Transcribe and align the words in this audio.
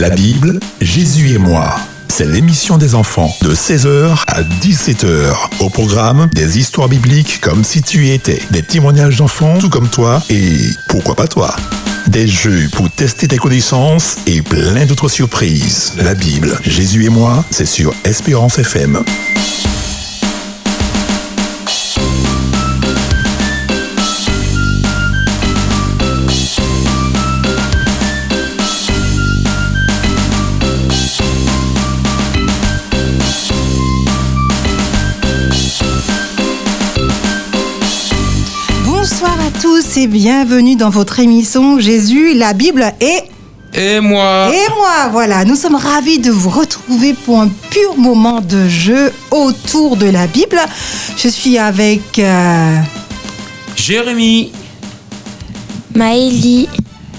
La 0.00 0.08
Bible, 0.08 0.58
Jésus 0.80 1.34
et 1.34 1.36
moi. 1.36 1.76
C'est 2.08 2.24
l'émission 2.24 2.78
des 2.78 2.94
enfants 2.94 3.36
de 3.42 3.54
16h 3.54 4.24
à 4.28 4.42
17h. 4.42 5.34
Au 5.60 5.68
programme, 5.68 6.30
des 6.32 6.58
histoires 6.58 6.88
bibliques 6.88 7.38
comme 7.42 7.62
si 7.64 7.82
tu 7.82 8.06
y 8.06 8.12
étais, 8.12 8.40
des 8.50 8.62
témoignages 8.62 9.18
d'enfants 9.18 9.58
tout 9.58 9.68
comme 9.68 9.90
toi 9.90 10.22
et 10.30 10.56
pourquoi 10.88 11.16
pas 11.16 11.28
toi. 11.28 11.54
Des 12.06 12.26
jeux 12.26 12.70
pour 12.72 12.90
tester 12.90 13.28
tes 13.28 13.36
connaissances 13.36 14.16
et 14.26 14.40
plein 14.40 14.86
d'autres 14.86 15.10
surprises. 15.10 15.92
La 15.98 16.14
Bible, 16.14 16.58
Jésus 16.64 17.04
et 17.04 17.10
moi, 17.10 17.44
c'est 17.50 17.66
sur 17.66 17.92
Espérance 18.04 18.58
FM. 18.58 19.04
Et 40.00 40.06
bienvenue 40.06 40.76
dans 40.76 40.88
votre 40.88 41.20
émission 41.20 41.78
Jésus, 41.78 42.32
la 42.32 42.54
Bible 42.54 42.90
et 43.02 43.18
Et 43.78 44.00
moi 44.00 44.48
et 44.50 44.72
moi. 44.74 45.08
Voilà, 45.12 45.44
nous 45.44 45.56
sommes 45.56 45.74
ravis 45.74 46.18
de 46.18 46.30
vous 46.30 46.48
retrouver 46.48 47.12
pour 47.12 47.38
un 47.38 47.48
pur 47.48 47.98
moment 47.98 48.40
de 48.40 48.66
jeu 48.66 49.12
autour 49.30 49.98
de 49.98 50.06
la 50.06 50.26
Bible. 50.26 50.58
Je 51.18 51.28
suis 51.28 51.58
avec 51.58 52.18
euh, 52.18 52.76
Jérémy 53.76 54.52
Maëlie, 55.94 56.66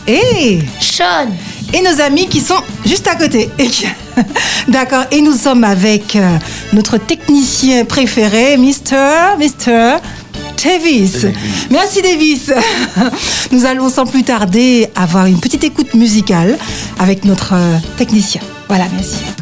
et 0.08 0.60
Sean, 0.80 1.28
et 1.74 1.84
nos 1.84 2.02
amis 2.02 2.28
qui 2.28 2.40
sont 2.40 2.64
juste 2.84 3.08
à 3.08 3.14
côté. 3.14 3.52
D'accord. 4.68 5.04
Et 5.12 5.22
nous 5.22 5.34
sommes 5.38 5.64
avec 5.64 6.16
euh, 6.16 6.38
notre 6.74 6.98
technicien 6.98 7.86
préféré, 7.86 8.58
Mr. 8.58 9.38
Mr. 9.38 10.00
Davis. 10.64 11.26
Merci 11.70 12.02
Davis. 12.02 12.52
Nous 13.52 13.66
allons 13.66 13.90
sans 13.90 14.06
plus 14.06 14.24
tarder 14.24 14.88
avoir 14.96 15.26
une 15.26 15.40
petite 15.40 15.64
écoute 15.64 15.94
musicale 15.94 16.58
avec 17.00 17.26
notre 17.26 17.54
euh, 17.54 17.78
technicien. 17.98 18.42
Voilà, 18.68 18.86
merci. 18.94 19.41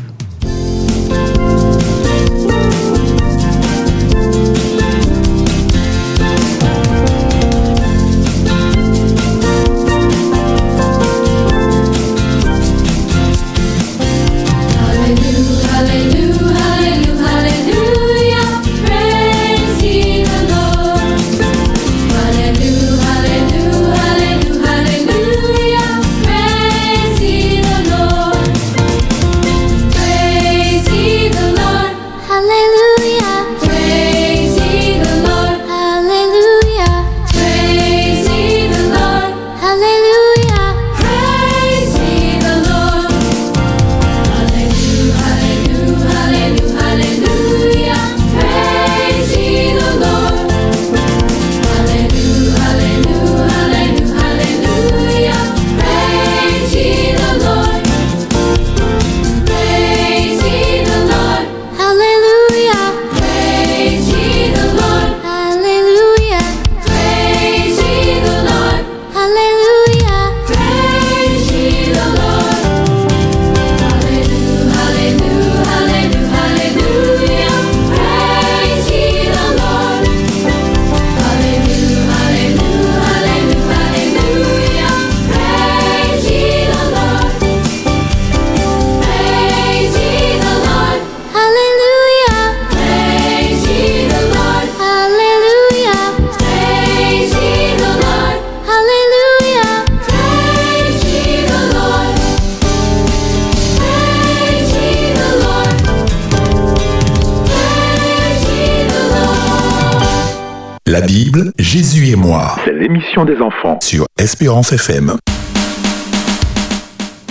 L'émission 113.00 113.24
des 113.24 113.38
enfants 113.38 113.80
sur 113.82 114.06
Espérance 114.18 114.74
FM. 114.74 115.16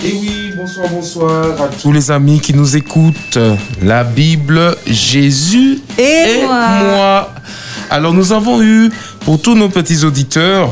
Et 0.03 0.13
oui, 0.13 0.51
bonsoir, 0.55 0.87
bonsoir 0.89 1.61
à 1.61 1.67
tous 1.67 1.91
les 1.91 2.09
amis 2.09 2.39
qui 2.39 2.55
nous 2.55 2.75
écoutent. 2.75 3.37
La 3.83 4.03
Bible, 4.03 4.75
Jésus 4.87 5.79
Et 5.99 6.41
moi. 6.43 6.67
moi. 6.83 7.33
Alors 7.91 8.13
nous 8.13 8.33
avons 8.33 8.63
eu, 8.63 8.89
pour 9.25 9.41
tous 9.41 9.55
nos 9.55 9.69
petits 9.69 10.03
auditeurs, 10.05 10.71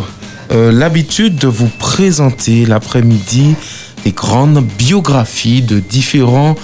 euh, 0.51 0.71
l'habitude 0.71 1.35
de 1.35 1.47
vous 1.47 1.69
présenter 1.77 2.65
l'après-midi 2.65 3.55
des 4.03 4.13
grandes 4.13 4.65
biographies 4.79 5.61
de 5.61 5.79
différents 5.79 6.55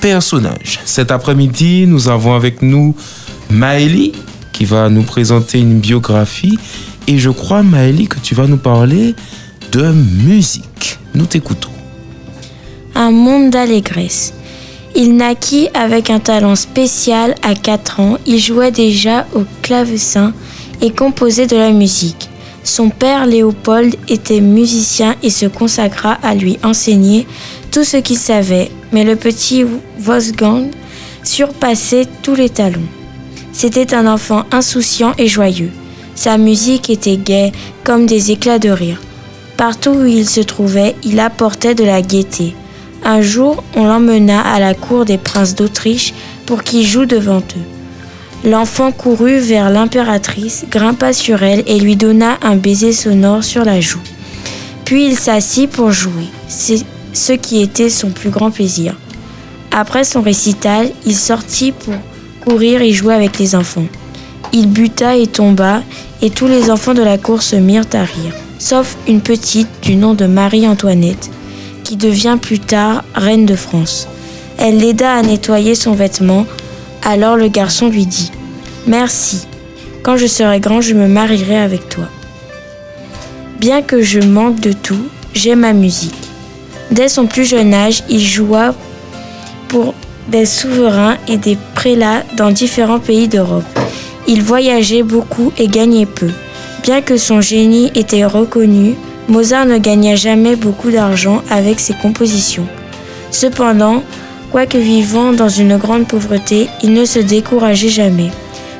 personnages. 0.00 0.80
Cet 0.86 1.10
après-midi, 1.10 1.84
nous 1.86 2.08
avons 2.08 2.34
avec 2.34 2.62
nous 2.62 2.94
Maëlie 3.50 4.12
qui 4.52 4.64
va 4.64 4.88
nous 4.88 5.02
présenter 5.02 5.58
une 5.58 5.80
biographie. 5.80 6.58
Et 7.08 7.18
je 7.18 7.30
crois, 7.30 7.62
Maëlie, 7.62 8.08
que 8.08 8.18
tu 8.20 8.34
vas 8.34 8.46
nous 8.46 8.56
parler 8.56 9.14
de 9.72 9.92
musique. 9.92 10.98
Nous 11.14 11.26
t'écoutons. 11.26 11.70
un 12.94 13.10
monde 13.10 13.50
d'allégresse. 13.50 14.34
Il 14.94 15.16
naquit 15.16 15.68
avec 15.72 16.10
un 16.10 16.20
talent 16.20 16.54
spécial 16.54 17.34
à 17.42 17.54
4 17.54 18.00
ans. 18.00 18.18
Il 18.26 18.38
jouait 18.38 18.70
déjà 18.70 19.26
au 19.34 19.44
clavecin 19.62 20.34
et 20.82 20.90
composait 20.90 21.46
de 21.46 21.56
la 21.56 21.72
musique. 21.72 22.28
Son 22.64 22.90
père 22.90 23.26
Léopold 23.26 23.96
était 24.08 24.40
musicien 24.40 25.16
et 25.22 25.30
se 25.30 25.46
consacra 25.46 26.12
à 26.22 26.34
lui 26.34 26.58
enseigner 26.62 27.26
tout 27.70 27.84
ce 27.84 27.96
qu'il 27.96 28.18
savait, 28.18 28.70
mais 28.92 29.04
le 29.04 29.16
petit 29.16 29.64
Wolfgang 29.98 30.66
surpassait 31.24 32.06
tous 32.22 32.34
les 32.34 32.50
talents. 32.50 32.80
C'était 33.52 33.94
un 33.94 34.06
enfant 34.06 34.44
insouciant 34.52 35.14
et 35.18 35.26
joyeux. 35.26 35.72
Sa 36.22 36.38
musique 36.38 36.88
était 36.88 37.16
gaie 37.16 37.50
comme 37.82 38.06
des 38.06 38.30
éclats 38.30 38.60
de 38.60 38.68
rire. 38.68 39.00
Partout 39.56 39.90
où 39.90 40.06
il 40.06 40.28
se 40.28 40.40
trouvait, 40.40 40.94
il 41.02 41.18
apportait 41.18 41.74
de 41.74 41.82
la 41.82 42.00
gaieté. 42.00 42.54
Un 43.02 43.22
jour, 43.22 43.64
on 43.74 43.86
l'emmena 43.86 44.40
à 44.40 44.60
la 44.60 44.74
cour 44.74 45.04
des 45.04 45.18
princes 45.18 45.56
d'Autriche 45.56 46.14
pour 46.46 46.62
qu'il 46.62 46.86
joue 46.86 47.06
devant 47.06 47.38
eux. 47.38 48.48
L'enfant 48.48 48.92
courut 48.92 49.38
vers 49.38 49.68
l'impératrice, 49.68 50.64
grimpa 50.70 51.12
sur 51.12 51.42
elle 51.42 51.64
et 51.66 51.80
lui 51.80 51.96
donna 51.96 52.38
un 52.42 52.54
baiser 52.54 52.92
sonore 52.92 53.42
sur 53.42 53.64
la 53.64 53.80
joue. 53.80 53.98
Puis 54.84 55.04
il 55.04 55.18
s'assit 55.18 55.68
pour 55.68 55.90
jouer. 55.90 56.28
Ce 56.46 57.32
qui 57.32 57.62
était 57.62 57.90
son 57.90 58.10
plus 58.10 58.30
grand 58.30 58.52
plaisir. 58.52 58.94
Après 59.72 60.04
son 60.04 60.22
récital, 60.22 60.88
il 61.04 61.16
sortit 61.16 61.72
pour 61.72 61.94
courir 62.44 62.80
et 62.80 62.92
jouer 62.92 63.14
avec 63.14 63.40
les 63.40 63.56
enfants. 63.56 63.88
Il 64.52 64.68
buta 64.68 65.16
et 65.16 65.26
tomba, 65.26 65.82
et 66.22 66.30
tous 66.30 66.46
les 66.46 66.70
enfants 66.70 66.94
de 66.94 67.02
la 67.02 67.18
cour 67.18 67.42
se 67.42 67.56
mirent 67.56 67.84
à 67.92 68.04
rire, 68.04 68.32
sauf 68.58 68.96
une 69.08 69.20
petite 69.20 69.68
du 69.82 69.96
nom 69.96 70.14
de 70.14 70.26
Marie-Antoinette, 70.26 71.30
qui 71.82 71.96
devient 71.96 72.38
plus 72.40 72.60
tard 72.60 73.02
reine 73.14 73.44
de 73.44 73.56
France. 73.56 74.06
Elle 74.56 74.78
l'aida 74.78 75.12
à 75.12 75.22
nettoyer 75.22 75.74
son 75.74 75.92
vêtement, 75.92 76.46
alors 77.04 77.36
le 77.36 77.48
garçon 77.48 77.88
lui 77.88 78.06
dit⁇ 78.06 78.30
Merci, 78.86 79.46
quand 80.02 80.16
je 80.16 80.26
serai 80.26 80.60
grand, 80.60 80.80
je 80.80 80.94
me 80.94 81.08
marierai 81.08 81.58
avec 81.58 81.88
toi. 81.88 82.04
Bien 83.58 83.82
que 83.82 84.00
je 84.00 84.20
manque 84.20 84.60
de 84.60 84.72
tout, 84.72 85.06
j'ai 85.34 85.56
ma 85.56 85.72
musique. 85.72 86.14
Dès 86.92 87.08
son 87.08 87.26
plus 87.26 87.44
jeune 87.44 87.74
âge, 87.74 88.04
il 88.08 88.20
joua 88.20 88.74
pour 89.68 89.94
des 90.28 90.46
souverains 90.46 91.16
et 91.26 91.36
des 91.36 91.56
prélats 91.74 92.22
dans 92.36 92.50
différents 92.50 93.00
pays 93.00 93.28
d'Europe. 93.28 93.81
Il 94.26 94.42
voyageait 94.42 95.02
beaucoup 95.02 95.52
et 95.58 95.68
gagnait 95.68 96.06
peu. 96.06 96.30
Bien 96.82 97.00
que 97.00 97.16
son 97.16 97.40
génie 97.40 97.90
était 97.94 98.24
reconnu, 98.24 98.94
Mozart 99.28 99.66
ne 99.66 99.78
gagna 99.78 100.16
jamais 100.16 100.56
beaucoup 100.56 100.90
d'argent 100.90 101.42
avec 101.50 101.80
ses 101.80 101.94
compositions. 101.94 102.66
Cependant, 103.30 104.02
quoique 104.50 104.78
vivant 104.78 105.32
dans 105.32 105.48
une 105.48 105.76
grande 105.76 106.06
pauvreté, 106.06 106.68
il 106.82 106.92
ne 106.92 107.04
se 107.04 107.18
décourageait 107.18 107.88
jamais. 107.88 108.30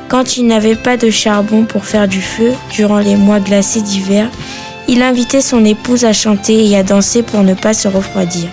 Quand 0.09 0.37
il 0.37 0.45
n'avait 0.47 0.75
pas 0.75 0.97
de 0.97 1.09
charbon 1.09 1.63
pour 1.63 1.85
faire 1.85 2.07
du 2.07 2.21
feu 2.21 2.51
durant 2.71 2.99
les 2.99 3.15
mois 3.15 3.39
glacés 3.39 3.81
d'hiver, 3.81 4.29
il 4.87 5.01
invitait 5.01 5.41
son 5.41 5.63
épouse 5.65 6.05
à 6.05 6.13
chanter 6.13 6.67
et 6.67 6.77
à 6.77 6.83
danser 6.83 7.23
pour 7.23 7.41
ne 7.43 7.53
pas 7.53 7.73
se 7.73 7.87
refroidir. 7.87 8.49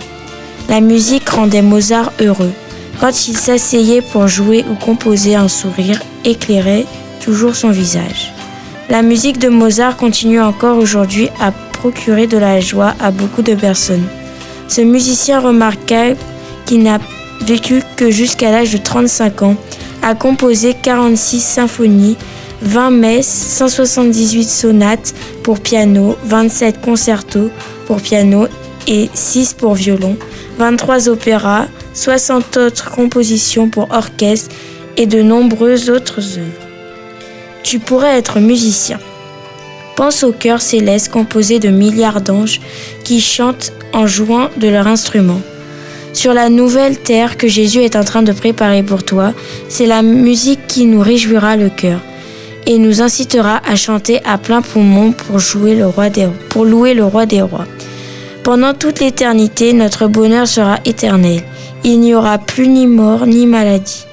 La 0.69 0.81
musique 0.81 1.29
rendait 1.29 1.63
Mozart 1.63 2.13
heureux. 2.21 2.53
Quand 3.01 3.29
il 3.29 3.37
s'asseyait 3.37 4.03
pour 4.03 4.29
jouer 4.29 4.63
ou 4.71 4.75
composer, 4.75 5.35
un 5.35 5.49
sourire 5.49 5.99
éclairait 6.27 6.85
toujours 7.25 7.57
son 7.57 7.71
visage. 7.71 8.31
La 8.91 9.01
musique 9.01 9.39
de 9.39 9.49
Mozart 9.49 9.97
continue 9.97 10.41
encore 10.41 10.77
aujourd'hui 10.77 11.31
à 11.41 11.51
procurer 11.51 12.27
de 12.27 12.37
la 12.37 12.61
joie 12.61 12.95
à 13.01 13.11
beaucoup 13.11 13.41
de 13.41 13.55
personnes. 13.55 14.05
Ce 14.69 14.83
musicien 14.83 15.41
remarquable, 15.41 16.19
qui 16.67 16.77
n'a 16.77 16.99
vécu 17.41 17.83
que 17.97 18.11
jusqu'à 18.11 18.51
l'âge 18.51 18.73
de 18.73 18.79
35 18.79 19.43
ans, 19.43 19.57
a 20.03 20.15
composé 20.15 20.75
46 20.75 21.41
symphonies, 21.41 22.19
20 22.61 22.91
messes, 22.91 23.55
178 23.57 24.45
sonates 24.45 25.15
pour 25.43 25.61
piano, 25.61 26.17
27 26.25 26.83
concertos 26.83 27.49
pour 27.87 28.03
piano 28.03 28.47
et 28.87 29.09
6 29.15 29.55
pour 29.55 29.73
violon, 29.73 30.17
23 30.61 31.09
opéras, 31.09 31.69
60 31.95 32.59
autres 32.59 32.91
compositions 32.91 33.71
pour 33.71 33.89
orchestre 33.93 34.55
et 34.99 35.07
de 35.07 35.23
nombreuses 35.23 35.89
autres 35.89 36.37
œuvres. 36.37 36.69
Tu 37.63 37.79
pourrais 37.79 38.19
être 38.19 38.41
musicien. 38.41 38.99
Pense 39.97 40.23
au 40.23 40.33
chœur 40.33 40.61
céleste 40.61 41.11
composé 41.11 41.61
de 41.61 41.71
milliards 41.71 42.21
d'anges 42.21 42.61
qui 43.05 43.23
chantent 43.23 43.73
en 43.95 44.07
jouant 44.07 44.51
de 44.59 44.69
leur 44.69 44.87
instrument. 44.87 45.41
Sur 46.13 46.35
la 46.35 46.51
nouvelle 46.51 46.99
terre 46.99 47.39
que 47.39 47.49
Jésus 47.49 47.79
est 47.79 47.97
en 47.97 48.05
train 48.05 48.23
de 48.23 48.33
préparer 48.33 48.83
pour 48.83 49.03
toi, 49.03 49.33
c'est 49.71 49.87
la 49.87 50.03
musique 50.03 50.67
qui 50.67 50.85
nous 50.85 51.01
réjouira 51.01 51.57
le 51.57 51.71
cœur 51.71 52.01
et 52.67 52.77
nous 52.77 53.01
incitera 53.01 53.63
à 53.67 53.77
chanter 53.77 54.21
à 54.27 54.37
plein 54.37 54.61
poumon 54.61 55.13
pour, 55.13 55.39
pour 56.51 56.65
louer 56.67 56.93
le 56.93 57.07
roi 57.07 57.25
des 57.25 57.41
rois. 57.41 57.67
Pendant 58.43 58.73
toute 58.73 59.01
l'éternité, 59.01 59.75
notre 59.75 60.07
bonheur 60.07 60.49
sera 60.49 60.79
éternel. 60.87 61.43
Il 61.85 62.01
n'y 62.01 62.15
aura 62.15 62.39
plus 62.39 62.69
ni 62.69 62.87
mort 62.87 63.27
ni 63.27 63.47
maladie. 63.47 64.07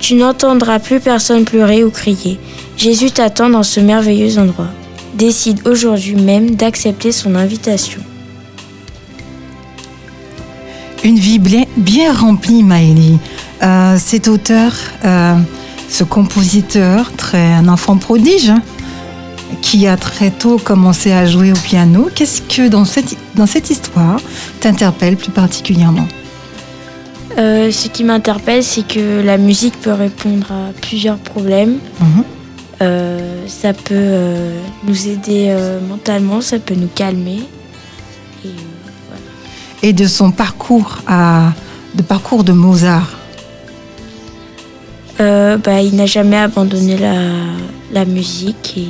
Tu 0.00 0.14
n'entendras 0.14 0.80
plus 0.80 0.98
personne 0.98 1.44
pleurer 1.44 1.84
ou 1.84 1.90
crier. 1.90 2.40
Jésus 2.76 3.12
t'attend 3.12 3.50
dans 3.50 3.62
ce 3.62 3.78
merveilleux 3.80 4.38
endroit. 4.38 4.68
Décide 5.14 5.66
aujourd'hui 5.66 6.16
même 6.16 6.56
d'accepter 6.56 7.12
son 7.12 7.34
invitation. 7.36 8.00
Une 11.04 11.18
vie 11.18 11.38
bien, 11.38 12.12
remplie, 12.12 12.64
Maëlie. 12.64 13.18
Euh, 13.62 13.96
cet 13.98 14.26
auteur, 14.28 14.72
euh, 15.04 15.34
ce 15.88 16.04
compositeur, 16.04 17.12
très, 17.16 17.52
un 17.52 17.68
enfant 17.68 17.96
prodige, 17.96 18.50
hein, 18.50 18.62
qui 19.62 19.86
a 19.86 19.96
très 19.96 20.30
tôt 20.30 20.58
commencé 20.58 21.12
à 21.12 21.26
jouer 21.26 21.52
au 21.52 21.56
piano, 21.56 22.08
qu'est-ce 22.14 22.42
que 22.42 22.68
dans 22.68 22.84
cette, 22.84 23.16
dans 23.34 23.46
cette 23.46 23.70
histoire 23.70 24.20
t'interpelle 24.60 25.16
plus 25.16 25.30
particulièrement? 25.30 26.06
Euh, 27.38 27.70
ce 27.70 27.88
qui 27.88 28.04
m'interpelle, 28.04 28.64
c'est 28.64 28.86
que 28.86 29.22
la 29.22 29.38
musique 29.38 29.80
peut 29.80 29.92
répondre 29.92 30.50
à 30.50 30.72
plusieurs 30.80 31.18
problèmes. 31.18 31.78
Mhm. 32.00 32.24
Euh, 32.80 33.44
ça 33.46 33.72
peut 33.72 33.94
euh, 33.94 34.60
nous 34.86 35.08
aider 35.08 35.54
mentalement, 35.88 36.40
ça 36.40 36.58
peut 36.58 36.74
nous 36.74 36.90
calmer. 36.94 37.40
Et 38.44 38.48
voilà. 39.08 39.22
Et 39.82 39.92
de 39.92 40.06
son 40.06 40.30
parcours, 40.30 40.98
à, 41.06 41.52
de 41.94 42.02
parcours 42.02 42.44
de 42.44 42.52
Mozart 42.52 43.14
bah, 45.18 45.82
il 45.82 45.96
n'a 45.96 46.06
jamais 46.06 46.36
abandonné 46.36 46.96
la, 46.96 47.16
la 47.92 48.04
musique 48.04 48.74
et 48.76 48.88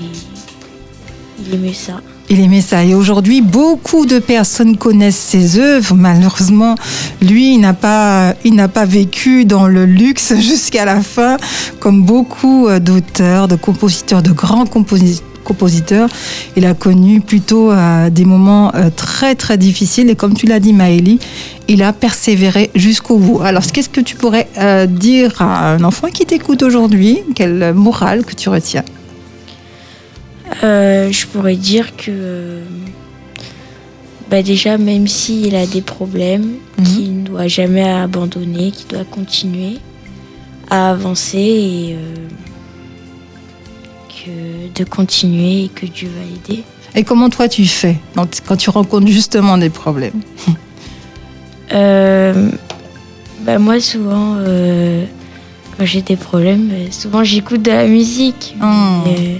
il 1.46 1.54
aimait 1.54 1.72
ça. 1.74 2.00
Il 2.30 2.40
aimait 2.40 2.60
ça. 2.60 2.84
Et 2.84 2.94
aujourd'hui, 2.94 3.40
beaucoup 3.40 4.04
de 4.04 4.18
personnes 4.18 4.76
connaissent 4.76 5.16
ses 5.16 5.58
œuvres. 5.58 5.94
Malheureusement, 5.94 6.74
lui, 7.22 7.54
il 7.54 7.58
n'a 7.60 7.72
pas, 7.72 8.34
il 8.44 8.54
n'a 8.54 8.68
pas 8.68 8.84
vécu 8.84 9.44
dans 9.46 9.66
le 9.66 9.86
luxe 9.86 10.34
jusqu'à 10.38 10.84
la 10.84 11.00
fin, 11.00 11.36
comme 11.80 12.02
beaucoup 12.02 12.68
euh, 12.68 12.80
d'auteurs, 12.80 13.48
de 13.48 13.56
compositeurs, 13.56 14.22
de 14.22 14.32
grands 14.32 14.64
composi- 14.64 15.22
compositeurs. 15.42 16.10
Il 16.56 16.66
a 16.66 16.74
connu 16.74 17.22
plutôt 17.22 17.70
euh, 17.72 18.10
des 18.10 18.26
moments 18.26 18.74
euh, 18.74 18.90
très, 18.94 19.34
très 19.34 19.56
difficiles. 19.56 20.10
Et 20.10 20.14
comme 20.14 20.34
tu 20.34 20.44
l'as 20.44 20.60
dit, 20.60 20.74
Maëlie, 20.74 21.18
il 21.66 21.82
a 21.82 21.94
persévéré 21.94 22.70
jusqu'au 22.74 23.16
bout. 23.16 23.40
Alors, 23.40 23.62
qu'est-ce 23.72 23.88
que 23.88 24.02
tu 24.02 24.16
pourrais 24.16 24.48
dire 24.88 25.40
à 25.40 25.72
un 25.72 25.84
enfant 25.84 26.08
qui 26.08 26.26
t'écoute 26.26 26.62
aujourd'hui? 26.62 27.20
Quelle 27.34 27.72
morale 27.74 28.24
que 28.24 28.34
tu 28.34 28.50
retiens? 28.50 28.84
Euh, 30.64 31.10
je 31.12 31.26
pourrais 31.26 31.56
dire 31.56 31.96
que 31.96 32.10
euh, 32.10 32.64
bah 34.30 34.42
déjà, 34.42 34.76
même 34.78 35.06
s'il 35.06 35.54
a 35.56 35.66
des 35.66 35.82
problèmes, 35.82 36.54
Mhm. 36.78 36.84
qu'il 36.84 37.18
ne 37.20 37.26
doit 37.26 37.48
jamais 37.48 37.88
abandonner, 37.88 38.70
qu'il 38.70 38.86
doit 38.88 39.04
continuer 39.04 39.78
à 40.70 40.90
avancer 40.90 41.38
et 41.38 41.94
euh, 41.96 42.28
que 44.08 44.78
de 44.78 44.84
continuer 44.88 45.64
et 45.64 45.68
que 45.68 45.86
Dieu 45.86 46.08
va 46.08 46.24
l'aider. 46.24 46.62
Et 46.94 47.04
comment 47.04 47.28
toi 47.30 47.48
tu 47.48 47.66
fais 47.66 47.96
quand 48.14 48.40
quand 48.46 48.56
tu 48.56 48.70
rencontres 48.70 49.06
justement 49.08 49.58
des 49.58 49.70
problèmes? 49.70 50.20
Euh, 51.70 52.48
bah 53.42 53.58
moi, 53.58 53.78
souvent, 53.78 54.36
euh, 54.38 55.04
quand 55.76 55.84
j'ai 55.84 56.00
des 56.00 56.16
problèmes, 56.16 56.70
souvent 56.90 57.22
j'écoute 57.24 57.60
de 57.60 57.70
la 57.70 57.86
musique. 57.86 58.56
Et, 59.06 59.36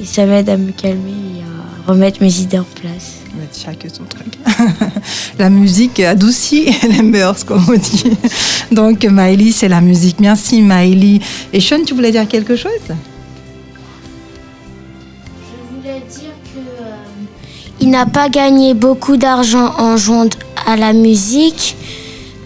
et 0.00 0.04
ça 0.04 0.26
m'aide 0.26 0.48
à 0.48 0.56
me 0.56 0.72
calmer 0.72 1.10
et 1.10 1.42
à 1.42 1.90
remettre 1.90 2.22
mes 2.22 2.40
idées 2.40 2.58
en 2.58 2.66
place. 2.80 3.18
Chacun 3.52 3.88
son 3.88 4.04
truc. 4.04 4.26
la 5.38 5.48
musique 5.48 6.00
adoucit 6.00 6.70
les 6.88 7.02
mœurs, 7.02 7.44
comme 7.44 7.64
on 7.68 7.76
dit. 7.76 8.04
Donc 8.72 9.04
Maëlie, 9.04 9.52
c'est 9.52 9.68
la 9.68 9.80
musique. 9.80 10.20
Merci 10.20 10.60
Maëlie. 10.60 11.20
Et 11.52 11.60
Sean, 11.60 11.82
tu 11.84 11.94
voulais 11.94 12.10
dire 12.10 12.26
quelque 12.26 12.56
chose? 12.56 12.70
Je 12.88 12.94
voulais 15.76 16.02
dire 16.10 16.34
que 16.52 16.58
euh, 16.58 16.96
il 17.80 17.90
n'a 17.90 18.06
pas 18.06 18.28
gagné 18.28 18.74
beaucoup 18.74 19.16
d'argent 19.16 19.72
en 19.78 19.96
jouant 19.96 20.28
à 20.66 20.76
la 20.76 20.92
musique, 20.92 21.76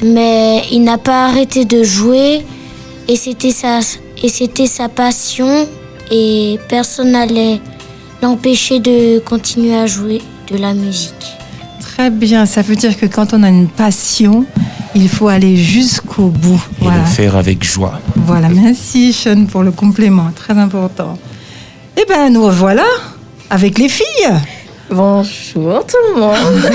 mais 0.02 0.62
il 0.70 0.84
n'a 0.84 0.98
pas 0.98 1.26
arrêté 1.26 1.64
de 1.64 1.82
jouer 1.82 2.44
et 3.08 3.16
c'était 3.16 3.52
sa 3.52 3.80
et 4.22 4.28
c'était 4.28 4.68
sa 4.68 4.88
passion 4.88 5.66
et 6.12 6.58
personne 6.68 7.12
n'allait 7.12 7.60
l'empêcher 8.22 8.78
de 8.78 9.18
continuer 9.20 9.74
à 9.74 9.86
jouer 9.86 10.20
de 10.52 10.58
la 10.58 10.74
musique. 10.74 11.14
Très 11.80 12.10
bien, 12.10 12.46
ça 12.46 12.62
veut 12.62 12.76
dire 12.76 12.96
que 12.96 13.06
quand 13.06 13.32
on 13.32 13.42
a 13.42 13.48
une 13.48 13.68
passion, 13.68 14.44
il 14.94 15.08
faut 15.08 15.28
aller 15.28 15.56
jusqu'au 15.56 16.26
bout. 16.28 16.62
Et 16.80 16.84
Voilà. 16.84 17.00
le 17.00 17.06
faire 17.06 17.34
avec 17.36 17.64
joie. 17.64 17.98
Voilà, 18.14 18.48
merci 18.50 19.12
Sean 19.12 19.46
pour 19.46 19.62
le 19.62 19.72
complément, 19.72 20.30
très 20.36 20.52
important. 20.58 21.18
Eh 22.00 22.04
bien, 22.06 22.28
nous 22.30 22.44
revoilà 22.44 22.84
avec 23.50 23.78
les 23.78 23.88
filles. 23.88 24.30
Bonjour 24.90 25.86
tout 25.86 25.96
le 26.14 26.20
monde. 26.20 26.70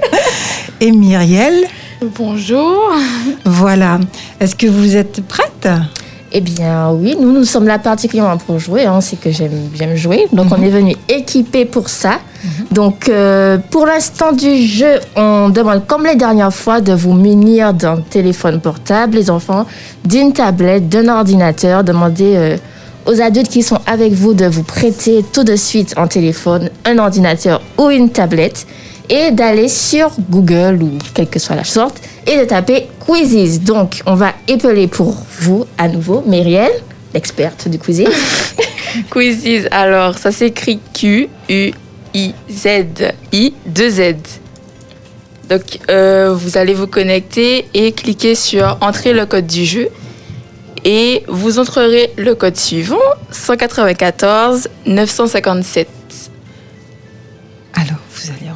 Et 0.80 0.90
Myriel, 0.90 1.64
Bonjour. 2.16 2.90
voilà. 3.44 3.98
Est-ce 4.40 4.54
que 4.56 4.66
vous 4.66 4.96
êtes 4.96 5.20
prêtes 5.26 5.68
Eh 6.30 6.40
bien 6.42 6.90
oui, 6.92 7.16
nous 7.18 7.32
nous 7.32 7.44
sommes 7.44 7.66
là 7.66 7.78
particulièrement 7.78 8.36
pour 8.36 8.58
jouer. 8.58 8.84
hein, 8.84 9.00
C'est 9.00 9.18
que 9.18 9.30
j'aime 9.30 9.68
bien 9.72 9.94
jouer. 9.96 10.26
Donc 10.32 10.48
on 10.50 10.62
est 10.62 10.68
venu 10.68 10.94
équipé 11.08 11.64
pour 11.64 11.88
ça. 11.88 12.18
Donc 12.70 13.08
euh, 13.08 13.56
pour 13.70 13.86
l'instant 13.86 14.32
du 14.32 14.56
jeu, 14.62 14.98
on 15.16 15.48
demande 15.48 15.86
comme 15.86 16.04
les 16.04 16.16
dernières 16.16 16.52
fois 16.52 16.80
de 16.82 16.92
vous 16.92 17.14
munir 17.14 17.72
d'un 17.72 17.96
téléphone 17.96 18.60
portable, 18.60 19.16
les 19.16 19.30
enfants, 19.30 19.64
d'une 20.04 20.32
tablette, 20.32 20.88
d'un 20.88 21.08
ordinateur. 21.08 21.82
Demandez 21.82 22.34
euh, 22.36 22.56
aux 23.06 23.20
adultes 23.22 23.48
qui 23.48 23.62
sont 23.62 23.78
avec 23.86 24.12
vous 24.12 24.34
de 24.34 24.44
vous 24.46 24.62
prêter 24.64 25.24
tout 25.32 25.44
de 25.44 25.56
suite 25.56 25.94
un 25.96 26.06
téléphone, 26.06 26.68
un 26.84 26.98
ordinateur 26.98 27.62
ou 27.78 27.88
une 27.88 28.10
tablette 28.10 28.66
et 29.08 29.30
d'aller 29.30 29.68
sur 29.68 30.10
Google 30.28 30.82
ou 30.82 30.98
quelle 31.14 31.28
que 31.28 31.38
soit 31.38 31.56
la 31.56 31.64
sorte 31.64 32.00
et 32.26 32.38
de 32.38 32.44
taper 32.44 32.88
quizzes. 33.04 33.60
Donc, 33.60 34.02
on 34.06 34.14
va 34.14 34.32
épeler 34.46 34.86
pour 34.86 35.16
vous 35.40 35.66
à 35.76 35.88
nouveau 35.88 36.22
Myriel, 36.26 36.72
l'experte 37.14 37.68
du 37.68 37.78
quizzes. 37.78 38.04
Quizzes, 39.10 39.68
alors 39.70 40.16
ça 40.16 40.32
s'écrit 40.32 40.80
Q-U-I-Z-I-2-Z. 40.94 41.28
Donc, 45.48 45.78
euh, 45.90 46.34
vous 46.34 46.56
allez 46.58 46.74
vous 46.74 46.86
connecter 46.86 47.66
et 47.74 47.92
cliquer 47.92 48.34
sur 48.34 48.76
Entrer 48.80 49.12
le 49.12 49.26
code 49.26 49.46
du 49.46 49.64
jeu. 49.64 49.88
Et 50.84 51.24
vous 51.28 51.58
entrerez 51.58 52.12
le 52.16 52.34
code 52.34 52.56
suivant 52.56 52.96
194 53.30 54.68
957. 54.86 55.97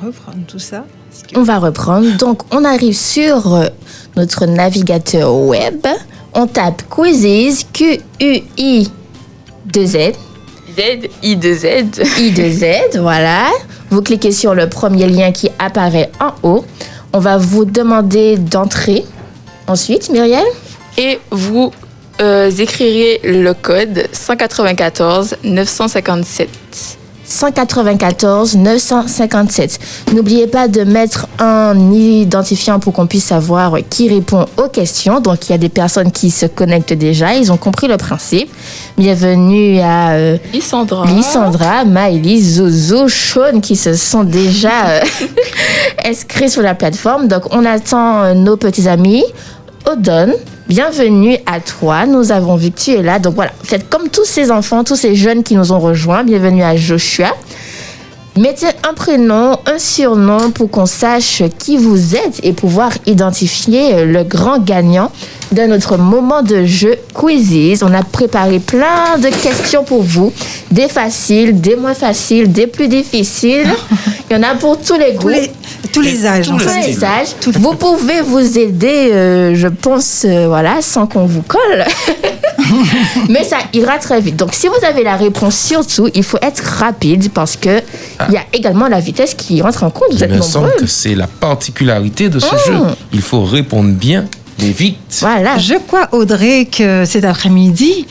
Reprendre 0.04 0.44
tout 0.48 0.58
ça. 0.58 0.84
On 1.36 1.42
va 1.42 1.58
reprendre. 1.58 2.16
Donc, 2.16 2.42
on 2.50 2.64
arrive 2.64 2.96
sur 2.96 3.54
euh, 3.54 3.66
notre 4.16 4.46
navigateur 4.46 5.32
web. 5.34 5.86
On 6.34 6.46
tape 6.46 6.82
quizzes, 6.88 7.66
Q-U-I 7.72 8.90
2 9.66 9.86
Z, 9.86 9.96
Z, 10.76 11.08
I, 11.22 11.36
2 11.36 11.54
Z. 11.54 11.66
I 12.18 12.30
2 12.30 12.50
Z, 12.50 12.64
voilà. 12.98 13.46
Vous 13.90 14.02
cliquez 14.02 14.32
sur 14.32 14.54
le 14.54 14.68
premier 14.68 15.06
lien 15.06 15.30
qui 15.30 15.50
apparaît 15.58 16.10
en 16.18 16.32
haut. 16.42 16.64
On 17.12 17.18
va 17.18 17.36
vous 17.36 17.64
demander 17.64 18.38
d'entrer. 18.38 19.04
Ensuite, 19.68 20.10
Myriel 20.10 20.44
Et 20.96 21.20
vous 21.30 21.72
euh, 22.20 22.50
écrirez 22.50 23.20
le 23.24 23.52
code 23.52 24.08
194 24.12 25.36
957. 25.44 26.48
194 27.32 28.56
957. 28.56 29.78
N'oubliez 30.12 30.46
pas 30.46 30.68
de 30.68 30.84
mettre 30.84 31.26
un 31.38 31.92
identifiant 31.92 32.78
pour 32.78 32.92
qu'on 32.92 33.06
puisse 33.06 33.24
savoir 33.24 33.76
qui 33.88 34.08
répond 34.08 34.46
aux 34.58 34.68
questions. 34.68 35.20
Donc, 35.20 35.48
il 35.48 35.52
y 35.52 35.54
a 35.54 35.58
des 35.58 35.68
personnes 35.68 36.12
qui 36.12 36.30
se 36.30 36.46
connectent 36.46 36.92
déjà. 36.92 37.34
Ils 37.34 37.50
ont 37.50 37.56
compris 37.56 37.88
le 37.88 37.96
principe. 37.96 38.50
Bienvenue 38.98 39.80
à 39.80 40.12
euh. 40.12 40.36
Lysandra, 40.52 41.84
Maëlys, 41.84 42.56
Zozo, 42.56 43.08
Sean 43.08 43.60
qui 43.60 43.76
se 43.76 43.94
sont 43.94 44.24
déjà 44.24 45.00
inscrits 46.04 46.50
sur 46.50 46.62
la 46.62 46.74
plateforme. 46.74 47.28
Donc, 47.28 47.44
on 47.50 47.64
attend 47.64 48.34
nos 48.34 48.56
petits 48.56 48.88
amis. 48.88 49.24
Odon, 49.90 50.32
bienvenue 50.68 51.36
à 51.46 51.60
toi. 51.60 52.06
Nous 52.06 52.32
avons 52.32 52.56
vu 52.56 52.70
que 52.70 52.78
tu 52.78 52.90
es 52.92 53.02
là. 53.02 53.18
Donc 53.18 53.34
voilà, 53.34 53.52
faites 53.62 53.88
comme 53.88 54.08
tous 54.08 54.24
ces 54.24 54.50
enfants, 54.50 54.84
tous 54.84 54.96
ces 54.96 55.14
jeunes 55.14 55.42
qui 55.42 55.54
nous 55.54 55.72
ont 55.72 55.80
rejoints. 55.80 56.24
Bienvenue 56.24 56.62
à 56.62 56.76
Joshua. 56.76 57.34
Mettez 58.38 58.68
un 58.88 58.94
prénom, 58.94 59.58
un 59.66 59.78
surnom 59.78 60.52
pour 60.52 60.70
qu'on 60.70 60.86
sache 60.86 61.42
qui 61.58 61.76
vous 61.76 62.16
êtes 62.16 62.40
et 62.42 62.54
pouvoir 62.54 62.90
identifier 63.04 64.06
le 64.06 64.24
grand 64.24 64.58
gagnant 64.58 65.10
de 65.52 65.62
notre 65.64 65.98
moment 65.98 66.42
de 66.42 66.64
jeu 66.64 66.96
Quizzes. 67.12 67.82
On 67.82 67.92
a 67.92 68.02
préparé 68.02 68.58
plein 68.58 69.18
de 69.18 69.28
questions 69.28 69.84
pour 69.84 70.02
vous, 70.02 70.32
des 70.70 70.88
faciles, 70.88 71.60
des 71.60 71.76
moins 71.76 71.92
faciles, 71.92 72.50
des 72.50 72.66
plus 72.66 72.88
difficiles. 72.88 73.68
Il 74.30 74.36
y 74.36 74.38
en 74.38 74.42
a 74.42 74.54
pour 74.54 74.80
tous 74.80 74.96
les 74.96 75.12
goûts 75.12 75.28
Tous 75.92 76.00
les, 76.00 76.26
âges. 76.26 76.46
tous 76.48 76.58
les 76.58 76.92
style. 76.92 77.04
âges. 77.04 77.28
Vous 77.54 77.74
pouvez 77.74 78.20
vous 78.22 78.58
aider, 78.58 79.10
euh, 79.12 79.54
je 79.54 79.68
pense, 79.68 80.24
euh, 80.26 80.46
voilà, 80.48 80.80
sans 80.80 81.06
qu'on 81.06 81.26
vous 81.26 81.42
colle. 81.42 81.84
Mais 83.28 83.44
ça 83.44 83.58
ira 83.72 83.98
très 83.98 84.20
vite. 84.20 84.36
Donc, 84.36 84.50
si 84.54 84.68
vous 84.68 84.84
avez 84.86 85.02
la 85.04 85.16
réponse, 85.16 85.56
surtout, 85.56 86.08
il 86.14 86.22
faut 86.22 86.38
être 86.42 86.62
rapide 86.62 87.30
parce 87.32 87.56
que 87.56 87.80
il 88.28 88.34
y 88.34 88.36
a 88.36 88.44
également 88.52 88.88
la 88.88 89.00
vitesse 89.00 89.34
qui 89.34 89.60
rentre 89.62 89.82
en 89.84 89.90
compte. 89.90 90.08
Vous 90.12 90.18
Il 90.18 90.24
êtes 90.24 90.30
me 90.30 90.40
semble 90.40 90.66
nombreux. 90.66 90.80
que 90.80 90.86
c'est 90.86 91.14
la 91.14 91.26
particularité 91.26 92.28
de 92.28 92.38
ce 92.38 92.46
Mm. 92.54 92.58
jeu. 92.66 92.74
Il 93.12 93.22
faut 93.22 93.42
répondre 93.44 93.90
bien 93.90 94.24
et 94.62 94.70
vite. 94.70 94.96
Voilà. 95.20 95.58
Je 95.58 95.74
crois, 95.86 96.08
Audrey, 96.12 96.66
que 96.66 97.04
cet 97.04 97.24
après-midi, 97.24 98.06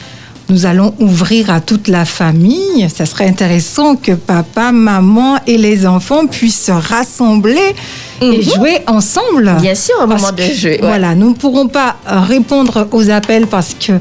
nous 0.50 0.65
allons 0.65 0.93
ouvrir 1.00 1.50
à 1.50 1.62
toute 1.62 1.88
la 1.88 2.03
famille. 2.05 2.88
Ça 2.93 3.05
serait 3.05 3.27
intéressant 3.27 3.95
que 3.95 4.12
papa, 4.13 4.71
maman 4.71 5.38
et 5.48 5.57
les 5.57 5.86
enfants 5.86 6.27
puissent 6.27 6.65
se 6.65 6.71
rassembler 6.71 7.74
et 8.21 8.38
Mhm. 8.38 8.41
jouer 8.41 8.77
ensemble. 8.88 9.55
Bien 9.62 9.75
sûr, 9.75 9.95
au 10.03 10.07
moment 10.07 10.31
de 10.31 10.43
jeu. 10.43 10.71
ouais. 10.71 10.79
Voilà, 10.81 11.15
nous 11.15 11.29
ne 11.29 11.36
pourrons 11.36 11.67
pas 11.67 11.95
répondre 12.05 12.88
aux 12.91 13.10
appels 13.10 13.48
parce 13.48 13.74
que 13.79 13.93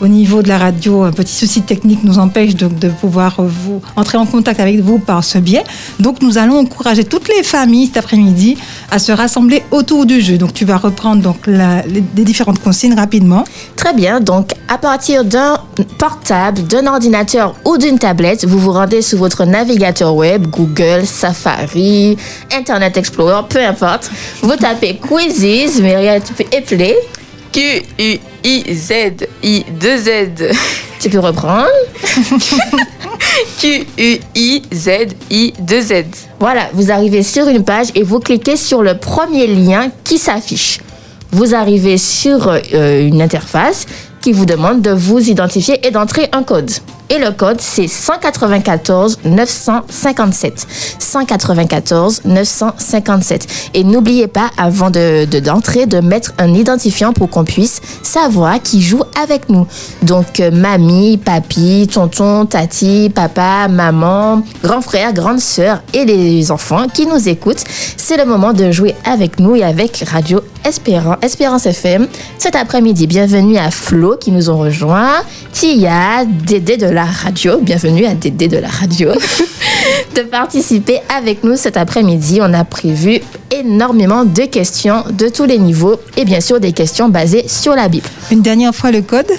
au 0.00 0.08
niveau 0.08 0.42
de 0.42 0.48
la 0.48 0.58
radio, 0.58 1.02
un 1.02 1.12
petit 1.12 1.34
souci 1.34 1.62
technique 1.62 2.04
nous 2.04 2.18
empêche 2.18 2.56
de, 2.56 2.66
de, 2.66 2.88
pouvoir 2.88 3.38
euh, 3.38 3.46
vous 3.46 3.80
entrer 3.96 4.18
en 4.18 4.26
contact 4.26 4.60
avec 4.60 4.80
vous 4.80 4.98
par 4.98 5.22
ce 5.24 5.38
biais. 5.38 5.64
Donc 6.00 6.20
nous 6.22 6.38
allons 6.38 6.58
encourager 6.58 7.04
toutes 7.04 7.28
les 7.28 7.42
familles 7.42 7.86
cet 7.86 7.98
après-midi 7.98 8.56
à 8.90 8.98
se 8.98 9.12
rassembler 9.12 9.62
autour 9.70 10.06
du 10.06 10.20
jeu. 10.20 10.38
Donc 10.38 10.52
tu 10.52 10.64
vas 10.64 10.76
reprendre 10.76 11.22
donc 11.22 11.46
les, 11.46 12.24
différentes 12.24 12.60
consignes 12.60 12.94
rapidement. 12.94 13.44
Très 13.76 13.94
bien. 13.94 14.20
Donc 14.20 14.52
à 14.68 14.78
partir 14.78 15.24
d'un 15.24 15.58
portable, 15.98 16.62
d'un 16.64 16.86
ordinateur 16.86 17.54
ou 17.64 17.78
d'une 17.78 17.98
tablette, 17.98 18.44
vous 18.44 18.58
vous 18.58 18.72
rendez 18.72 19.02
sur 19.02 19.18
votre 19.18 19.44
navigateur 19.44 20.14
web, 20.14 20.46
Google, 20.48 21.04
Safari, 21.04 22.16
Internet 22.52 22.96
Explorer, 22.96 23.42
peu 23.48 23.64
importe. 23.64 24.10
Vous 24.42 24.56
tapez 24.56 24.96
Quizzes, 24.96 25.80
Myriad 25.80 26.22
et 26.52 26.60
Play. 26.60 26.96
Q-U 27.52 28.33
I-Z-I-2-Z. 28.44 30.10
Tu 31.00 31.10
peux 31.10 31.18
reprendre 31.18 31.66
Q-U-I-Z-I-2-Z. 33.60 34.74
Voilà, 36.38 36.68
vous 36.72 36.90
arrivez 36.90 37.22
sur 37.22 37.48
une 37.48 37.64
page 37.64 37.88
et 37.94 38.02
vous 38.02 38.20
cliquez 38.20 38.56
sur 38.56 38.82
le 38.82 38.96
premier 38.96 39.46
lien 39.46 39.90
qui 40.02 40.18
s'affiche. 40.18 40.80
Vous 41.32 41.54
arrivez 41.54 41.98
sur 41.98 42.48
euh, 42.48 43.06
une 43.06 43.20
interface 43.20 43.86
qui 44.24 44.32
vous 44.32 44.46
demande 44.46 44.80
de 44.80 44.90
vous 44.90 45.18
identifier 45.28 45.86
et 45.86 45.90
d'entrer 45.90 46.30
un 46.32 46.42
code. 46.42 46.70
Et 47.10 47.18
le 47.18 47.30
code, 47.30 47.60
c'est 47.60 47.86
194 47.86 49.18
957. 49.26 50.66
194 50.98 52.22
957. 52.24 53.46
Et 53.74 53.84
n'oubliez 53.84 54.26
pas, 54.26 54.48
avant 54.56 54.88
de 54.88 55.26
de- 55.26 55.40
d'entrer, 55.40 55.84
de, 55.84 56.00
mettre 56.00 56.32
un 56.38 56.54
identifiant 56.54 57.12
pour 57.12 57.28
qu'on 57.28 57.44
puisse 57.44 57.82
savoir 58.02 58.62
qui 58.62 58.80
joue 58.80 59.02
avec 59.22 59.50
nous. 59.50 59.66
Donc, 60.02 60.40
euh, 60.40 60.50
mamie, 60.50 61.18
papy, 61.18 61.86
tonton, 61.92 62.46
tati, 62.46 63.10
papa, 63.14 63.68
maman, 63.68 64.42
grand 64.62 64.80
frère, 64.80 65.12
grande 65.12 65.40
sœur 65.40 65.82
et 65.92 66.06
les 66.06 66.50
enfants 66.50 66.86
qui 66.88 67.04
nous 67.06 67.28
écoutent. 67.28 67.62
C'est 67.98 68.16
le 68.16 68.24
moment 68.24 68.54
de 68.54 68.70
jouer 68.70 68.94
avec 69.04 69.38
nous 69.38 69.54
et 69.56 69.64
avec 69.64 70.02
Radio 70.10 70.40
Espérance, 70.64 71.16
Espérance 71.22 71.66
FM. 71.66 72.08
Cet 72.38 72.56
après-midi, 72.56 73.06
bienvenue 73.06 73.58
à 73.58 73.70
Flo 73.70 74.16
qui 74.18 74.30
nous 74.32 74.48
ont 74.48 74.56
rejoints, 74.58 75.22
Tia, 75.52 76.24
Dédé 76.26 76.78
de 76.78 76.86
la 76.86 77.04
radio, 77.04 77.58
bienvenue 77.60 78.06
à 78.06 78.14
Dédé 78.14 78.48
de 78.48 78.56
la 78.56 78.68
radio, 78.68 79.10
de 80.16 80.22
participer 80.22 81.00
avec 81.14 81.44
nous 81.44 81.56
cet 81.56 81.76
après-midi. 81.76 82.38
On 82.40 82.54
a 82.54 82.64
prévu 82.64 83.20
énormément 83.50 84.24
de 84.24 84.44
questions 84.46 85.04
de 85.10 85.28
tous 85.28 85.44
les 85.44 85.58
niveaux 85.58 86.00
et 86.16 86.24
bien 86.24 86.40
sûr 86.40 86.60
des 86.60 86.72
questions 86.72 87.10
basées 87.10 87.46
sur 87.46 87.74
la 87.74 87.88
Bible. 87.88 88.08
Une 88.30 88.40
dernière 88.40 88.74
fois 88.74 88.90
le 88.90 89.02
code 89.02 89.30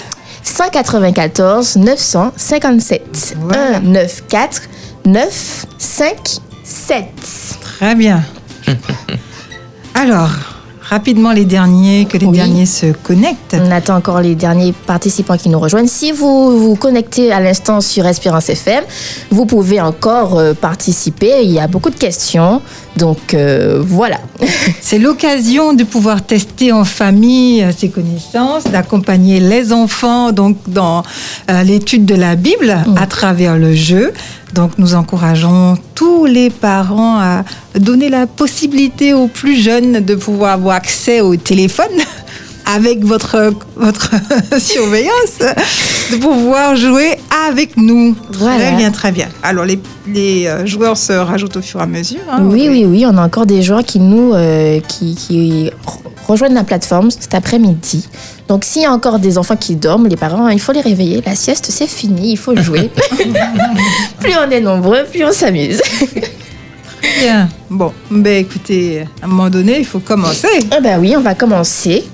194 0.44 1.74
957 1.76 3.34
Voilà. 3.40 3.80
194 3.80 4.60
957. 5.04 7.06
Très 7.60 7.94
bien. 7.94 8.22
Alors, 9.94 10.30
rapidement 10.88 11.32
les 11.32 11.44
derniers, 11.44 12.04
que 12.06 12.16
les 12.16 12.26
Oui. 12.26 12.36
derniers 12.36 12.66
se 12.66 12.92
connectent. 12.92 13.56
On 13.60 13.70
attend 13.70 13.96
encore 13.96 14.20
les 14.20 14.34
derniers 14.34 14.72
participants 14.86 15.36
qui 15.36 15.48
nous 15.48 15.58
rejoignent. 15.58 15.88
Si 15.88 16.12
vous 16.12 16.58
vous 16.60 16.76
connectez 16.76 17.32
à 17.32 17.40
l'instant 17.40 17.80
sur 17.80 18.06
Espérance 18.06 18.48
FM, 18.48 18.84
vous 19.30 19.46
pouvez 19.46 19.80
encore 19.80 20.38
euh, 20.38 20.54
participer. 20.54 21.42
Il 21.42 21.50
y 21.50 21.58
a 21.58 21.66
beaucoup 21.66 21.90
de 21.90 21.96
questions. 21.96 22.60
Donc 22.96 23.34
euh, 23.34 23.82
voilà. 23.84 24.18
C'est 24.80 24.98
l'occasion 24.98 25.72
de 25.74 25.84
pouvoir 25.84 26.22
tester 26.22 26.72
en 26.72 26.84
famille 26.84 27.62
euh, 27.62 27.72
ses 27.76 27.90
connaissances, 27.90 28.64
d'accompagner 28.64 29.40
les 29.40 29.72
enfants 29.72 30.32
donc 30.32 30.56
dans 30.66 31.02
euh, 31.50 31.62
l'étude 31.62 32.06
de 32.06 32.14
la 32.14 32.36
Bible 32.36 32.76
à 32.96 33.06
travers 33.06 33.56
le 33.58 33.74
jeu. 33.74 34.12
Donc 34.54 34.78
nous 34.78 34.94
encourageons 34.94 35.76
tous 35.94 36.24
les 36.24 36.50
parents 36.50 37.18
à 37.18 37.44
donner 37.78 38.08
la 38.08 38.26
possibilité 38.26 39.12
aux 39.12 39.28
plus 39.28 39.60
jeunes 39.60 40.00
de 40.04 40.14
pouvoir 40.14 40.52
avoir 40.54 40.76
accès 40.76 41.20
au 41.20 41.36
téléphone 41.36 41.86
avec 42.74 43.04
votre, 43.04 43.52
votre 43.76 44.10
surveillance, 44.58 45.38
de 46.10 46.16
pouvoir 46.16 46.74
jouer 46.76 47.16
avec 47.48 47.76
nous. 47.76 48.16
Voilà. 48.32 48.66
Très 48.68 48.76
bien, 48.76 48.90
très 48.90 49.12
bien. 49.12 49.28
Alors 49.42 49.64
les, 49.64 49.78
les 50.08 50.46
euh, 50.46 50.66
joueurs 50.66 50.96
se 50.96 51.12
rajoutent 51.12 51.56
au 51.56 51.62
fur 51.62 51.80
et 51.80 51.84
à 51.84 51.86
mesure. 51.86 52.18
hein. 52.30 52.40
Oui, 52.42 52.68
oui, 52.68 52.84
oui. 52.84 53.04
On 53.06 53.16
a 53.18 53.24
encore 53.24 53.46
des 53.46 53.62
joueurs 53.62 53.84
qui 53.84 54.00
nous 54.00 54.32
euh, 54.34 54.80
qui, 54.80 55.14
qui 55.14 55.70
re- 55.86 55.98
rejoignent 56.26 56.54
la 56.54 56.64
plateforme 56.64 57.10
cet 57.10 57.34
après-midi. 57.34 58.08
Donc 58.48 58.64
s'il 58.64 58.82
y 58.82 58.86
a 58.86 58.92
encore 58.92 59.18
des 59.20 59.38
enfants 59.38 59.56
qui 59.56 59.76
dorment, 59.76 60.08
les 60.08 60.16
parents, 60.16 60.48
il 60.48 60.60
faut 60.60 60.72
les 60.72 60.80
réveiller. 60.80 61.22
La 61.24 61.34
sieste, 61.34 61.66
c'est 61.70 61.86
fini. 61.88 62.32
Il 62.32 62.36
faut 62.38 62.56
jouer. 62.56 62.90
plus 64.20 64.32
on 64.44 64.50
est 64.50 64.60
nombreux, 64.60 65.04
plus 65.10 65.24
on 65.24 65.32
s'amuse. 65.32 65.80
Bien. 67.20 67.48
Bon, 67.70 67.92
ben 68.10 68.44
écoutez, 68.44 69.04
à 69.22 69.24
un 69.24 69.28
moment 69.28 69.48
donné, 69.50 69.78
il 69.78 69.84
faut 69.84 70.00
commencer. 70.00 70.48
Eh 70.76 70.80
ben 70.80 70.98
oui, 71.00 71.14
on 71.16 71.20
va 71.20 71.34
commencer. 71.34 72.04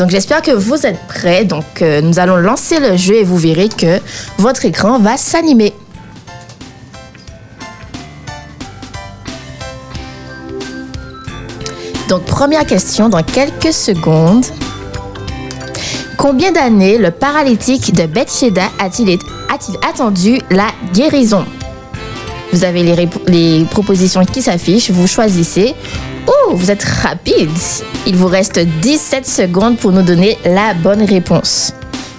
Donc 0.00 0.08
j'espère 0.08 0.40
que 0.40 0.52
vous 0.52 0.86
êtes 0.86 0.98
prêts. 1.08 1.44
Donc 1.44 1.82
euh, 1.82 2.00
nous 2.00 2.18
allons 2.18 2.36
lancer 2.36 2.80
le 2.80 2.96
jeu 2.96 3.16
et 3.16 3.22
vous 3.22 3.36
verrez 3.36 3.68
que 3.68 4.00
votre 4.38 4.64
écran 4.64 4.98
va 4.98 5.18
s'animer. 5.18 5.74
Donc, 12.08 12.24
première 12.24 12.64
question 12.66 13.10
dans 13.10 13.22
quelques 13.22 13.74
secondes. 13.74 14.46
Combien 16.16 16.50
d'années 16.50 16.96
le 16.96 17.10
paralytique 17.10 17.94
de 17.94 18.06
Bethsaida 18.06 18.70
a-t-il 18.80 19.18
attendu 19.88 20.40
la 20.50 20.68
guérison? 20.94 21.44
Vous 22.52 22.64
avez 22.64 22.82
les 23.28 23.64
propositions 23.66 24.24
qui 24.24 24.40
s'affichent, 24.42 24.90
vous 24.90 25.06
choisissez. 25.06 25.74
Oh, 26.30 26.54
vous 26.54 26.70
êtes 26.70 26.84
rapide. 26.84 27.50
Il 28.06 28.14
vous 28.14 28.28
reste 28.28 28.60
17 28.60 29.26
secondes 29.26 29.78
pour 29.78 29.90
nous 29.90 30.02
donner 30.02 30.38
la 30.44 30.74
bonne 30.74 31.02
réponse. 31.02 31.72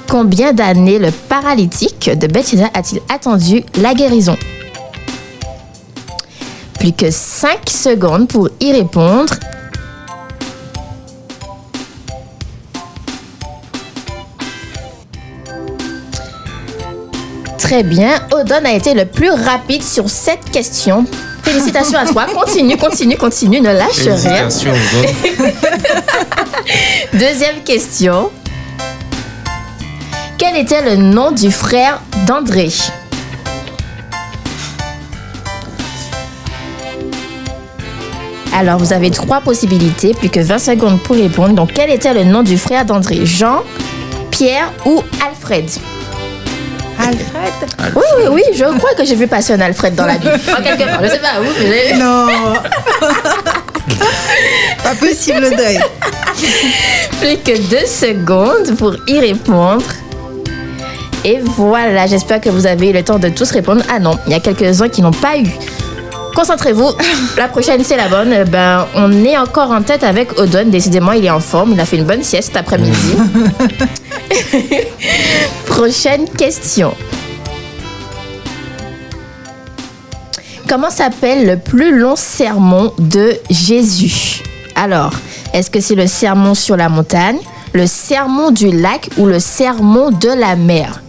Combien 0.09 0.51
d'années 0.51 0.99
le 0.99 1.11
paralytique 1.11 2.09
de 2.13 2.27
Bethsaida 2.27 2.69
a-t-il 2.73 3.01
attendu 3.07 3.63
la 3.81 3.93
guérison? 3.93 4.35
Plus 6.77 6.91
que 6.91 7.09
5 7.09 7.69
secondes 7.69 8.27
pour 8.27 8.49
y 8.59 8.73
répondre. 8.73 9.33
Très 17.71 17.83
bien. 17.83 18.15
Odon 18.33 18.65
a 18.65 18.73
été 18.73 18.93
le 18.93 19.05
plus 19.05 19.29
rapide 19.29 19.81
sur 19.81 20.09
cette 20.09 20.43
question. 20.51 21.05
Félicitations 21.41 21.99
à 21.99 22.05
toi. 22.05 22.25
Continue, 22.25 22.75
continue, 22.75 23.15
continue. 23.15 23.61
Ne 23.61 23.71
lâche 23.71 24.01
rien. 24.01 24.49
Deuxième 27.13 27.63
question. 27.63 28.29
Quel 30.37 30.57
était 30.57 30.81
le 30.81 30.97
nom 30.97 31.31
du 31.31 31.49
frère 31.49 32.01
d'André? 32.27 32.67
Alors, 38.53 38.79
vous 38.79 38.91
avez 38.91 39.11
trois 39.11 39.39
possibilités, 39.39 40.13
plus 40.13 40.27
que 40.27 40.41
20 40.41 40.59
secondes 40.59 40.99
pour 40.99 41.15
répondre. 41.15 41.53
Donc, 41.53 41.71
quel 41.73 41.89
était 41.89 42.13
le 42.13 42.25
nom 42.25 42.43
du 42.43 42.57
frère 42.57 42.83
d'André? 42.83 43.25
Jean, 43.25 43.63
Pierre 44.29 44.73
ou 44.85 45.01
Alfred? 45.25 45.69
Alfred 47.11 47.93
Oui, 47.95 48.03
oui, 48.17 48.23
oui, 48.31 48.41
je 48.55 48.65
crois 48.77 48.93
que 48.97 49.03
j'ai 49.05 49.15
vu 49.15 49.27
passer 49.27 49.53
un 49.53 49.61
Alfred 49.61 49.95
dans 49.95 50.05
la 50.05 50.17
Bible. 50.17 50.31
En 50.57 50.61
quelque 50.63 50.83
part, 50.85 51.03
je 51.03 51.09
sais 51.09 51.19
pas 51.19 51.39
où, 51.41 51.45
mais 51.69 51.97
Non 51.97 52.27
Pas 54.83 54.95
possible, 54.95 55.45
Audrey. 55.45 55.77
plus 57.19 57.37
que 57.37 57.57
deux 57.69 57.85
secondes 57.85 58.75
pour 58.77 58.95
y 59.07 59.19
répondre. 59.19 59.83
Et 61.23 61.39
voilà, 61.43 62.07
j'espère 62.07 62.41
que 62.41 62.49
vous 62.49 62.65
avez 62.65 62.89
eu 62.89 62.93
le 62.93 63.03
temps 63.03 63.19
de 63.19 63.29
tous 63.29 63.51
répondre. 63.51 63.83
Ah 63.93 63.99
non, 63.99 64.17
il 64.25 64.31
y 64.31 64.35
a 64.35 64.39
quelques-uns 64.39 64.89
qui 64.89 65.01
n'ont 65.01 65.11
pas 65.11 65.37
eu. 65.37 65.45
Concentrez-vous, 66.35 66.91
la 67.37 67.47
prochaine 67.47 67.83
c'est 67.83 67.97
la 67.97 68.07
bonne. 68.07 68.31
Euh, 68.33 68.45
Ben, 68.45 68.87
on 68.95 69.11
est 69.25 69.37
encore 69.37 69.71
en 69.71 69.81
tête 69.81 70.03
avec 70.03 70.39
Odon. 70.39 70.65
Décidément, 70.67 71.11
il 71.11 71.25
est 71.25 71.29
en 71.29 71.39
forme. 71.39 71.73
Il 71.73 71.79
a 71.79 71.85
fait 71.85 71.97
une 71.97 72.05
bonne 72.05 72.23
sieste 72.23 72.49
cet 72.49 72.57
après-midi. 72.57 73.15
prochaine 75.65 76.25
question. 76.29 76.93
Comment 80.67 80.89
s'appelle 80.89 81.45
le 81.45 81.57
plus 81.57 81.97
long 81.97 82.15
sermon 82.15 82.93
de 82.97 83.33
Jésus? 83.49 84.41
Alors, 84.75 85.11
est-ce 85.53 85.69
que 85.69 85.81
c'est 85.81 85.95
le 85.95 86.07
sermon 86.07 86.53
sur 86.53 86.77
la 86.77 86.87
montagne, 86.87 87.39
le 87.73 87.85
sermon 87.87 88.51
du 88.51 88.71
lac 88.71 89.09
ou 89.17 89.25
le 89.25 89.39
sermon 89.39 90.11
de 90.11 90.29
la 90.29 90.55
mer? 90.55 91.01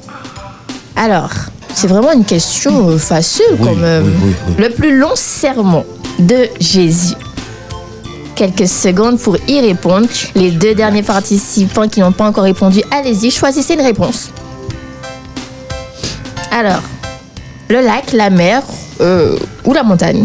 Alors, 0.97 1.31
c'est 1.75 1.87
vraiment 1.87 2.13
une 2.13 2.25
question 2.25 2.89
euh, 2.89 2.99
facile 2.99 3.57
quand 3.63 3.75
même. 3.75 4.13
Le 4.59 4.69
plus 4.71 4.97
long 4.97 5.15
sermon 5.15 5.85
de 6.19 6.49
Jésus. 6.61 7.15
Quelques 8.35 8.69
secondes 8.69 9.19
pour 9.19 9.37
y 9.49 9.61
répondre. 9.61 10.09
Les 10.35 10.51
deux 10.51 10.75
derniers 10.75 11.03
participants 11.03 11.89
qui 11.89 12.01
n'ont 12.01 12.13
pas 12.13 12.27
encore 12.27 12.45
répondu, 12.45 12.81
allez-y, 12.91 13.31
choisissez 13.31 13.75
une 13.75 13.83
réponse. 13.83 14.31
Alors, 16.51 16.83
le 17.69 17.81
lac, 17.81 18.13
la 18.13 18.31
mer 18.31 18.63
euh, 19.01 19.39
ou 19.65 19.73
la 19.73 19.83
montagne 19.83 20.25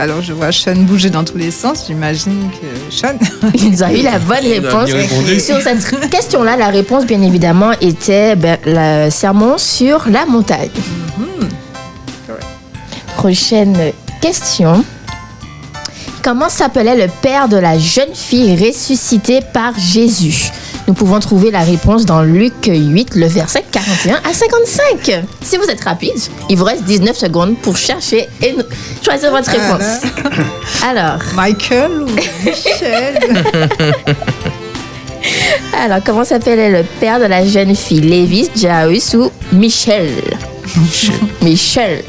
Alors, 0.00 0.22
je 0.22 0.32
vois 0.32 0.50
Sean 0.50 0.76
bouger 0.76 1.10
dans 1.10 1.24
tous 1.24 1.36
les 1.36 1.50
sens. 1.50 1.84
J'imagine 1.86 2.48
que 2.50 2.90
Sean. 2.90 3.18
Ils 3.54 3.84
ont 3.84 3.88
eu 3.90 4.00
la 4.00 4.18
bonne 4.18 4.38
Il 4.42 4.64
a 4.66 4.70
réponse. 4.70 4.88
Sur 5.44 5.60
cette 5.60 6.10
question-là, 6.10 6.56
la 6.56 6.68
réponse, 6.68 7.04
bien 7.04 7.20
évidemment, 7.20 7.72
était 7.82 8.34
ben, 8.34 8.56
le 8.64 9.10
sermon 9.10 9.58
sur 9.58 10.08
la 10.08 10.24
montagne. 10.24 10.70
Prochaine 13.14 13.76
question. 14.22 14.82
Comment 16.22 16.48
s'appelait 16.48 16.96
le 16.96 17.12
père 17.20 17.48
de 17.48 17.58
la 17.58 17.78
jeune 17.78 18.14
fille 18.14 18.56
ressuscitée 18.56 19.40
par 19.52 19.78
Jésus? 19.78 20.50
Nous 20.90 20.94
pouvons 20.94 21.20
trouver 21.20 21.52
la 21.52 21.60
réponse 21.60 22.04
dans 22.04 22.20
Luc 22.20 22.66
8, 22.66 23.14
le 23.14 23.26
verset 23.26 23.64
41 23.70 24.16
à 24.28 24.34
55. 24.34 25.22
Si 25.40 25.56
vous 25.56 25.70
êtes 25.70 25.84
rapide, 25.84 26.16
il 26.48 26.56
vous 26.56 26.64
reste 26.64 26.82
19 26.82 27.16
secondes 27.16 27.56
pour 27.58 27.76
chercher 27.76 28.28
et 28.42 28.56
choisir 29.00 29.30
votre 29.30 29.52
Ah 29.54 29.76
réponse. 29.76 30.00
Alors, 30.84 31.20
Michael 31.36 31.92
ou 32.02 32.06
Michel? 32.44 33.44
Alors, 35.80 35.98
comment 36.04 36.24
s'appelait 36.24 36.72
le 36.72 36.84
père 36.98 37.20
de 37.20 37.26
la 37.26 37.46
jeune 37.46 37.76
fille 37.76 38.00
Lévis, 38.00 38.50
Jairus 38.56 39.14
ou 39.14 39.30
Michel 39.52 40.10
Michel. 41.40 42.02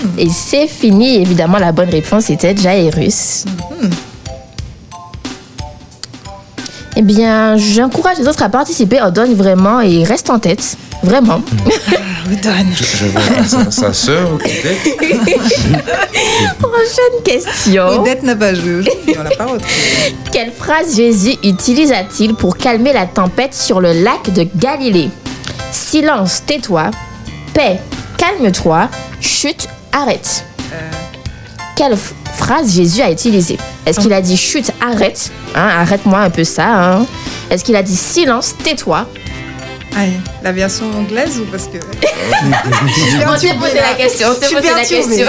Et 0.18 0.28
c'est 0.28 0.66
fini. 0.66 1.16
Évidemment, 1.16 1.58
la 1.58 1.72
bonne 1.72 1.90
réponse 1.90 2.28
était 2.30 2.56
Jairus. 2.56 3.44
Eh 6.96 7.02
bien, 7.02 7.56
j'encourage 7.56 8.18
les 8.18 8.26
autres 8.26 8.42
à 8.42 8.48
participer. 8.48 9.00
On 9.00 9.10
donne 9.10 9.34
vraiment 9.34 9.80
et 9.80 10.02
reste 10.02 10.30
en 10.30 10.40
tête. 10.40 10.76
Vraiment. 11.04 11.40
Odon. 12.30 12.50
Je, 12.74 12.84
je 12.84 13.04
vois 13.06 13.44
sa, 13.46 13.70
sa 13.70 13.92
sœur, 13.92 14.36
peut-être. 14.38 14.96
Prochaine 16.58 17.22
question. 17.24 17.86
Odette 18.00 18.22
n'a 18.22 18.36
pas 18.36 18.52
joué 18.52 18.84
on 19.18 19.22
l'a 19.22 19.30
pas 19.30 19.44
retrouvée. 19.44 19.64
Quelle 20.32 20.50
phrase 20.52 20.96
Jésus 20.96 21.36
utilisa-t-il 21.44 22.34
pour 22.34 22.56
calmer 22.56 22.92
la 22.92 23.06
tempête 23.06 23.54
sur 23.54 23.80
le 23.80 23.92
lac 23.92 24.32
de 24.34 24.46
Galilée? 24.56 25.10
Silence, 25.72 26.42
tais-toi. 26.44 26.90
Paix, 27.54 27.80
calme-toi. 28.18 28.88
Chute, 29.20 29.68
arrête. 29.92 30.44
Quelle 31.76 31.96
phrase 32.36 32.74
Jésus 32.74 33.00
a 33.02 33.10
utilisée? 33.10 33.56
Est-ce 33.86 34.00
qu'il 34.00 34.12
a 34.12 34.20
dit 34.20 34.36
chute, 34.36 34.72
arrête? 34.80 35.30
Hein, 35.54 35.68
Arrête-moi 35.80 36.18
un 36.20 36.30
peu 36.30 36.44
ça. 36.44 36.66
hein. 36.66 37.06
Est-ce 37.50 37.62
qu'il 37.64 37.76
a 37.76 37.82
dit 37.82 37.96
silence, 37.96 38.54
tais-toi? 38.62 39.06
Aïe, 39.96 40.12
la 40.42 40.52
version 40.52 40.84
anglaise 40.96 41.38
ou 41.40 41.44
parce 41.50 41.64
que. 41.66 41.78
On 43.26 43.36
s'est 43.38 43.54
posé 43.54 43.76
la 43.76 43.94
question. 43.96 44.28
On 44.30 44.34
s'est 44.34 44.54
posé 44.54 44.68
la 44.70 44.84
question. 44.84 45.26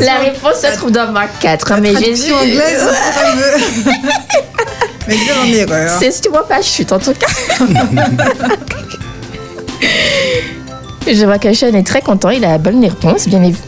La 0.00 0.18
réponse 0.18 0.60
se 0.62 0.76
trouve 0.76 0.92
dans 0.92 1.10
Marc 1.12 1.30
4. 1.40 1.72
hein, 1.72 1.78
mais 1.82 1.94
Jésus. 1.96 2.32
Anglaise, 2.32 2.88
Mais 5.08 5.16
bien 5.16 5.34
en 5.42 5.46
erreur. 5.46 5.96
C'est 5.98 6.12
sûrement 6.12 6.44
pas 6.48 6.62
chute 6.62 6.92
en 6.92 6.98
tout 7.00 7.14
cas. 7.14 7.26
Je 11.12 11.24
vois 11.24 11.38
que 11.38 11.52
Sean 11.52 11.74
est 11.74 11.86
très 11.86 12.02
content, 12.02 12.30
il 12.30 12.44
a 12.44 12.50
la 12.52 12.58
bonne 12.58 12.80
réponse, 12.84 13.26
bien 13.26 13.42
évidemment. 13.42 13.64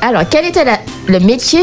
Alors, 0.00 0.22
quel 0.28 0.46
était 0.46 0.64
la- 0.64 0.80
le 1.06 1.20
métier 1.20 1.60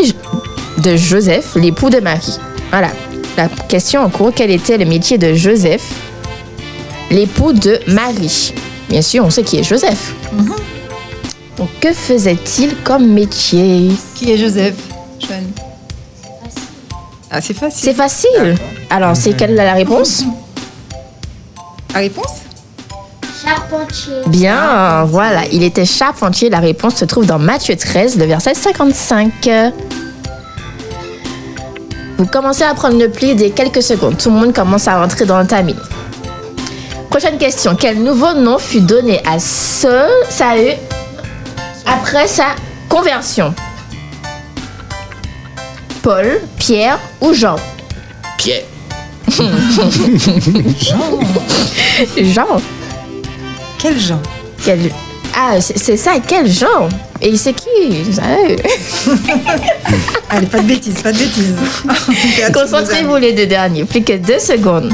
de 0.77 0.95
Joseph, 0.95 1.55
l'époux 1.55 1.89
de 1.89 1.99
Marie? 1.99 2.37
Voilà, 2.69 2.89
la 3.37 3.47
question 3.67 4.01
en 4.01 4.09
cours, 4.09 4.31
quel 4.35 4.51
était 4.51 4.77
le 4.77 4.85
métier 4.85 5.17
de 5.17 5.33
Joseph, 5.33 5.83
l'époux 7.09 7.51
de 7.53 7.79
Marie? 7.87 8.53
Bien 8.89 9.01
sûr, 9.01 9.25
on 9.25 9.29
sait 9.31 9.43
qui 9.43 9.57
est 9.57 9.63
Joseph. 9.63 10.13
Donc, 11.57 11.69
que 11.79 11.93
faisait-il 11.93 12.75
comme 12.83 13.07
métier? 13.07 13.89
Qui 14.15 14.31
est 14.31 14.37
Joseph 14.37 14.75
Sean 15.19 15.35
Ah, 17.31 17.41
c'est 17.41 17.55
facile. 17.55 17.81
C'est 17.83 17.93
facile. 17.95 18.55
Alors, 18.89 19.15
c'est 19.15 19.33
quelle 19.33 19.55
la 19.55 19.73
réponse? 19.73 20.23
La 21.93 22.01
réponse? 22.01 22.42
Charpentier. 23.43 24.21
Bien, 24.27 25.03
voilà, 25.05 25.41
il 25.51 25.63
était 25.63 25.85
charpentier. 25.85 26.49
La 26.49 26.59
réponse 26.59 26.95
se 26.95 27.05
trouve 27.05 27.25
dans 27.25 27.39
Matthieu 27.39 27.75
13, 27.75 28.17
le 28.17 28.25
verset 28.25 28.53
55. 28.53 29.49
Vous 32.17 32.25
commencez 32.25 32.63
à 32.63 32.73
prendre 32.73 32.97
le 32.97 33.09
pli 33.09 33.35
dès 33.35 33.49
quelques 33.49 33.83
secondes. 33.83 34.17
Tout 34.17 34.29
le 34.29 34.35
monde 34.35 34.53
commence 34.53 34.87
à 34.87 35.01
rentrer 35.01 35.25
dans 35.25 35.39
le 35.39 35.47
timing. 35.47 35.75
Prochaine 37.09 37.37
question. 37.37 37.75
Quel 37.75 38.01
nouveau 38.01 38.33
nom 38.33 38.57
fut 38.57 38.81
donné 38.81 39.21
à 39.25 39.39
ce 39.39 40.07
Saül 40.29 40.73
après 41.85 42.27
sa 42.27 42.55
conversion? 42.87 43.53
Paul, 46.01 46.39
Pierre 46.59 46.99
ou 47.21 47.33
Jean? 47.33 47.55
Pierre. 48.37 48.63
Jean. 52.17 52.47
Quel 53.83 53.99
genre? 53.99 54.21
Quel- 54.63 54.91
Ah, 55.35 55.59
c'est 55.59 55.97
ça, 55.97 56.13
quel 56.25 56.49
genre? 56.49 56.87
Et 57.21 57.35
c'est 57.37 57.53
qui? 57.53 57.67
Euh, 58.19 58.55
Allez, 60.29 60.47
pas 60.47 60.59
de 60.59 60.63
bêtises, 60.67 61.01
pas 61.01 61.11
de 61.11 61.17
bêtises. 61.17 61.53
Concentrez-vous 62.53 63.17
les 63.17 63.33
deux 63.33 63.45
derniers, 63.45 63.83
plus 63.83 64.01
que 64.03 64.13
deux 64.17 64.39
secondes. 64.39 64.91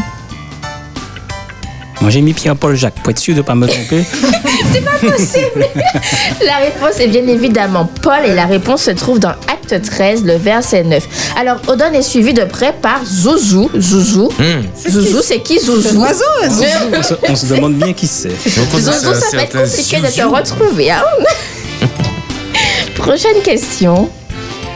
Moi, 2.01 2.09
j'ai 2.11 2.21
mis 2.21 2.33
Pierre-Paul 2.33 2.75
Jacques 2.75 2.95
pour 2.95 3.09
être 3.11 3.19
sûr 3.19 3.33
de 3.33 3.39
ne 3.39 3.43
pas 3.45 3.55
me 3.55 3.67
tromper. 3.67 4.03
C'est 4.73 4.81
pas 4.81 4.91
possible. 5.11 5.65
la 6.45 6.57
réponse 6.57 6.99
est 6.99 7.07
bien 7.07 7.27
évidemment 7.27 7.89
Paul 8.01 8.25
et 8.25 8.33
la 8.33 8.45
réponse 8.45 8.83
se 8.83 8.91
trouve 8.91 9.19
dans 9.19 9.33
Acte 9.51 9.81
13, 9.81 10.23
le 10.23 10.35
verset 10.35 10.83
9. 10.83 11.03
Alors, 11.37 11.57
Odon 11.67 11.91
est 11.93 12.01
suivi 12.01 12.33
de 12.33 12.43
près 12.45 12.73
par 12.73 13.01
Zouzou. 13.05 13.69
Zouzou. 13.77 14.29
Hmm. 14.39 14.89
Zouzou, 14.89 15.21
c'est 15.21 15.39
qui 15.39 15.59
Zouzou? 15.59 15.95
L'oiseau, 15.95 16.23
Zouzou. 16.49 16.65
on, 16.97 17.03
se, 17.03 17.13
on 17.29 17.35
se 17.35 17.45
demande 17.53 17.73
bien 17.75 17.91
qui 17.93 18.07
c'est. 18.07 18.29
Zouzou, 18.47 19.13
ça 19.13 19.35
va 19.37 19.43
être 19.43 19.61
compliqué 19.61 19.97
de 19.99 20.07
te 20.07 20.21
retrouver. 20.21 20.91
hein? 20.91 21.03
Prochaine 22.95 23.41
question. 23.43 24.09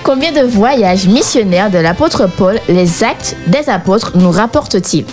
Combien 0.03 0.31
de 0.33 0.41
voyages 0.41 1.05
missionnaires 1.07 1.69
de 1.71 1.77
l'apôtre 1.77 2.27
Paul 2.37 2.59
les 2.67 3.03
actes 3.03 3.37
des 3.47 3.69
apôtres 3.69 4.11
nous 4.15 4.31
rapportent-ils 4.31 5.05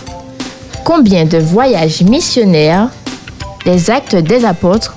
Combien 0.84 1.24
de 1.24 1.38
voyages 1.38 2.02
missionnaires 2.02 2.88
les 3.66 3.90
actes 3.90 4.16
des 4.16 4.44
apôtres 4.44 4.96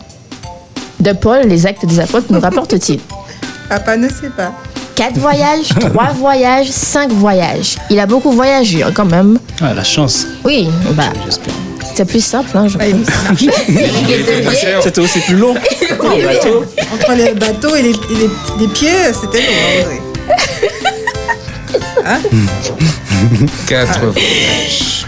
de 0.99 1.11
Paul 1.11 1.41
les 1.45 1.65
actes 1.65 1.85
des 1.85 1.99
apôtres 1.99 2.27
nous 2.29 2.39
rapportent-ils? 2.39 2.99
Papa 3.69 3.97
ne 3.97 4.07
sait 4.09 4.29
pas. 4.35 4.51
4 4.95 5.17
voyages, 5.17 5.69
3 5.79 6.03
voyages, 6.15 6.69
5 6.69 7.11
voyages. 7.11 7.77
Il 7.89 7.99
a 7.99 8.05
beaucoup 8.05 8.31
voyagé 8.31 8.83
hein, 8.83 8.91
quand 8.93 9.05
même. 9.05 9.39
Ah, 9.61 9.73
la 9.73 9.83
chance, 9.83 10.27
Oui, 10.43 10.69
bah, 10.91 11.05
j'espère. 11.25 11.53
c'est 11.95 12.05
plus 12.05 12.23
simple. 12.23 12.55
Hein, 12.55 12.67
je 12.67 12.77
devié. 13.31 13.51
C'était 14.83 15.01
aussi 15.01 15.19
plus 15.21 15.35
long. 15.35 15.55
Entre 15.55 17.13
les 17.15 17.33
bateaux 17.33 17.75
et 17.75 17.81
les, 17.81 17.89
et 17.89 17.93
les- 18.19 18.29
les 18.59 18.67
pieds, 18.67 18.89
c'était 19.19 19.39
lourd, 19.39 19.99
hein? 22.05 22.19
Quatre 23.67 23.99
voyages. 23.99 25.02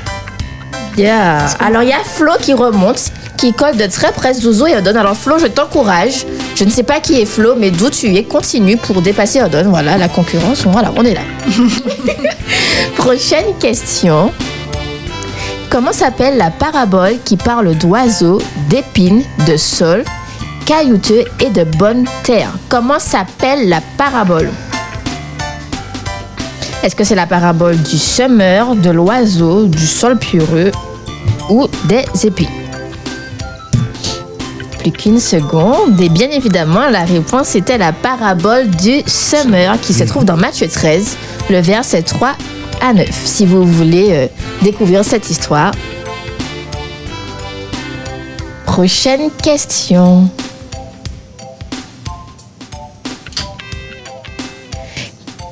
Yeah. 0.98 1.48
Alors 1.60 1.84
il 1.84 1.90
y 1.90 1.94
a 1.94 2.04
Flo 2.04 2.32
qui 2.40 2.54
remonte, 2.54 3.12
qui 3.38 3.52
colle 3.54 3.76
de 3.76 3.86
très 3.88 4.12
près 4.12 4.34
Zouzou 4.34 4.68
et 4.68 4.78
Odon. 4.78 4.96
Alors 4.96 5.16
Flo, 5.16 5.38
je 5.38 5.48
t'encourage. 5.48 6.26
Je 6.56 6.64
ne 6.64 6.70
sais 6.70 6.84
pas 6.84 7.00
qui 7.00 7.20
est 7.20 7.26
Flo, 7.26 7.56
mais 7.58 7.72
d'où 7.72 7.90
tu 7.90 8.16
es, 8.16 8.24
continue 8.24 8.78
pour 8.78 9.02
dépasser 9.02 9.42
Odon. 9.42 9.66
Voilà, 9.70 9.98
la 9.98 10.08
concurrence, 10.08 10.66
voilà, 10.66 10.94
on 10.96 11.04
est 11.04 11.14
là. 11.14 11.22
Prochaine 12.98 13.58
question. 13.60 14.32
Comment 15.70 15.92
s'appelle 15.92 16.38
la 16.38 16.52
parabole 16.52 17.18
qui 17.26 17.36
parle 17.36 17.76
d'oiseaux, 17.76 18.42
d'épines, 18.70 19.24
de 19.46 19.58
sol, 19.58 20.06
caillouteux 20.66 21.26
et 21.42 21.50
de 21.50 21.64
bonne 21.64 22.06
terre 22.24 22.52
Comment 22.70 23.00
s'appelle 23.00 23.68
la 23.68 23.82
parabole? 23.98 24.50
Est-ce 26.86 26.96
que 26.96 27.04
c'est 27.04 27.16
la 27.16 27.26
parabole 27.26 27.82
du 27.82 27.98
semeur, 27.98 28.76
de 28.76 28.92
l'oiseau, 28.92 29.66
du 29.66 29.88
sol 29.88 30.20
pureux 30.20 30.72
ou 31.50 31.66
des 31.86 32.06
épines 32.28 32.48
Plus 34.78 34.92
qu'une 34.92 35.20
seconde. 35.20 36.00
Et 36.00 36.10
bien 36.10 36.30
évidemment, 36.30 36.88
la 36.92 37.04
réponse 37.04 37.56
était 37.56 37.80
la 37.80 37.92
parabole 37.92 38.70
du 38.70 39.02
semeur 39.08 39.82
qui 39.82 39.96
se 39.96 40.04
trouve 40.04 40.26
dans 40.26 40.38
Matthieu 40.38 40.68
13, 40.68 41.18
le 41.50 41.58
verset 41.60 42.04
3 42.04 42.34
à 42.82 42.94
9. 42.94 43.10
Si 43.12 43.48
vous 43.48 43.64
voulez 43.64 44.10
euh, 44.12 44.28
découvrir 44.62 45.04
cette 45.04 45.28
histoire. 45.32 45.72
Prochaine 48.68 49.32
question. 49.42 50.30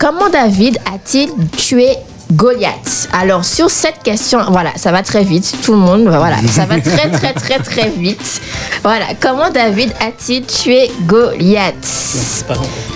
Comment 0.03 0.27
David 0.27 0.79
a-t-il 0.93 1.29
tué 1.55 1.95
Goliath? 2.33 3.07
Alors 3.13 3.45
sur 3.45 3.69
cette 3.69 4.03
question, 4.03 4.39
voilà, 4.49 4.71
ça 4.75 4.91
va 4.91 5.01
très 5.01 5.23
vite. 5.23 5.55
Tout 5.63 5.71
le 5.71 5.77
monde, 5.77 6.01
voilà, 6.09 6.35
ça 6.45 6.65
va 6.65 6.81
très 6.81 7.09
très 7.09 7.31
très 7.31 7.59
très 7.59 7.87
vite. 7.87 8.41
Voilà, 8.83 9.05
comment 9.21 9.49
David 9.49 9.93
a-t-il 10.05 10.45
tué 10.45 10.91
Goliath? 11.03 11.73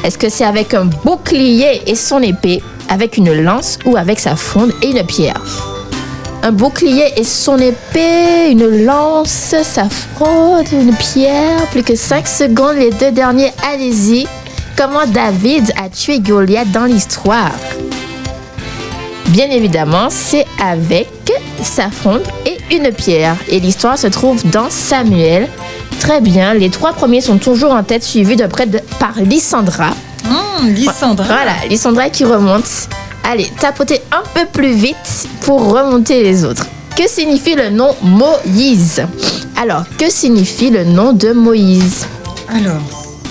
Est-ce 0.03 0.17
que 0.17 0.27
c'est 0.27 0.43
avec 0.43 0.73
un 0.73 0.83
bouclier 0.83 1.81
et 1.89 1.95
son 1.95 2.21
épée, 2.21 2.61
avec 2.89 3.15
une 3.15 3.41
lance 3.41 3.79
ou 3.85 3.95
avec 3.95 4.19
sa 4.19 4.35
fronde 4.35 4.73
et 4.81 4.87
une 4.87 5.05
pierre? 5.05 5.41
Un 6.43 6.51
bouclier 6.51 7.13
et 7.15 7.23
son 7.23 7.57
épée, 7.57 8.51
une 8.51 8.83
lance, 8.83 9.55
sa 9.63 9.87
fronde, 9.87 10.65
une 10.73 10.93
pierre. 10.93 11.67
Plus 11.71 11.83
que 11.83 11.95
5 11.95 12.27
secondes, 12.27 12.75
les 12.75 12.91
deux 12.91 13.11
derniers, 13.11 13.53
allez-y. 13.71 14.27
Comment 14.77 15.07
David 15.07 15.73
a 15.75 15.89
tué 15.89 16.19
Goliath 16.19 16.71
dans 16.71 16.85
l'histoire 16.85 17.51
Bien 19.29 19.49
évidemment, 19.49 20.09
c'est 20.11 20.45
avec 20.63 21.09
sa 21.63 21.89
fronde 21.89 22.21
et 22.45 22.57
une 22.75 22.91
pierre. 22.91 23.35
Et 23.49 23.59
l'histoire 23.59 23.97
se 23.97 24.05
trouve 24.05 24.47
dans 24.51 24.69
Samuel. 24.69 25.49
Très 25.99 26.21
bien, 26.21 26.53
les 26.53 26.69
trois 26.69 26.93
premiers 26.93 27.21
sont 27.21 27.39
toujours 27.39 27.71
en 27.71 27.81
tête, 27.81 28.03
suivis 28.03 28.35
de 28.35 28.45
près 28.45 28.67
de, 28.67 28.79
par 28.99 29.19
Lysandra. 29.19 29.89
Lysandra. 30.63 31.25
Voilà, 31.25 31.53
Lysandra 31.67 32.11
qui 32.11 32.23
remonte. 32.23 32.87
Allez, 33.23 33.51
tapotez 33.59 33.99
un 34.11 34.21
peu 34.35 34.45
plus 34.45 34.73
vite 34.73 35.27
pour 35.41 35.73
remonter 35.73 36.21
les 36.21 36.45
autres. 36.45 36.67
Que 36.95 37.09
signifie 37.09 37.55
le 37.55 37.71
nom 37.71 37.95
Moïse? 38.03 39.01
Alors, 39.59 39.85
que 39.97 40.11
signifie 40.11 40.69
le 40.69 40.83
nom 40.83 41.13
de 41.13 41.31
Moïse? 41.31 42.05
Alors, 42.47 42.81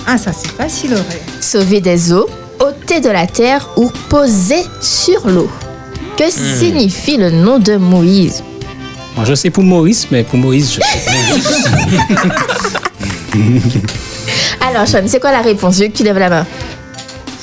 ah, 0.05 0.17
ça 0.17 0.31
c'est 0.33 0.51
facile, 0.51 0.93
Audrey. 0.93 1.21
Sauver 1.41 1.81
des 1.81 2.11
eaux, 2.13 2.27
ôter 2.59 2.99
de 2.99 3.09
la 3.09 3.27
terre 3.27 3.69
ou 3.77 3.91
poser 4.09 4.63
sur 4.81 5.27
l'eau. 5.27 5.49
Que 6.17 6.29
signifie 6.31 7.17
le 7.17 7.29
nom 7.29 7.59
de 7.59 7.75
Moïse? 7.77 8.43
Moi, 9.15 9.25
je 9.25 9.33
sais 9.35 9.49
pour 9.49 9.63
Maurice, 9.63 10.07
mais 10.11 10.23
pour 10.23 10.39
Moïse, 10.39 10.73
je 10.73 10.81
sais 10.81 11.05
pas. 11.05 12.35
Alors, 14.67 14.87
Sean, 14.87 15.03
c'est 15.07 15.19
quoi 15.19 15.31
la 15.31 15.41
réponse? 15.41 15.77
Veux 15.77 15.87
que 15.87 15.97
tu 15.97 16.03
lèves 16.03 16.17
la 16.17 16.29
main. 16.29 16.45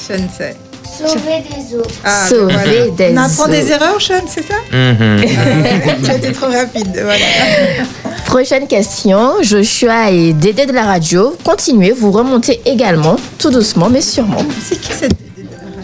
Je 0.09 0.15
ne 0.15 0.29
sais. 0.29 0.57
Sauver 0.85 1.43
des 1.49 1.77
eaux. 1.77 1.83
Ah, 2.05 2.27
Sauver 2.29 2.53
voilà. 2.53 2.91
des 2.97 3.09
On 3.13 3.17
apprend 3.17 3.45
eaux. 3.47 3.49
des 3.51 3.71
erreurs, 3.71 4.01
Sean, 4.01 4.23
c'est 4.29 4.45
ça? 4.47 4.55
Tu 6.05 6.11
étais 6.11 6.33
trop 6.33 6.47
rapide, 6.47 6.91
voilà. 7.03 7.25
Prochaine 8.35 8.67
question. 8.67 9.43
Joshua 9.43 10.11
et 10.11 10.33
Dédé 10.33 10.67
de 10.67 10.73
la 10.73 10.83
radio. 10.83 11.37
Continuez, 11.45 11.93
vous 11.93 12.11
remontez 12.11 12.61
également, 12.65 13.15
tout 13.39 13.49
doucement, 13.49 13.89
mais 13.89 14.01
sûrement. 14.01 14.45
C'est 14.61 14.81
qui 14.81 14.93
cette 14.93 15.15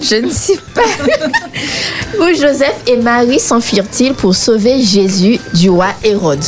Je 0.03 0.17
ne 0.17 0.29
sais 0.29 0.59
pas. 0.75 0.83
Où 2.19 2.27
Joseph 2.35 2.75
et 2.89 2.97
Marie 2.97 3.39
s'enfuirent-ils 3.39 4.15
pour 4.15 4.35
sauver 4.35 4.83
Jésus 4.83 5.39
du 5.55 5.71
roi 5.71 5.91
Hérode? 6.03 6.43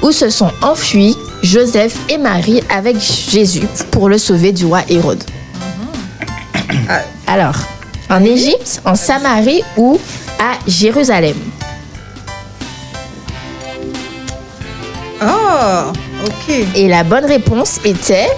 Où 0.00 0.12
se 0.12 0.30
sont 0.30 0.52
enfuis 0.62 1.16
Joseph 1.42 1.96
et 2.08 2.16
Marie 2.16 2.62
avec 2.72 2.96
Jésus 3.00 3.66
pour 3.90 4.08
le 4.08 4.16
sauver 4.16 4.52
du 4.52 4.64
roi 4.64 4.82
Hérode? 4.88 5.24
Ah. 6.88 7.00
Alors, 7.26 7.56
en 8.08 8.22
Égypte, 8.22 8.80
en 8.84 8.94
Samarie 8.94 9.64
ou 9.76 9.98
à 10.38 10.52
Jérusalem? 10.68 11.34
Oh, 15.22 15.92
ok. 16.26 16.54
Et 16.74 16.88
la 16.88 17.04
bonne 17.04 17.24
réponse 17.26 17.78
était 17.84 18.28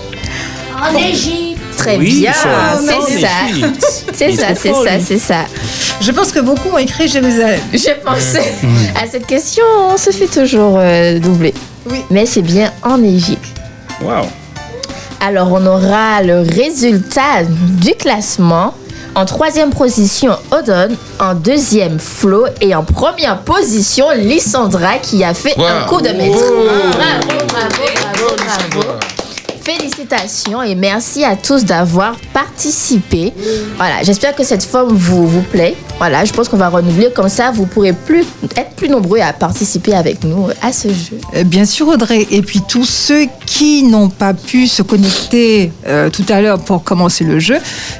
En 0.81 0.97
Égypte. 0.97 1.61
très 1.77 1.97
Oui, 1.97 2.21
bien. 2.21 2.33
C'est 2.33 3.21
ça. 3.21 3.29
C'est 4.14 4.33
ça, 4.37 4.55
c'est 4.55 4.73
ça, 4.73 5.01
c'est 5.05 5.18
ça. 5.18 5.45
Je 6.01 6.11
pense 6.12 6.33
que 6.33 6.40
beaucoup 6.40 6.68
ont 6.68 6.79
écrit 6.79 7.09
Jérusalem. 7.09 7.61
Je 7.73 7.92
pensais 8.05 8.53
à 9.03 9.07
cette 9.07 9.27
question, 9.27 9.64
on 9.88 9.97
se 9.97 10.11
fait 10.11 10.27
toujours 10.27 10.77
euh, 10.79 11.18
doubler. 11.18 11.55
Oui. 11.90 11.99
Mais 12.11 12.27
c'est 12.27 12.42
bien 12.42 12.73
en 12.83 13.03
Égypte. 13.03 13.61
Waouh. 14.03 14.27
Alors, 15.21 15.53
on 15.53 15.64
aura 15.66 16.23
le 16.23 16.40
résultat 16.40 17.45
du 17.47 17.95
classement. 17.95 18.75
En 19.14 19.27
troisième 19.27 19.70
position, 19.70 20.37
Odon. 20.51 20.96
En 21.20 21.35
deuxième, 21.35 21.98
Flo. 21.98 22.46
Et 22.61 22.75
en 22.75 22.83
première 22.83 23.40
position, 23.40 24.07
Lysandra 24.16 24.98
qui 24.98 25.22
a 25.22 25.35
fait 25.35 25.55
un 25.59 25.87
coup 25.87 26.01
de 26.01 26.09
maître. 26.09 26.38
Oh. 26.40 26.68
Bravo, 26.92 27.46
bravo, 27.48 27.83
bravo, 27.94 28.37
bravo. 28.37 28.88
Félicitations. 29.62 30.59
félicitations 30.59 30.62
et 30.62 30.75
merci 30.75 31.25
à 31.25 31.37
tous 31.37 31.64
d'avoir 31.64 32.16
participé. 32.33 33.33
Voilà, 33.77 34.03
j'espère 34.03 34.35
que 34.35 34.44
cette 34.44 34.64
forme 34.64 34.94
vous, 34.96 35.27
vous 35.29 35.42
plaît. 35.42 35.77
Voilà, 35.98 36.24
je 36.24 36.33
pense 36.33 36.48
qu'on 36.48 36.57
va 36.57 36.68
renouveler 36.68 37.11
comme 37.14 37.28
ça, 37.28 37.52
vous 37.52 37.66
pourrez 37.66 37.92
plus, 37.92 38.24
être 38.57 38.74
plus 38.74 38.88
nombreux 38.88 39.20
à 39.20 39.33
participer 39.33 39.94
avec 39.94 40.24
nous 40.24 40.48
à 40.61 40.72
ce 40.72 40.88
jeu. 40.88 41.18
Euh, 41.37 41.44
Bien 41.44 41.64
sûr, 41.64 41.87
Audrey. 41.88 42.26
Et 42.31 42.42
puis 42.42 42.61
tous 42.68 42.85
ceux 42.85 43.26
qui 43.46 43.85
n'ont 43.85 44.09
pas 44.09 44.35
pu 44.35 44.66
se 44.66 44.83
connecter 44.83 45.70
euh, 45.87 46.11
tout 46.11 46.24
à 46.28 46.40
l'heure 46.40 46.59
pour 46.59 46.83
commencer 46.83 47.24
le 47.24 47.38
jeu, 47.38 47.59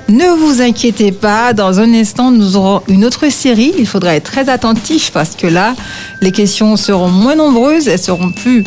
ne 0.09 0.27
vous 0.37 0.61
inquiétez 0.61 1.13
pas. 1.13 1.53
Dans 1.53 1.79
un 1.79 1.93
instant, 1.95 2.31
nous 2.31 2.57
aurons 2.57 2.83
une 2.89 3.05
autre 3.05 3.29
série. 3.31 3.73
Il 3.79 3.87
faudra 3.87 4.17
être 4.17 4.31
très 4.31 4.49
attentif 4.49 5.13
parce 5.13 5.37
que 5.37 5.47
là, 5.47 5.75
les 6.21 6.33
questions 6.33 6.77
seront 6.77 7.09
moins 7.09 7.37
nombreuses, 7.37 7.89
elles 7.89 7.99
seront 7.99 8.31
plus 8.33 8.65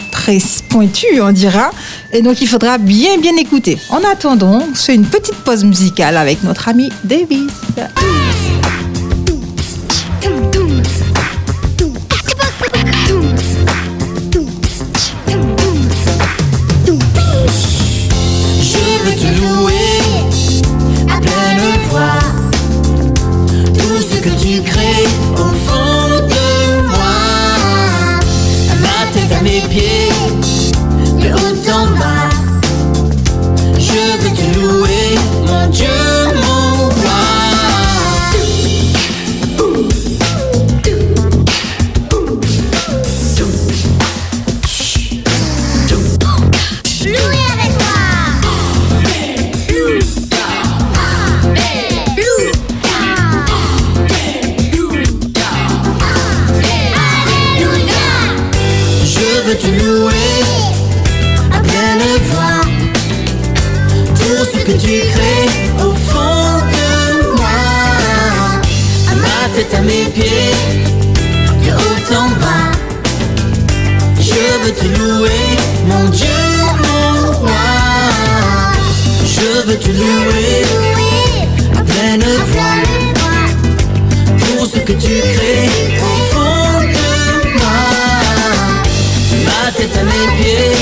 pointues, 0.69 1.21
on 1.21 1.31
dira. 1.31 1.71
Et 2.13 2.21
donc, 2.21 2.41
il 2.41 2.47
faudra 2.47 2.77
bien, 2.77 3.17
bien 3.17 3.35
écouter. 3.38 3.77
En 3.89 3.99
attendant, 4.09 4.63
c'est 4.73 4.95
une 4.95 5.05
petite 5.05 5.35
pause 5.35 5.63
musicale 5.63 6.17
avec 6.17 6.43
notre 6.43 6.69
ami 6.69 6.89
Davis. 7.03 7.51
À 69.73 69.82
mes 69.82 70.06
pieds, 70.13 70.54
de 71.63 71.71
haut 71.71 72.15
en 72.15 72.30
bas. 72.41 72.71
Je 74.19 74.41
veux 74.63 74.73
te 74.73 74.86
louer, 74.99 75.45
mon 75.88 76.10
Dieu, 76.10 76.28
mon 76.84 77.32
roi. 77.32 77.65
Je 79.23 79.47
veux 79.67 79.78
te 79.78 79.89
louer 79.89 80.65
à 81.78 81.82
pleine 81.84 82.28
voix. 82.51 82.80
Tout 84.39 84.65
ce 84.65 84.80
que 84.80 84.93
tu 84.93 85.13
crées 85.34 85.69
au 86.01 86.15
fond 86.34 86.82
de 86.82 87.10
moi. 87.58 87.82
Ma 89.45 89.71
tête 89.71 89.97
à 89.97 90.04
mes 90.04 90.28
pieds, 90.38 90.78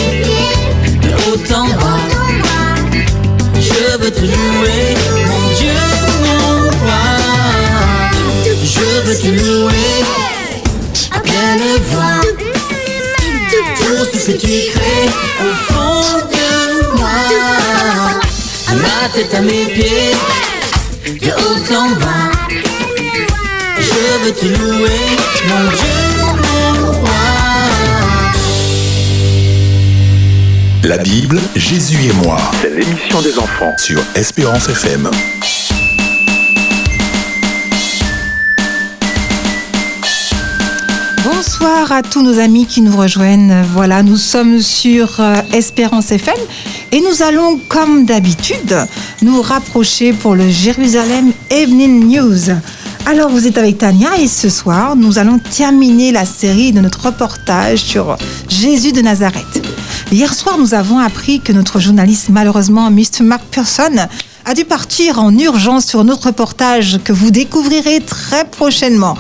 de 1.02 1.10
haut 1.30 1.44
en 1.54 1.68
bas. 1.68 2.04
Je 3.56 3.98
veux 3.98 4.12
te 4.12 4.22
louer, 4.22 4.86
mon 5.28 5.44
Dieu, 5.48 5.53
Je 9.24 9.30
veux 9.30 9.38
te 9.38 9.44
louer 9.44 10.04
à 11.12 11.20
pleine 11.20 11.78
voix. 11.92 12.22
Tout 13.78 14.06
ce 14.12 14.32
que 14.32 14.38
tu 14.38 14.48
crées 14.72 15.10
au 15.40 15.54
fond 15.72 16.18
de 16.30 16.98
moi. 16.98 17.10
À 18.68 18.74
ma 18.76 19.10
tête, 19.14 19.34
à 19.34 19.42
mes 19.42 19.66
pieds, 19.66 20.16
de 21.06 21.32
haut 21.32 21.74
en 21.74 21.90
bas. 21.92 22.32
Je 23.78 24.26
veux 24.26 24.34
te 24.34 24.46
louer, 24.46 25.02
mon 25.48 25.70
Dieu, 25.70 25.96
mon 26.26 26.92
roi. 26.92 27.10
La 30.84 30.98
Bible, 30.98 31.40
Jésus 31.56 32.10
et 32.10 32.14
moi. 32.26 32.38
C'est 32.62 32.72
l'émission 32.72 33.22
des 33.22 33.38
enfants 33.38 33.74
sur 33.78 34.02
Espérance 34.16 34.68
FM. 34.68 35.10
Bonsoir 41.64 41.94
à 41.94 42.02
tous 42.02 42.22
nos 42.22 42.40
amis 42.40 42.66
qui 42.66 42.82
nous 42.82 42.94
rejoignent. 42.94 43.64
Voilà, 43.72 44.04
nous 44.04 44.18
sommes 44.18 44.60
sur 44.60 45.22
euh, 45.22 45.36
Espérance 45.54 46.12
FM 46.12 46.36
et 46.92 47.00
nous 47.00 47.24
allons, 47.24 47.58
comme 47.70 48.04
d'habitude, 48.04 48.76
nous 49.22 49.42
rapprocher 49.42 50.12
pour 50.12 50.36
le 50.36 50.50
Jérusalem 50.50 51.32
Evening 51.50 52.06
News. 52.06 52.54
Alors, 53.06 53.30
vous 53.30 53.48
êtes 53.48 53.58
avec 53.58 53.78
Tania 53.78 54.18
et 54.20 54.28
ce 54.28 54.50
soir, 54.50 54.98
nous 54.98 55.20
allons 55.20 55.40
terminer 55.40 56.12
la 56.12 56.26
série 56.26 56.74
de 56.74 56.82
notre 56.82 57.06
reportage 57.06 57.80
sur 57.80 58.18
Jésus 58.50 58.92
de 58.92 59.00
Nazareth. 59.00 59.66
Hier 60.12 60.34
soir, 60.34 60.58
nous 60.58 60.74
avons 60.74 61.00
appris 61.00 61.40
que 61.40 61.54
notre 61.54 61.80
journaliste, 61.80 62.28
malheureusement, 62.28 62.92
Mr. 62.92 63.22
Mark 63.24 63.44
Person, 63.52 64.10
a 64.46 64.54
dû 64.54 64.66
partir 64.66 65.20
en 65.20 65.38
urgence 65.38 65.86
sur 65.86 66.04
notre 66.04 66.28
reportage 66.28 67.00
que 67.04 67.14
vous 67.14 67.32
découvrirez 67.32 68.02
très 68.02 68.46
prochainement. 68.46 69.16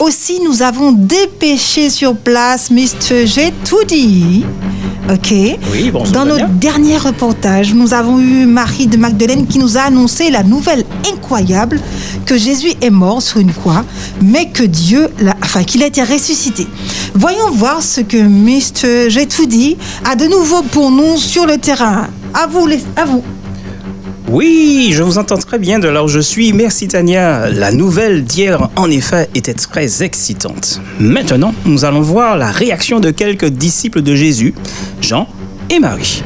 Aussi, 0.00 0.40
nous 0.42 0.62
avons 0.62 0.92
dépêché 0.92 1.90
sur 1.90 2.16
place 2.16 2.70
Mr. 2.70 3.26
J'ai 3.26 3.52
tout 3.68 3.84
dit. 3.86 4.44
Ok. 5.12 5.32
Oui, 5.72 5.90
bonjour, 5.92 6.12
Dans 6.14 6.24
notre 6.24 6.48
dernier 6.48 6.96
reportage, 6.96 7.74
nous 7.74 7.92
avons 7.92 8.18
eu 8.18 8.46
Marie 8.46 8.86
de 8.86 8.96
Magdeleine 8.96 9.46
qui 9.46 9.58
nous 9.58 9.76
a 9.76 9.82
annoncé 9.82 10.30
la 10.30 10.42
nouvelle 10.42 10.84
incroyable 11.12 11.80
que 12.24 12.38
Jésus 12.38 12.72
est 12.80 12.90
mort 12.90 13.20
sur 13.20 13.40
une 13.40 13.52
croix, 13.52 13.84
mais 14.22 14.48
que 14.48 14.62
Dieu, 14.62 15.08
l'a- 15.20 15.36
enfin 15.42 15.64
qu'il 15.64 15.82
a 15.82 15.86
été 15.86 16.02
ressuscité. 16.02 16.66
Voyons 17.14 17.50
voir 17.50 17.82
ce 17.82 18.00
que 18.00 18.16
Mr. 18.16 19.10
J'ai 19.10 19.26
tout 19.26 19.46
dit 19.46 19.76
a 20.10 20.16
de 20.16 20.24
nouveau 20.26 20.62
pour 20.62 20.90
nous 20.90 21.18
sur 21.18 21.44
le 21.44 21.58
terrain. 21.58 22.06
À 22.32 22.46
vous, 22.46 22.66
les, 22.66 22.80
à 22.96 23.04
vous. 23.04 23.22
Oui, 24.32 24.92
je 24.92 25.02
vous 25.02 25.18
entends 25.18 25.38
très 25.38 25.58
bien 25.58 25.80
de 25.80 25.88
là 25.88 26.06
je 26.06 26.20
suis. 26.20 26.52
Merci 26.52 26.86
Tania. 26.86 27.50
La 27.50 27.72
nouvelle 27.72 28.22
d'hier, 28.22 28.70
en 28.76 28.88
effet, 28.88 29.28
était 29.34 29.54
très 29.54 30.04
excitante. 30.04 30.80
Maintenant, 31.00 31.52
nous 31.64 31.84
allons 31.84 32.00
voir 32.00 32.38
la 32.38 32.52
réaction 32.52 33.00
de 33.00 33.10
quelques 33.10 33.46
disciples 33.46 34.02
de 34.02 34.14
Jésus, 34.14 34.54
Jean 35.00 35.26
et 35.68 35.80
Marie. 35.80 36.22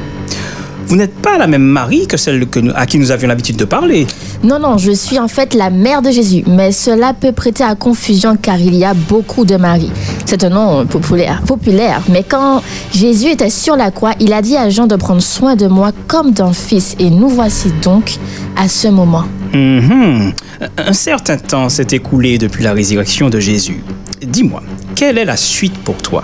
Vous 0.85 0.95
n'êtes 0.95 1.15
pas 1.15 1.39
la 1.39 1.47
même 1.47 1.63
Marie 1.63 2.05
que 2.05 2.15
celle 2.15 2.45
à 2.75 2.85
qui 2.85 2.99
nous 2.99 3.09
avions 3.09 3.27
l'habitude 3.27 3.55
de 3.55 3.65
parler. 3.65 4.05
Non, 4.45 4.59
non, 4.59 4.77
je 4.77 4.91
suis 4.91 5.17
en 5.17 5.27
fait 5.27 5.55
la 5.55 5.71
mère 5.71 6.03
de 6.03 6.11
Jésus, 6.11 6.43
mais 6.45 6.71
cela 6.71 7.13
peut 7.13 7.31
prêter 7.31 7.63
à 7.63 7.73
confusion 7.73 8.37
car 8.39 8.59
il 8.59 8.75
y 8.75 8.85
a 8.85 8.93
beaucoup 8.93 9.43
de 9.43 9.55
Marie. 9.55 9.89
C'est 10.27 10.43
un 10.43 10.49
nom 10.49 10.85
populaire, 10.85 11.41
populaire, 11.41 12.03
mais 12.09 12.21
quand 12.21 12.61
Jésus 12.93 13.29
était 13.29 13.49
sur 13.49 13.75
la 13.75 13.89
croix, 13.89 14.13
il 14.19 14.33
a 14.33 14.43
dit 14.43 14.55
à 14.55 14.69
Jean 14.69 14.85
de 14.85 14.95
prendre 14.97 15.23
soin 15.23 15.55
de 15.55 15.65
moi 15.65 15.89
comme 16.05 16.31
d'un 16.31 16.53
fils, 16.53 16.95
et 16.99 17.09
nous 17.09 17.27
voici 17.27 17.73
donc 17.81 18.17
à 18.55 18.67
ce 18.67 18.87
moment. 18.87 19.23
Mhm. 19.51 20.33
Un 20.77 20.93
certain 20.93 21.37
temps 21.37 21.67
s'est 21.67 21.87
écoulé 21.93 22.37
depuis 22.37 22.63
la 22.63 22.73
résurrection 22.73 23.31
de 23.31 23.39
Jésus. 23.39 23.83
Dis-moi, 24.21 24.61
quelle 24.93 25.17
est 25.17 25.25
la 25.25 25.37
suite 25.37 25.77
pour 25.79 25.97
toi? 25.97 26.23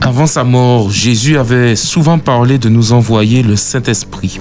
Avant 0.00 0.26
sa 0.26 0.42
mort, 0.42 0.90
Jésus 0.90 1.38
avait 1.38 1.76
souvent 1.76 2.18
parlé 2.18 2.58
de 2.58 2.68
nous 2.68 2.92
envoyer 2.92 3.44
le 3.44 3.54
Saint-Esprit. 3.54 4.40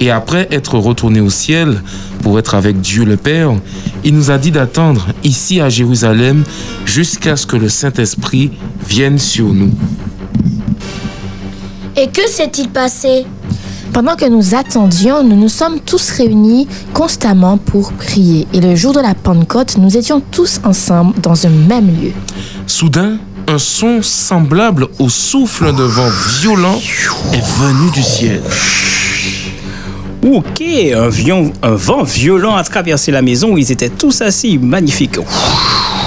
Et 0.00 0.10
après 0.10 0.48
être 0.50 0.78
retourné 0.78 1.20
au 1.20 1.28
ciel 1.28 1.82
pour 2.22 2.38
être 2.38 2.54
avec 2.54 2.80
Dieu 2.80 3.04
le 3.04 3.18
Père, 3.18 3.52
il 4.02 4.14
nous 4.14 4.30
a 4.30 4.38
dit 4.38 4.50
d'attendre 4.50 5.08
ici 5.22 5.60
à 5.60 5.68
Jérusalem 5.68 6.42
jusqu'à 6.86 7.36
ce 7.36 7.46
que 7.46 7.56
le 7.56 7.68
Saint-Esprit 7.68 8.50
vienne 8.88 9.18
sur 9.18 9.52
nous. 9.52 9.72
Et 11.96 12.08
que 12.08 12.26
s'est-il 12.26 12.70
passé? 12.70 13.26
Pendant 13.92 14.16
que 14.16 14.24
nous 14.24 14.54
attendions, 14.54 15.22
nous 15.22 15.36
nous 15.36 15.48
sommes 15.48 15.80
tous 15.80 16.10
réunis 16.10 16.66
constamment 16.94 17.58
pour 17.58 17.92
prier. 17.92 18.46
Et 18.54 18.60
le 18.60 18.76
jour 18.76 18.94
de 18.94 19.00
la 19.00 19.14
Pentecôte, 19.14 19.76
nous 19.76 19.96
étions 19.96 20.22
tous 20.30 20.60
ensemble 20.64 21.20
dans 21.20 21.46
un 21.46 21.50
même 21.50 21.88
lieu. 21.88 22.12
Soudain, 22.66 23.18
un 23.48 23.58
son 23.58 24.00
semblable 24.00 24.86
au 24.98 25.08
souffle 25.08 25.74
d'un 25.74 25.88
vent 25.88 26.08
violent 26.40 26.78
est 27.32 27.44
venu 27.58 27.90
du 27.90 28.02
ciel. 28.02 28.40
Ok, 30.22 30.60
un, 30.60 31.08
vion- 31.08 31.50
un 31.62 31.74
vent 31.76 32.02
violent 32.02 32.54
a 32.54 32.62
traversé 32.62 33.10
la 33.10 33.22
maison 33.22 33.52
où 33.52 33.58
ils 33.58 33.72
étaient 33.72 33.88
tous 33.88 34.20
assis. 34.20 34.58
Magnifique. 34.58 35.16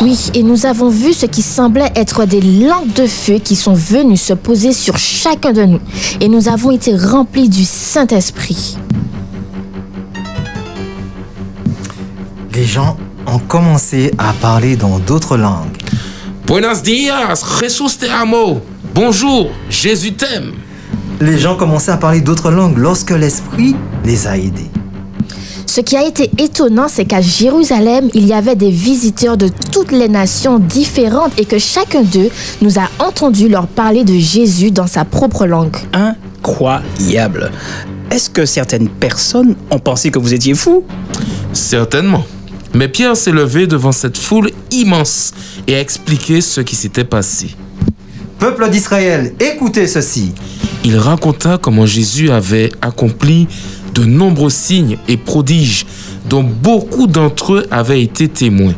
Oui, 0.02 0.17
et 0.36 0.43
nous 0.43 0.65
avons 0.67 0.89
vu 0.89 1.13
ce 1.13 1.26
qui 1.26 1.41
semblait 1.41 1.91
être 1.95 2.26
des 2.26 2.41
langues 2.41 2.93
de 2.93 3.08
feu 3.08 3.39
qui 3.43 3.56
sont 3.56 3.73
venues 3.73 4.17
se 4.17 4.34
poser 4.34 4.71
sur 4.73 4.97
chacun 4.97 5.52
de 5.52 5.63
nous. 5.63 5.80
Et 6.21 6.28
nous 6.28 6.47
avons 6.47 6.69
été 6.71 6.95
remplis 6.95 7.49
du 7.49 7.63
Saint-Esprit. 7.65 8.78
Les 12.54 12.65
gens 12.65 12.97
ont 13.26 13.39
commencé 13.39 14.12
à 14.19 14.34
parler 14.34 14.76
dans 14.76 14.99
d'autres 14.99 15.38
langues. 15.38 15.78
Buenos 16.45 16.84
dias, 16.84 17.43
Jesus 17.60 17.97
te 17.97 18.06
amo. 18.06 18.62
Bonjour, 18.93 19.49
Jésus 19.69 20.13
t'aime. 20.13 20.52
Les 21.21 21.38
gens 21.38 21.56
commençaient 21.56 21.91
à 21.91 21.97
parler 21.97 22.21
d'autres 22.21 22.52
langues 22.52 22.78
lorsque 22.78 23.12
l'Esprit 23.12 23.76
les 24.04 24.28
a 24.28 24.38
aidés. 24.38 24.69
Ce 25.65 25.82
qui 25.82 25.97
a 25.97 26.06
été 26.06 26.30
étonnant, 26.38 26.88
c'est 26.88 27.06
qu'à 27.06 27.21
Jérusalem, 27.21 28.10
il 28.13 28.28
y 28.28 28.34
avait 28.34 28.56
des 28.56 28.69
visiteurs 28.69 29.38
de 29.38 29.49
toutes 29.71 29.91
les 29.91 30.08
nations 30.08 30.60
différentes 30.60 31.32
et 31.39 31.45
que 31.45 31.58
chacun 31.58 32.04
d'eux 32.04 32.30
nous 32.62 32.78
a 32.78 32.89
entendu 32.99 33.49
leur 33.49 33.65
parler 33.65 34.04
de 34.04 34.13
Jésus 34.13 34.69
dans 34.69 34.86
sa 34.86 35.04
propre 35.04 35.47
langue. 35.47 35.76
Incroyable. 35.93 37.52
Est-ce 38.12 38.30
que 38.30 38.45
certaines 38.45 38.88
personnes 38.88 39.56
ont 39.71 39.80
pensé 39.80 40.12
que 40.12 40.19
vous 40.19 40.36
étiez 40.36 40.54
fou 40.54 40.84
Certainement. 41.54 42.23
Mais 42.76 42.88
Pierre 42.88 43.17
s'est 43.17 43.32
levé 43.32 43.65
devant 43.65 43.91
cette 43.91 44.17
foule 44.17 44.52
immense 44.69 45.32
et 45.65 45.76
a 45.76 45.80
expliqué 45.80 46.41
ce 46.41 46.62
qui 46.62 46.76
s'était 46.76 47.04
passé. 47.04 47.56
Peuple 48.39 48.69
d'Israël, 48.69 49.34
écoutez 49.39 49.88
ceci. 49.88 50.34
Il 50.84 50.98
raconta 50.98 51.58
comment 51.58 51.86
Jésus 51.86 52.30
avait 52.30 52.72
accompli 52.82 53.48
de 53.93 54.04
nombreux 54.04 54.50
signes 54.50 54.98
et 55.08 55.17
prodiges 55.17 55.86
dont 56.30 56.43
beaucoup 56.43 57.08
d'entre 57.08 57.54
eux 57.54 57.67
avaient 57.72 58.02
été 58.02 58.28
témoins. 58.28 58.76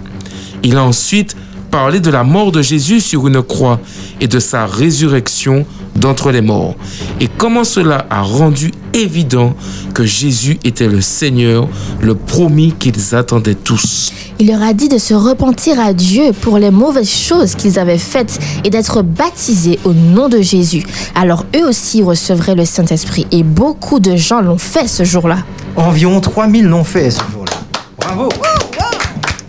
Il 0.64 0.78
a 0.78 0.84
ensuite 0.84 1.36
parlé 1.76 2.00
de 2.00 2.10
la 2.10 2.24
mort 2.24 2.54
de 2.54 2.62
Jésus 2.62 3.02
sur 3.02 3.28
une 3.28 3.44
croix 3.44 3.82
et 4.22 4.30
de 4.30 4.40
sa 4.40 4.66
résurrection 4.66 5.66
d'entre 5.98 6.32
les 6.32 6.40
morts 6.40 6.74
et 7.20 7.28
comment 7.28 7.66
cela 7.66 8.06
a 8.10 8.22
rendu 8.22 8.72
évident 8.94 9.54
que 9.94 10.06
Jésus 10.06 10.58
était 10.64 10.88
le 10.88 11.02
Seigneur, 11.02 11.68
le 12.00 12.16
promis 12.16 12.74
qu'ils 12.80 13.14
attendaient 13.14 13.56
tous. 13.56 14.14
Il 14.40 14.48
leur 14.48 14.64
a 14.64 14.72
dit 14.72 14.88
de 14.88 14.98
se 14.98 15.14
repentir 15.14 15.78
à 15.78 15.92
Dieu 15.92 16.32
pour 16.40 16.60
les 16.60 16.72
mauvaises 16.72 17.12
choses 17.12 17.56
qu'ils 17.56 17.78
avaient 17.78 17.98
faites 17.98 18.40
et 18.64 18.70
d'être 18.70 19.02
baptisés 19.02 19.78
au 19.84 19.92
nom 19.92 20.30
de 20.30 20.40
Jésus. 20.40 20.86
Alors 21.14 21.44
eux 21.58 21.68
aussi 21.68 22.02
recevraient 22.02 22.56
le 22.56 22.64
Saint-Esprit 22.64 23.28
et 23.34 23.44
beaucoup 23.44 24.00
de 24.00 24.16
gens 24.16 24.40
l'ont 24.40 24.58
fait 24.58 24.88
ce 24.88 25.04
jour-là. 25.04 25.40
Environ 25.76 26.22
3000 26.22 26.68
l'ont 26.68 26.86
fait 26.86 27.12
ce 27.12 27.20
jour-là. 27.34 27.52
Bravo. 27.98 28.30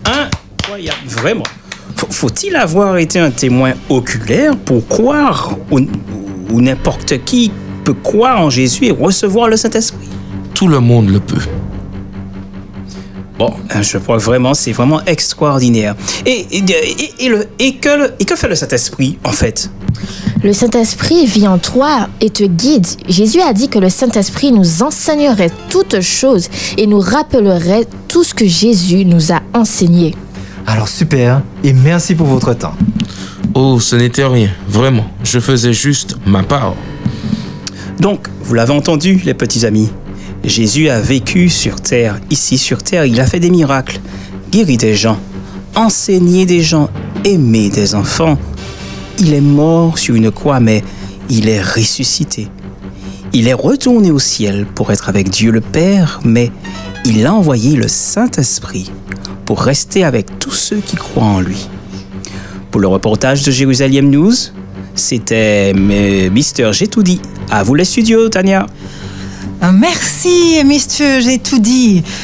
Incroyable, 0.03 0.97
vraiment. 1.07 1.43
Faut- 2.09 2.27
Faut-il 2.27 2.55
avoir 2.55 2.97
été 2.97 3.19
un 3.19 3.31
témoin 3.31 3.73
oculaire 3.89 4.55
pour 4.57 4.87
croire 4.87 5.55
ou, 5.71 5.79
ou 6.51 6.61
n'importe 6.61 7.23
qui 7.25 7.51
peut 7.83 7.93
croire 8.03 8.41
en 8.41 8.49
Jésus 8.49 8.85
et 8.85 8.91
recevoir 8.91 9.47
le 9.49 9.57
Saint-Esprit? 9.57 10.07
Tout 10.53 10.67
le 10.67 10.79
monde 10.79 11.09
le 11.09 11.19
peut. 11.19 11.41
Bon, 13.37 13.53
hein, 13.69 13.81
je 13.83 13.99
crois 13.99 14.17
vraiment, 14.17 14.55
c'est 14.55 14.71
vraiment 14.71 15.01
extraordinaire. 15.05 15.95
Et, 16.25 16.47
et, 16.51 16.63
et- 16.71 17.25
et 17.25 17.29
le, 17.29 17.45
et, 17.59 17.75
que, 17.75 17.89
le- 17.89 18.13
et 18.19 18.25
que 18.25 18.35
fait 18.35 18.47
le 18.47 18.55
Saint-Esprit, 18.55 19.19
en 19.23 19.31
fait? 19.31 19.69
Le 20.43 20.53
Saint-Esprit 20.53 21.25
vit 21.27 21.47
en 21.47 21.59
toi 21.59 22.07
et 22.19 22.31
te 22.31 22.43
guide. 22.43 22.85
Jésus 23.07 23.39
a 23.41 23.53
dit 23.53 23.69
que 23.69 23.77
le 23.77 23.89
Saint-Esprit 23.89 24.51
nous 24.51 24.81
enseignerait 24.81 25.51
toutes 25.69 26.01
choses 26.01 26.49
et 26.77 26.87
nous 26.87 26.99
rappellerait 26.99 27.85
tout 28.07 28.23
ce 28.23 28.33
que 28.33 28.45
Jésus 28.47 29.05
nous 29.05 29.31
a 29.31 29.41
enseigné. 29.53 30.15
Alors 30.69 30.89
super, 30.89 31.41
et 31.63 31.71
merci 31.71 32.13
pour 32.13 32.27
votre 32.27 32.53
temps. 32.53 32.73
Oh, 33.53 33.79
ce 33.79 33.95
n'était 33.95 34.25
rien, 34.25 34.49
vraiment. 34.67 35.05
Je 35.23 35.39
faisais 35.39 35.71
juste 35.71 36.17
ma 36.25 36.43
part. 36.43 36.75
Donc, 38.01 38.27
vous 38.41 38.53
l'avez 38.53 38.73
entendu, 38.73 39.21
les 39.23 39.33
petits 39.33 39.65
amis. 39.65 39.89
Jésus 40.43 40.89
a 40.89 40.99
vécu 40.99 41.47
sur 41.47 41.79
terre, 41.79 42.19
ici 42.29 42.57
sur 42.57 42.83
terre, 42.83 43.05
il 43.05 43.21
a 43.21 43.25
fait 43.25 43.39
des 43.39 43.49
miracles, 43.49 44.01
guéri 44.51 44.75
des 44.75 44.93
gens, 44.93 45.17
enseigné 45.73 46.45
des 46.45 46.61
gens, 46.61 46.89
aimé 47.23 47.69
des 47.69 47.95
enfants. 47.95 48.37
Il 49.19 49.33
est 49.33 49.41
mort 49.41 49.97
sur 49.97 50.15
une 50.15 50.31
croix, 50.31 50.59
mais 50.59 50.83
il 51.29 51.47
est 51.47 51.61
ressuscité. 51.61 52.49
Il 53.31 53.47
est 53.47 53.53
retourné 53.53 54.11
au 54.11 54.19
ciel 54.19 54.65
pour 54.65 54.91
être 54.91 55.07
avec 55.07 55.29
Dieu 55.29 55.49
le 55.49 55.61
Père, 55.61 56.19
mais 56.25 56.51
il 57.05 57.25
a 57.25 57.33
envoyé 57.33 57.77
le 57.77 57.87
Saint-Esprit 57.87 58.91
pour 59.47 59.61
rester 59.61 60.03
avec 60.03 60.39
tous 60.39 60.51
ceux 60.51 60.77
qui 60.77 60.97
croient 60.97 61.23
en 61.23 61.39
lui. 61.39 61.67
Pour 62.69 62.81
le 62.81 62.87
reportage 62.87 63.43
de 63.43 63.49
Jérusalem 63.49 64.09
News, 64.09 64.33
c'était 64.93 65.73
Mister 65.73 66.69
J'ai 66.73 66.87
dit. 66.87 67.21
À 67.49 67.63
vous 67.63 67.73
les 67.73 67.85
studios, 67.85 68.27
Tania. 68.27 68.67
Euh, 69.63 69.71
Merci, 69.71 70.61
Messieurs, 70.65 71.21
j'ai. 71.21 71.41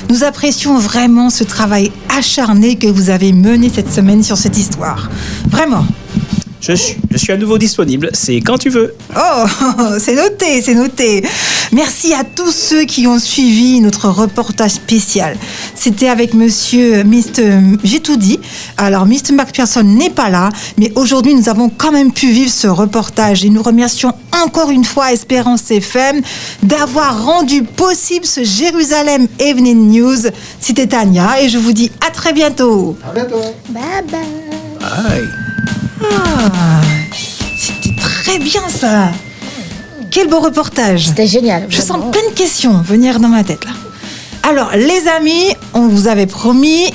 Nous 0.10 0.24
apprécions 0.26 0.78
vraiment 0.78 1.30
ce 1.30 1.46
travail 1.46 1.94
acharné 2.10 2.76
que 2.76 2.88
vous 2.88 3.10
avez 3.10 3.32
mené 3.32 3.72
cette 3.74 3.92
semaine 3.92 4.22
sur 4.22 4.38
cette 4.38 4.58
histoire. 4.58 5.10
Vraiment. 5.50 5.86
Je 6.66 6.72
suis, 6.72 6.96
je 7.12 7.18
suis 7.18 7.34
à 7.34 7.38
nouveau 7.38 7.58
disponible. 7.58 8.10
C'est 8.14 8.38
quand 8.38 8.58
tu 8.58 8.70
veux. 8.70 8.96
Oh, 9.18 9.46
c'est 10.00 10.16
noté, 10.16 10.62
c'est 10.62 10.76
noté. 10.76 11.22
Merci 11.74 12.14
à 12.14 12.24
tous 12.24 12.52
ceux 12.52 12.86
qui 12.86 13.06
ont 13.06 13.20
suivi 13.20 13.82
notre 13.82 14.08
reportage 14.08 14.72
spécial. 14.72 15.36
C'était 15.76 16.08
avec 16.08 16.34
monsieur 16.34 17.04
Mr. 17.04 17.60
J'ai 17.84 18.00
tout 18.00 18.16
dit. 18.16 18.40
Alors, 18.78 19.06
Mr. 19.06 19.34
McPherson 19.34 19.84
n'est 19.84 20.10
pas 20.10 20.30
là, 20.30 20.52
mais 20.78 20.90
aujourd'hui, 20.96 21.36
nous 21.36 21.50
avons 21.50 21.68
quand 21.68 21.92
même 21.92 22.14
pu 22.14 22.32
vivre 22.32 22.52
ce 22.52 22.68
reportage 22.68 23.44
et 23.44 23.50
nous 23.50 23.62
remercions 23.62 24.14
encore 24.46 24.70
une 24.70 24.86
fois 24.86 25.12
Espérance 25.12 25.70
FM 25.70 26.22
d'avoir 26.64 27.26
rendu 27.26 27.64
possible 27.64 28.26
ce 28.26 28.46
Jérusalem 28.46 29.28
Evening 29.38 29.92
News. 29.92 30.30
C'était 30.62 30.88
Tania 30.88 31.42
et 31.42 31.50
je 31.50 31.58
vous 31.58 31.74
dis 31.74 31.92
à 32.08 32.10
très 32.10 32.32
bientôt. 32.32 32.96
À 33.06 33.14
bientôt. 33.14 33.42
Bye 33.70 33.84
bye. 34.10 34.22
Bye. 34.80 35.53
Ah, 36.02 36.82
c'était 37.56 37.96
très 38.00 38.40
bien 38.40 38.62
ça. 38.70 39.12
Quel 40.12 40.28
beau 40.28 40.40
reportage. 40.40 41.08
C'était 41.08 41.28
génial. 41.28 41.66
Je 41.70 41.82
sens 41.82 41.98
plein 42.12 42.30
de 42.30 42.36
questions 42.36 42.82
venir 42.82 43.20
dans 43.20 43.30
ma 43.30 43.44
tête 43.44 43.66
là. 43.66 43.72
Alors, 44.48 44.72
les 44.76 45.08
amis, 45.08 45.54
on 45.74 45.88
vous 45.88 46.08
avait 46.08 46.26
promis, 46.28 46.86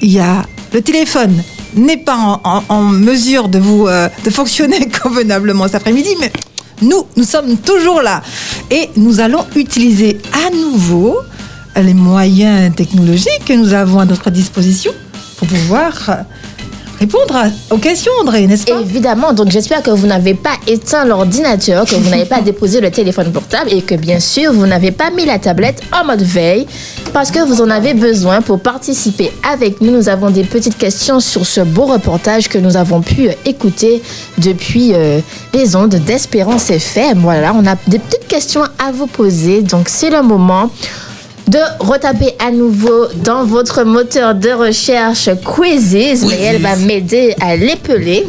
il 0.00 0.10
y 0.12 0.18
a 0.20 0.42
le 0.72 0.82
téléphone 0.82 1.42
n'est 1.74 1.96
pas 1.96 2.16
en, 2.16 2.40
en- 2.44 2.62
en 2.68 2.82
mesure 2.82 3.48
de 3.48 3.58
vous 3.58 3.86
euh, 3.86 4.08
de 4.24 4.30
fonctionner 4.30 4.88
convenablement 5.02 5.64
cet 5.66 5.76
après-midi, 5.76 6.10
mais 6.20 6.30
nous, 6.82 7.06
nous 7.16 7.24
sommes 7.24 7.56
toujours 7.58 8.02
là 8.02 8.22
et 8.70 8.88
nous 8.96 9.20
allons 9.20 9.44
utiliser 9.56 10.18
à 10.46 10.50
nouveau 10.54 11.18
les 11.76 11.94
moyens 11.94 12.74
technologiques 12.74 13.44
que 13.46 13.52
nous 13.54 13.72
avons 13.72 14.00
à 14.00 14.04
notre 14.04 14.30
disposition 14.30 14.92
pour 15.36 15.48
pouvoir 15.48 15.92
euh, 16.08 16.14
répondre 17.00 17.36
à- 17.36 17.74
aux 17.74 17.78
questions, 17.78 18.12
André, 18.20 18.46
n'est-ce 18.46 18.66
pas? 18.66 18.80
Évidemment, 18.80 19.32
donc 19.32 19.50
j'espère 19.50 19.82
que 19.82 19.90
vous 19.90 20.06
n'avez 20.06 20.34
pas 20.34 20.54
éteint 20.66 21.04
l'ordinateur, 21.04 21.84
que 21.84 21.94
vous 21.94 22.10
n'avez 22.10 22.24
pas 22.24 22.40
déposé 22.44 22.80
le 22.80 22.90
téléphone 22.90 23.30
portable 23.32 23.72
et 23.72 23.82
que 23.82 23.94
bien 23.94 24.20
sûr 24.20 24.52
vous 24.52 24.66
n'avez 24.66 24.90
pas 24.90 25.10
mis 25.10 25.24
la 25.24 25.38
tablette 25.38 25.80
en 25.92 26.04
mode 26.04 26.22
veille 26.22 26.66
parce 27.12 27.30
que 27.30 27.38
vous 27.40 27.60
en 27.62 27.70
avez 27.70 27.94
besoin 27.94 28.42
pour 28.42 28.60
participer 28.60 29.30
avec 29.50 29.80
nous. 29.80 29.92
Nous 29.92 30.08
avons 30.08 30.30
des 30.30 30.44
petites 30.44 30.76
questions 30.76 31.20
sur 31.20 31.46
ce 31.46 31.60
beau 31.60 31.86
reportage 31.86 32.48
que 32.48 32.58
nous 32.58 32.76
avons 32.76 33.00
pu 33.00 33.28
écouter 33.46 34.02
depuis 34.38 34.92
euh, 34.94 35.20
les 35.54 35.76
ondes 35.76 35.94
d'Espérance 35.94 36.70
FM. 36.70 37.20
Voilà, 37.20 37.52
on 37.54 37.66
a 37.66 37.76
des 37.86 37.98
petites 37.98 38.26
questions 38.28 38.62
à 38.62 38.90
vous 38.92 39.06
poser, 39.06 39.62
donc 39.62 39.88
c'est 39.88 40.10
le 40.10 40.22
moment 40.22 40.70
de 41.48 41.58
retaper 41.80 42.34
à 42.38 42.50
nouveau 42.50 43.06
dans 43.24 43.44
votre 43.44 43.82
moteur 43.84 44.34
de 44.34 44.50
recherche 44.50 45.30
Quizzes, 45.44 46.26
mais 46.26 46.38
elle 46.40 46.60
va 46.60 46.76
m'aider 46.76 47.34
à 47.40 47.56
l'épeler. 47.56 48.26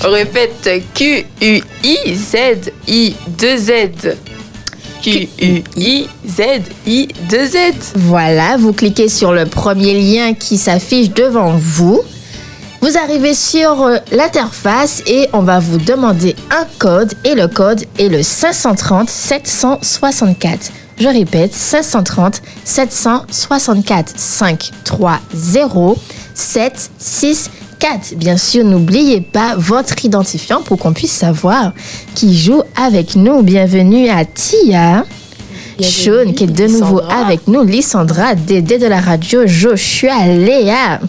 Répète 0.00 0.68
Q-U-I-Z-I-2-Z. 0.94 1.62
Q-U-I-Z-I-2-Z. 5.02 5.56
Voilà, 7.96 8.56
vous 8.56 8.72
cliquez 8.72 9.08
sur 9.08 9.32
le 9.32 9.44
premier 9.44 9.92
lien 9.94 10.32
qui 10.34 10.56
s'affiche 10.56 11.10
devant 11.10 11.52
vous. 11.58 12.00
Vous 12.80 12.96
arrivez 12.98 13.34
sur 13.34 13.82
euh, 13.82 13.96
l'interface 14.12 15.02
et 15.06 15.28
on 15.32 15.40
va 15.40 15.58
vous 15.58 15.78
demander 15.78 16.36
un 16.50 16.66
code 16.78 17.14
et 17.24 17.34
le 17.34 17.48
code 17.48 17.82
est 17.98 18.08
le 18.08 18.22
530 18.22 19.08
764. 19.08 20.83
Je 20.98 21.08
répète, 21.08 21.52
530 21.52 22.40
764 22.64 24.12
5 24.16 24.70
3 24.84 25.18
0 25.34 25.98
7 26.34 26.90
6 26.98 27.50
4. 27.78 28.14
Bien 28.16 28.36
sûr, 28.36 28.64
n'oubliez 28.64 29.20
pas 29.20 29.56
votre 29.56 30.04
identifiant 30.04 30.62
pour 30.62 30.78
qu'on 30.78 30.92
puisse 30.92 31.12
savoir 31.12 31.72
qui 32.14 32.36
joue 32.36 32.62
avec 32.76 33.16
nous. 33.16 33.42
Bienvenue 33.42 34.08
à 34.08 34.24
Tia. 34.24 35.04
Sean 35.80 36.32
qui 36.32 36.44
est 36.44 36.46
de 36.46 36.68
nouveau 36.68 37.00
avec 37.10 37.48
nous, 37.48 37.64
Lysandra, 37.64 38.36
Dédé 38.36 38.78
de 38.78 38.86
la 38.86 39.00
radio, 39.00 39.40
Joshua, 39.46 40.26
Léa. 40.28 41.00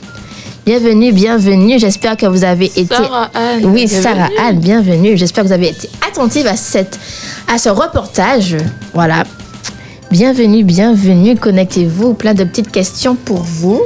Bienvenue, 0.65 1.13
bienvenue. 1.13 1.77
J'espère 1.77 2.17
que 2.17 2.25
vous 2.25 2.43
avez 2.43 2.65
été. 2.65 2.87
Sarah 2.87 3.29
Anne. 3.35 3.65
Oui, 3.65 3.85
bienvenue. 3.85 4.01
Sarah 4.01 4.29
Anne, 4.39 4.59
bienvenue. 4.59 5.15
J'espère 5.15 5.43
que 5.43 5.49
vous 5.49 5.53
avez 5.53 5.69
été 5.69 5.87
attentive 6.09 6.47
à, 6.47 6.55
cette, 6.55 6.99
à 7.47 7.59
ce 7.59 7.69
reportage. 7.69 8.57
Voilà. 8.95 9.23
Bienvenue, 10.19 10.63
bienvenue. 10.63 11.35
Connectez-vous. 11.35 12.13
Plein 12.13 12.33
de 12.33 12.45
petites 12.45 12.71
questions 12.71 13.15
pour 13.15 13.39
vous. 13.43 13.81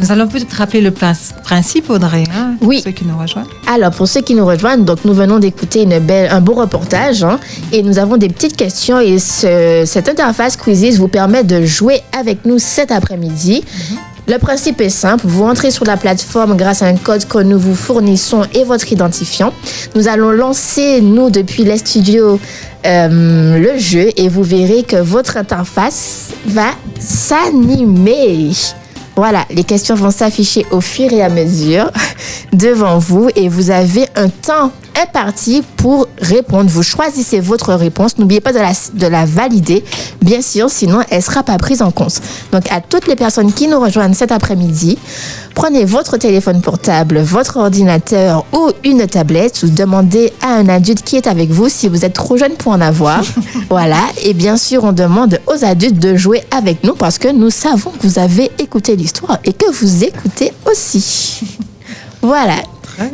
Nous 0.00 0.12
allons 0.12 0.28
peut-être 0.28 0.52
rappeler 0.52 0.80
le 0.80 0.92
prin- 0.92 1.14
principe, 1.42 1.90
Audrey, 1.90 2.22
hein, 2.32 2.54
pour 2.60 2.68
Oui. 2.68 2.80
ceux 2.84 2.92
qui 2.92 3.04
nous 3.04 3.18
rejoignent. 3.18 3.48
Alors, 3.66 3.90
pour 3.90 4.06
ceux 4.06 4.20
qui 4.20 4.36
nous 4.36 4.46
rejoignent, 4.46 4.84
donc 4.84 5.04
nous 5.04 5.12
venons 5.14 5.40
d'écouter 5.40 5.82
une 5.82 5.98
belle, 5.98 6.30
un 6.30 6.40
beau 6.40 6.54
reportage 6.54 7.24
hein, 7.24 7.40
et 7.72 7.82
nous 7.82 7.98
avons 7.98 8.18
des 8.18 8.28
petites 8.28 8.56
questions 8.56 9.00
et 9.00 9.18
ce- 9.18 9.82
cette 9.84 10.08
interface 10.08 10.56
Quizzes 10.56 10.96
vous 11.00 11.08
permet 11.08 11.42
de 11.42 11.64
jouer 11.66 12.02
avec 12.16 12.44
nous 12.46 12.60
cet 12.60 12.92
après-midi. 12.92 13.64
Le 14.28 14.38
principe 14.38 14.80
est 14.80 14.88
simple, 14.88 15.24
vous 15.26 15.42
entrez 15.44 15.72
sur 15.72 15.84
la 15.84 15.96
plateforme 15.96 16.56
grâce 16.56 16.82
à 16.82 16.86
un 16.86 16.96
code 16.96 17.26
que 17.26 17.38
nous 17.38 17.58
vous 17.58 17.74
fournissons 17.74 18.42
et 18.54 18.62
votre 18.62 18.92
identifiant. 18.92 19.52
Nous 19.96 20.06
allons 20.06 20.30
lancer, 20.30 21.00
nous, 21.00 21.28
depuis 21.28 21.64
les 21.64 21.78
studios, 21.78 22.38
euh, 22.86 23.58
le 23.58 23.78
jeu 23.78 24.10
et 24.16 24.28
vous 24.28 24.44
verrez 24.44 24.84
que 24.84 24.96
votre 24.96 25.36
interface 25.36 26.28
va 26.46 26.70
s'animer. 27.00 28.50
Voilà, 29.16 29.44
les 29.50 29.64
questions 29.64 29.96
vont 29.96 30.12
s'afficher 30.12 30.66
au 30.70 30.80
fur 30.80 31.12
et 31.12 31.22
à 31.22 31.28
mesure 31.28 31.90
devant 32.52 32.98
vous 32.98 33.28
et 33.34 33.48
vous 33.48 33.70
avez 33.70 34.06
un 34.14 34.28
temps 34.28 34.70
imparti 35.00 35.62
pour 35.76 36.08
répondre. 36.20 36.70
Vous 36.70 36.82
choisissez 36.82 37.40
votre 37.40 37.74
réponse. 37.74 38.18
N'oubliez 38.18 38.40
pas 38.40 38.52
de 38.52 38.58
la, 38.58 38.72
de 38.94 39.06
la 39.06 39.24
valider, 39.24 39.84
bien 40.20 40.42
sûr, 40.42 40.70
sinon 40.70 41.00
elle 41.10 41.18
ne 41.18 41.22
sera 41.22 41.42
pas 41.42 41.56
prise 41.58 41.82
en 41.82 41.90
compte. 41.90 42.20
Donc 42.52 42.70
à 42.70 42.80
toutes 42.80 43.06
les 43.06 43.16
personnes 43.16 43.52
qui 43.52 43.68
nous 43.68 43.80
rejoignent 43.80 44.14
cet 44.14 44.32
après-midi, 44.32 44.98
prenez 45.54 45.84
votre 45.84 46.16
téléphone 46.16 46.60
portable, 46.60 47.20
votre 47.20 47.58
ordinateur 47.58 48.44
ou 48.52 48.70
une 48.84 49.06
tablette 49.06 49.62
ou 49.62 49.68
demandez 49.68 50.32
à 50.40 50.54
un 50.54 50.68
adulte 50.68 51.02
qui 51.02 51.16
est 51.16 51.26
avec 51.26 51.50
vous 51.50 51.68
si 51.68 51.88
vous 51.88 52.04
êtes 52.04 52.14
trop 52.14 52.36
jeune 52.36 52.54
pour 52.54 52.72
en 52.72 52.80
avoir. 52.80 53.22
voilà, 53.70 54.00
et 54.24 54.34
bien 54.34 54.56
sûr, 54.56 54.84
on 54.84 54.92
demande 54.92 55.40
aux 55.46 55.64
adultes 55.64 55.98
de 55.98 56.16
jouer 56.16 56.42
avec 56.50 56.84
nous 56.84 56.94
parce 56.94 57.18
que 57.18 57.28
nous 57.28 57.50
savons 57.50 57.90
que 57.90 58.06
vous 58.06 58.18
avez 58.18 58.50
écouté 58.58 58.96
l'histoire 58.96 59.38
et 59.44 59.52
que 59.52 59.70
vous 59.70 60.04
écoutez 60.04 60.52
aussi. 60.70 61.42
Voilà. 62.22 62.54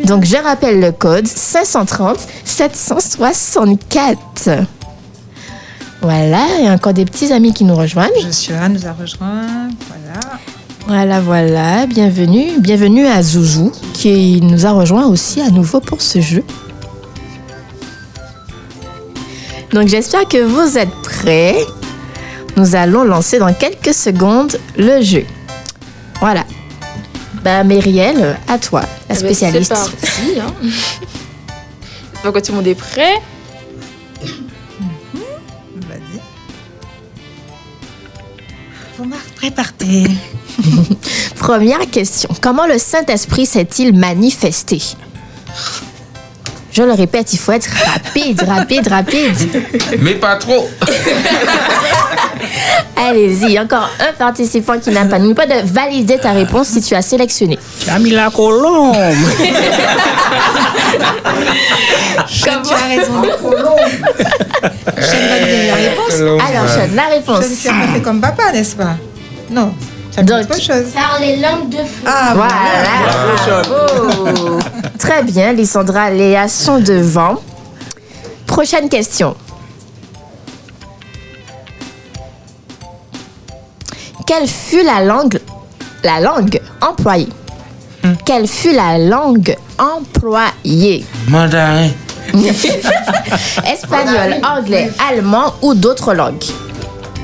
Donc 0.05 0.25
je 0.25 0.37
rappelle 0.37 0.81
le 0.81 0.93
code 0.93 1.27
530 1.27 2.19
764. 2.45 4.51
Voilà, 6.01 6.47
il 6.59 6.65
y 6.65 6.69
a 6.69 6.73
encore 6.73 6.93
des 6.93 7.05
petits 7.05 7.33
amis 7.33 7.53
qui 7.53 7.65
nous 7.65 7.75
rejoignent. 7.75 8.11
Joshua 8.23 8.69
nous 8.69 8.87
a 8.87 8.93
rejoints. 8.93 9.69
Voilà. 9.89 10.21
Voilà, 10.87 11.21
voilà, 11.21 11.87
bienvenue. 11.87 12.61
Bienvenue 12.61 13.07
à 13.07 13.23
Zouzou 13.23 13.73
qui 13.93 14.41
nous 14.41 14.65
a 14.65 14.71
rejoint 14.71 15.07
aussi 15.07 15.41
à 15.41 15.51
nouveau 15.51 15.81
pour 15.81 16.01
ce 16.01 16.21
jeu. 16.21 16.45
Donc 19.73 19.89
j'espère 19.89 20.27
que 20.27 20.43
vous 20.43 20.79
êtes 20.79 20.95
prêts. 21.03 21.57
Nous 22.57 22.75
allons 22.75 23.05
lancer 23.05 23.39
dans 23.39 23.53
quelques 23.53 23.93
secondes 23.93 24.59
le 24.77 25.03
jeu. 25.03 25.25
Voilà. 26.21 26.45
Bah 27.43 27.65
Myriel, 27.65 28.39
à 28.49 28.59
toi, 28.59 28.81
la 28.81 28.87
Eh 28.87 29.09
ben, 29.09 29.15
spécialiste. 29.17 29.75
C'est 29.75 29.91
parti. 30.01 30.41
Hein. 30.41 30.53
Que 32.33 32.41
tout 32.41 32.51
le 32.53 32.57
monde 32.57 32.67
est 32.67 32.75
prêt? 32.75 33.23
Vas-y. 35.89 36.21
Omar, 39.01 39.21
préparez. 39.37 40.11
Première 41.37 41.89
question. 41.91 42.29
Comment 42.43 42.67
le 42.67 42.77
Saint-Esprit 42.77 43.47
s'est-il 43.47 43.95
manifesté? 43.95 44.83
Je 46.71 46.83
le 46.83 46.93
répète, 46.93 47.33
il 47.33 47.39
faut 47.39 47.53
être 47.53 47.69
rapide, 47.93 48.43
rapide, 48.47 48.89
rapide. 48.89 49.35
Mais 50.01 50.15
pas 50.15 50.37
trop. 50.37 50.69
Allez-y, 52.97 53.59
encore 53.59 53.89
un 54.01 54.13
participant 54.13 54.79
qui 54.79 54.91
n'a 54.91 55.05
pas. 55.07 55.19
N'oublie 55.19 55.35
pas 55.35 55.47
de 55.47 55.55
valider 55.65 56.19
ta 56.19 56.33
réponse 56.33 56.69
si 56.69 56.81
tu 56.83 56.95
as 56.95 57.03
sélectionné. 57.03 57.59
Camilla 57.87 58.29
Colombe 58.35 58.95
tu 62.29 62.49
as 62.49 62.89
raison. 62.89 63.23
Sean 65.01 65.19
va 65.27 65.39
donner 65.41 65.67
la 65.69 65.75
réponse. 65.75 66.15
Alors, 66.21 66.69
Sean, 66.69 66.89
la 66.95 67.07
réponse. 67.15 67.45
Sean, 67.45 67.55
tu 67.63 67.69
as 67.69 67.87
pas 67.87 67.93
fait 67.95 68.03
comme 68.03 68.21
papa, 68.21 68.53
n'est-ce 68.53 68.77
pas? 68.77 68.97
Non. 69.51 69.73
Ça 70.11 70.23
Donc- 70.23 70.43
autre 70.43 70.61
chose. 70.61 70.87
Par 70.95 71.19
les 71.21 71.37
langues 71.37 71.71
de 71.71 71.77
feu. 71.79 72.05
Ah, 72.07 72.35
Voilà. 72.35 73.63
Bravo. 73.63 74.59
Très 74.99 75.23
bien, 75.23 75.53
Lysandra, 75.53 76.11
Léa 76.11 76.49
sont 76.49 76.81
devant. 76.81 77.37
Prochaine 78.47 78.89
question. 78.89 79.37
Quelle 84.27 84.47
fut 84.47 84.83
la 84.85 85.03
langue, 85.03 85.41
la 86.05 86.21
langue 86.21 86.61
employée? 86.81 87.29
Quelle 88.25 88.47
fut 88.47 88.73
la 88.75 88.99
langue 88.99 89.57
employée? 89.79 91.05
Mandarin. 91.29 91.89
Espagnol, 93.73 94.37
anglais, 94.45 94.91
allemand 95.09 95.55
ou 95.63 95.75
d'autres 95.75 96.13
langues? 96.13 96.45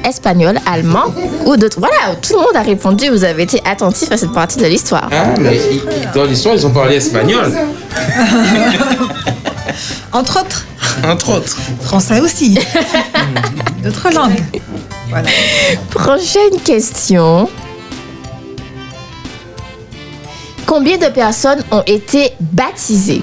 Espagnol, 0.05 0.59
allemand 0.67 1.07
ou 1.47 1.57
d'autres. 1.57 1.79
Voilà, 1.81 2.15
tout 2.21 2.35
le 2.35 2.39
monde 2.41 2.55
a 2.57 2.63
répondu. 2.63 3.09
Vous 3.09 3.25
avez 3.25 3.43
été 3.45 3.61
attentif 3.65 4.11
à 4.13 4.17
cette 4.17 4.33
partie 4.33 4.59
de 4.59 4.67
l'histoire. 4.67 5.09
Ah, 5.13 5.35
mais 5.41 5.59
dans 6.15 6.25
l'histoire, 6.25 6.55
ils 6.55 6.67
ont 6.67 6.71
parlé 6.71 6.97
espagnol. 6.97 7.53
Entre 10.13 10.41
autres, 10.41 10.65
Entre 11.05 11.31
autres. 11.31 11.57
français 11.83 12.21
aussi. 12.21 12.59
D'autres 13.83 14.11
langues. 14.13 14.43
Voilà. 15.09 15.29
Prochaine 15.91 16.61
question. 16.65 17.49
Combien 20.67 20.97
de 20.99 21.07
personnes 21.07 21.63
ont 21.71 21.83
été 21.87 22.33
baptisées? 22.41 23.23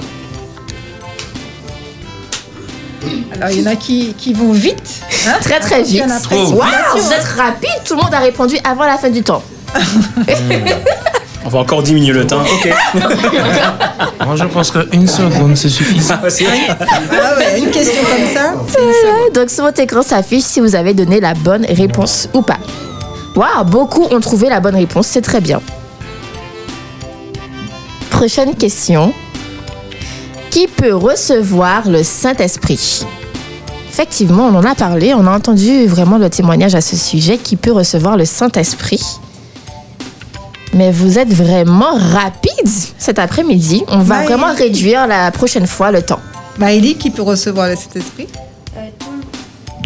Alors, 3.33 3.49
il 3.49 3.61
y 3.61 3.67
en 3.67 3.71
a 3.71 3.75
qui, 3.75 4.13
qui 4.17 4.33
vont 4.33 4.51
vite. 4.51 5.01
hein. 5.27 5.33
Très 5.41 5.59
très 5.59 5.81
Il 5.81 5.87
y 5.87 5.93
vite. 5.93 6.03
en 6.03 6.09
a 6.11 6.19
presque. 6.19 6.31
Waouh, 6.53 6.97
vous 6.97 7.11
êtes 7.13 7.23
rapide. 7.37 7.69
Tout 7.85 7.95
le 7.95 8.03
monde 8.03 8.13
a 8.13 8.19
répondu 8.19 8.55
avant 8.63 8.85
la 8.85 8.97
fin 8.97 9.09
du 9.09 9.23
temps. 9.23 9.41
On 11.43 11.49
va 11.49 11.59
encore 11.59 11.81
diminuer 11.81 12.13
le 12.13 12.27
temps. 12.27 12.41
Ok. 12.41 12.69
Moi, 14.25 14.35
je 14.35 14.45
pense 14.45 14.69
qu'une 14.69 15.07
seconde, 15.07 15.57
c'est 15.57 15.69
suffisant. 15.69 16.15
Ah, 16.21 16.27
Ah 16.27 17.37
ouais, 17.37 17.59
une 17.59 17.71
question 17.71 18.01
comme 18.03 18.27
ça. 18.33 18.53
Donc 19.33 19.49
sur 19.49 19.63
votre 19.63 19.79
écran 19.81 20.03
s'affiche 20.03 20.43
si 20.43 20.59
vous 20.59 20.75
avez 20.75 20.93
donné 20.93 21.19
la 21.19 21.33
bonne 21.33 21.65
réponse 21.65 22.29
ou 22.33 22.43
pas. 22.43 22.59
Waouh, 23.35 23.63
beaucoup 23.65 24.03
ont 24.11 24.19
trouvé 24.19 24.49
la 24.49 24.59
bonne 24.59 24.75
réponse, 24.75 25.07
c'est 25.07 25.21
très 25.21 25.41
bien. 25.41 25.61
Prochaine 28.11 28.53
question. 28.55 29.11
Qui 30.51 30.67
peut 30.67 30.93
recevoir 30.93 31.87
le 31.87 32.03
Saint-Esprit 32.03 33.05
Effectivement, 33.89 34.47
on 34.47 34.55
en 34.55 34.65
a 34.65 34.75
parlé, 34.75 35.13
on 35.13 35.25
a 35.25 35.31
entendu 35.31 35.85
vraiment 35.85 36.17
le 36.17 36.29
témoignage 36.29 36.75
à 36.75 36.81
ce 36.81 36.97
sujet. 36.97 37.37
Qui 37.37 37.55
peut 37.55 37.71
recevoir 37.71 38.17
le 38.17 38.25
Saint-Esprit 38.25 39.01
Mais 40.73 40.91
vous 40.91 41.17
êtes 41.17 41.33
vraiment 41.33 41.93
rapide 41.95 42.67
cet 42.97 43.17
après-midi. 43.17 43.83
On 43.87 43.99
va 43.99 44.15
Maëlie. 44.15 44.27
vraiment 44.27 44.53
réduire 44.53 45.07
la 45.07 45.31
prochaine 45.31 45.67
fois 45.67 45.89
le 45.91 46.01
temps. 46.01 46.19
Maëlie, 46.57 46.95
qui 46.95 47.11
peut 47.11 47.21
recevoir 47.21 47.69
le 47.69 47.77
Saint-Esprit 47.77 48.27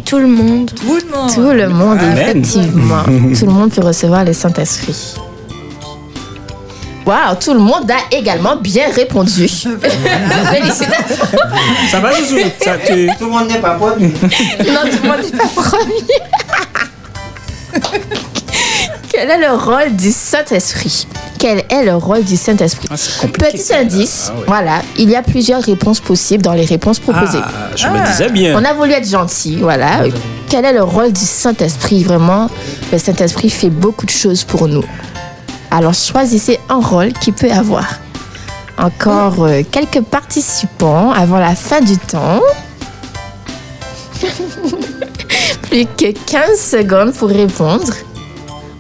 Tout 0.04 0.18
le 0.18 0.28
monde. 0.28 0.72
Tout 0.76 0.98
le 0.98 1.16
monde. 1.16 1.32
Tout 1.32 1.42
le 1.42 1.70
monde, 1.70 2.00
Amen. 2.00 2.18
effectivement. 2.18 3.04
tout 3.40 3.46
le 3.46 3.52
monde 3.52 3.72
peut 3.72 3.84
recevoir 3.84 4.26
le 4.26 4.34
Saint-Esprit. 4.34 5.14
Waouh, 7.06 7.36
tout 7.40 7.54
le 7.54 7.60
monde 7.60 7.90
a 7.92 8.16
également 8.16 8.56
bien 8.56 8.90
répondu. 8.92 9.48
Félicitations. 10.52 11.26
Ça 11.92 12.00
va, 12.00 12.14
Zouzou? 12.14 12.38
Ça, 12.64 12.78
tu- 12.78 13.08
Tout 13.20 13.26
le 13.26 13.32
monde 13.32 13.48
n'est 13.50 13.60
pas 13.60 13.76
premier. 13.76 14.08
Non, 14.68 14.82
tout 14.92 14.98
le 15.04 15.10
monde 15.10 15.22
n'est 15.24 15.38
pas 15.38 15.48
premier. 15.56 16.04
Quel 19.10 19.30
est 19.30 19.38
le 19.38 19.54
rôle 19.56 19.96
du 19.96 20.12
Saint-Esprit? 20.12 21.08
Quel 21.40 21.64
est 21.70 21.84
le 21.86 21.96
rôle 21.96 22.24
du 22.24 22.36
Saint-Esprit? 22.36 22.88
Ah, 22.92 23.28
Petit 23.28 23.74
indice, 23.74 24.30
Ah, 24.34 24.38
ouais. 24.40 24.44
voilà, 24.48 24.82
il 24.98 25.10
y 25.10 25.16
a 25.16 25.22
plusieurs 25.22 25.62
réponses 25.62 26.00
possibles 26.02 26.44
dans 26.44 26.54
les 26.54 26.66
réponses 26.66 27.00
proposées. 27.00 27.40
Ah, 27.42 27.70
je 27.76 27.88
me 27.88 28.06
disais 28.06 28.30
bien. 28.30 28.60
On 28.60 28.66
a 28.66 28.74
voulu 28.74 28.92
être 28.92 29.08
gentil, 29.08 29.58
voilà. 29.62 30.04
Quel 30.50 30.66
est 30.66 30.74
le 30.74 30.84
rôle 30.84 31.14
du 31.14 31.22
Saint-Esprit 31.24 32.04
Vraiment, 32.04 32.50
le 32.92 32.98
Saint-Esprit 32.98 33.50
fait 33.50 33.70
beaucoup 33.70 34.06
de 34.06 34.12
choses 34.12 34.44
pour 34.44 34.68
nous. 34.68 34.84
Alors 35.72 35.94
choisissez 35.94 36.60
un 36.70 36.80
rôle 36.82 37.14
qui 37.14 37.32
peut 37.32 37.52
avoir. 37.52 37.86
Encore 38.78 39.46
euh, 39.46 39.62
quelques 39.72 40.02
participants 40.02 41.12
avant 41.12 41.38
la 41.40 41.56
fin 41.56 41.82
du 41.82 41.98
temps. 41.98 42.42
Plus 45.64 45.86
que 45.98 46.12
15 46.12 46.60
secondes 46.60 47.14
pour 47.14 47.30
répondre. 47.30 47.94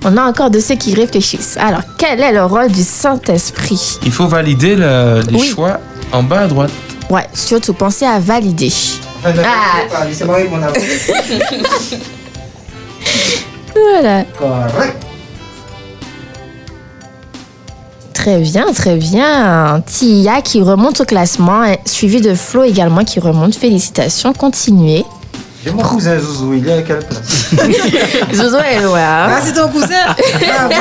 On 0.04 0.18
a 0.18 0.24
encore 0.24 0.50
de 0.52 0.60
ceux 0.60 0.76
qui 0.76 0.94
réfléchissent. 0.94 1.58
Alors, 1.58 1.82
quel 1.98 2.20
est 2.22 2.32
le 2.32 2.46
rôle 2.46 2.72
du 2.72 2.84
Saint-Esprit? 2.84 3.98
Il 4.06 4.12
faut 4.12 4.28
valider 4.28 4.76
le- 4.76 5.22
les 5.30 5.40
Oui. 5.40 5.48
choix 5.48 5.80
en 6.12 6.22
bas 6.24 6.42
à 6.42 6.48
droite. 6.48 6.72
Ouais, 7.10 7.28
surtout 7.34 7.74
pensez 7.74 8.06
à 8.06 8.20
valider. 8.20 8.72
Ah. 9.26 9.30
Avant. 9.94 10.06
Voilà. 13.76 14.24
Correct. 14.38 15.05
Très 18.26 18.40
bien, 18.40 18.66
très 18.74 18.96
bien. 18.96 19.84
Tia 19.86 20.42
qui 20.42 20.60
remonte 20.60 21.00
au 21.00 21.06
classement, 21.06 21.62
suivi 21.86 22.22
de 22.22 22.34
Flo 22.34 22.64
également 22.64 23.04
qui 23.04 23.20
remonte. 23.20 23.54
Félicitations, 23.54 24.34
continuez. 24.34 25.06
J'ai 25.66 25.72
mon 25.72 25.82
cousin 25.82 26.20
Zouzou, 26.20 26.54
il 26.54 26.70
est 26.70 26.74
à 26.74 26.82
quelle 26.84 27.00
place 27.00 27.50
Zozo 28.34 28.58
est 28.60 28.82
loin. 28.82 29.00
Ah, 29.02 29.40
c'est 29.44 29.54
ton 29.54 29.68
cousin 29.70 29.96
Ah, 30.48 30.68
bon. 30.68 30.76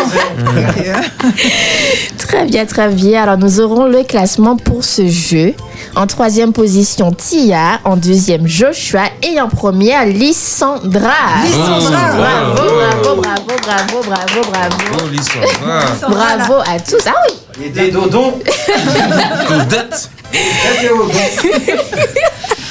Hein. 0.55 1.01
Très 2.19 2.45
bien, 2.45 2.67
très 2.67 2.89
bien. 2.89 3.23
Alors, 3.23 3.39
nous 3.39 3.61
aurons 3.61 3.87
le 3.87 4.03
classement 4.03 4.57
pour 4.57 4.85
ce 4.85 5.07
jeu. 5.07 5.55
En 5.97 6.07
troisième 6.07 6.53
position, 6.53 7.13
Tia. 7.13 7.81
En 7.85 7.97
deuxième, 7.97 8.47
Joshua. 8.47 9.05
Et 9.23 9.41
en 9.41 9.49
première, 9.49 10.05
Lissandra. 10.05 11.13
Lissandra. 11.45 12.11
Bravo, 12.17 12.77
bravo, 12.77 13.23
bravo, 13.23 13.55
bravo, 13.63 14.03
bravo, 14.07 14.41
bravo. 14.51 14.77
Oh, 14.99 15.09
Lissandra. 15.11 15.81
Bravo 16.11 16.55
à 16.61 16.79
tous. 16.79 17.07
Ah 17.07 17.15
oui. 17.27 17.35
Il 17.59 17.67
y 17.67 17.69
a 17.69 17.85
des 17.85 17.91
dodons. 17.91 18.35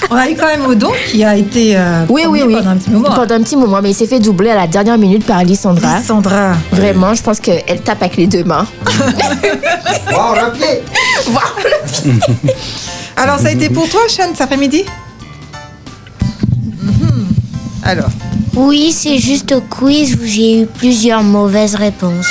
On 0.09 0.15
a 0.15 0.29
eu 0.29 0.35
quand 0.35 0.45
même 0.47 0.65
Odon 0.65 0.91
qui 1.09 1.23
a 1.23 1.35
été 1.35 1.75
euh, 1.77 2.05
Oui, 2.09 2.23
oui, 2.27 2.41
oui. 2.45 2.55
pendant 2.55 2.71
un 2.71 2.77
petit 2.77 2.89
moment. 2.91 3.09
Pendant 3.15 3.35
un 3.35 3.41
petit 3.41 3.55
moment, 3.55 3.79
mais 3.81 3.91
il 3.91 3.93
s'est 3.95 4.05
fait 4.07 4.19
doubler 4.19 4.49
à 4.51 4.55
la 4.55 4.67
dernière 4.67 4.97
minute 4.97 5.25
par 5.25 5.43
Lissandra. 5.43 5.99
Lissandra. 5.99 6.53
Vraiment, 6.71 7.13
je 7.13 7.23
pense 7.23 7.39
qu'elle 7.39 7.81
tape 7.83 8.01
avec 8.01 8.17
les 8.17 8.27
deux 8.27 8.43
mains. 8.43 8.67
Wow, 10.11 10.35
le 10.35 10.51
pied. 10.51 10.83
Alors, 13.17 13.39
ça 13.39 13.47
a 13.47 13.51
été 13.51 13.69
pour 13.69 13.89
toi, 13.89 14.01
Sean, 14.07 14.25
cet 14.33 14.41
après-midi? 14.41 14.83
Mhm. 16.81 17.25
Alors, 17.83 18.09
Oui, 18.55 18.91
c'est 18.91 19.17
juste 19.17 19.51
au 19.53 19.61
quiz 19.61 20.13
où 20.15 20.19
j'ai 20.25 20.61
eu 20.61 20.65
plusieurs 20.67 21.23
mauvaises 21.23 21.73
réponses. 21.73 22.27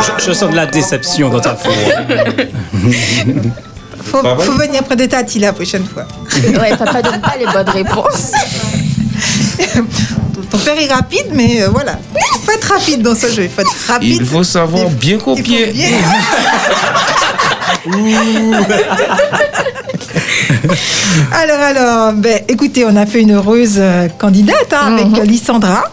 Je, 0.00 0.24
je 0.26 0.32
sens 0.32 0.50
de 0.50 0.56
la 0.56 0.64
déception 0.66 1.28
dans 1.28 1.40
ta 1.40 1.52
voix. 1.52 1.72
faut, 4.10 4.22
faut 4.22 4.52
venir 4.52 4.82
près 4.84 4.96
de 4.96 5.06
Tati 5.06 5.38
la 5.38 5.52
prochaine 5.52 5.84
fois. 5.86 6.06
Ouais, 6.60 6.76
papa 6.76 7.02
donne 7.02 7.20
pas 7.20 7.34
les 7.38 7.46
bonnes 7.46 7.68
réponses. 7.70 8.32
Ton 10.50 10.58
père 10.58 10.78
est 10.78 10.92
rapide, 10.92 11.26
mais 11.32 11.62
euh, 11.62 11.68
voilà. 11.70 11.98
Il 12.14 12.38
faut 12.44 12.52
être 12.52 12.72
rapide 12.72 13.02
dans 13.02 13.14
ce 13.14 13.28
jeu. 13.30 13.44
Il 13.44 13.50
faut 13.50 13.62
être 13.62 13.74
rapide. 13.88 14.18
Il 14.20 14.26
faut 14.26 14.44
savoir 14.44 14.88
bien 14.90 15.14
Il 15.14 15.20
faut 15.20 15.34
copier. 15.34 15.66
bien- 15.68 15.88
alors, 21.32 21.60
alors, 21.60 22.12
ben, 22.12 22.40
écoutez, 22.48 22.84
on 22.84 22.94
a 22.96 23.06
fait 23.06 23.22
une 23.22 23.32
heureuse 23.32 23.76
euh, 23.78 24.08
candidate 24.18 24.72
hein, 24.72 24.96
avec 24.96 25.18
euh, 25.18 25.24
Lissandra. 25.24 25.84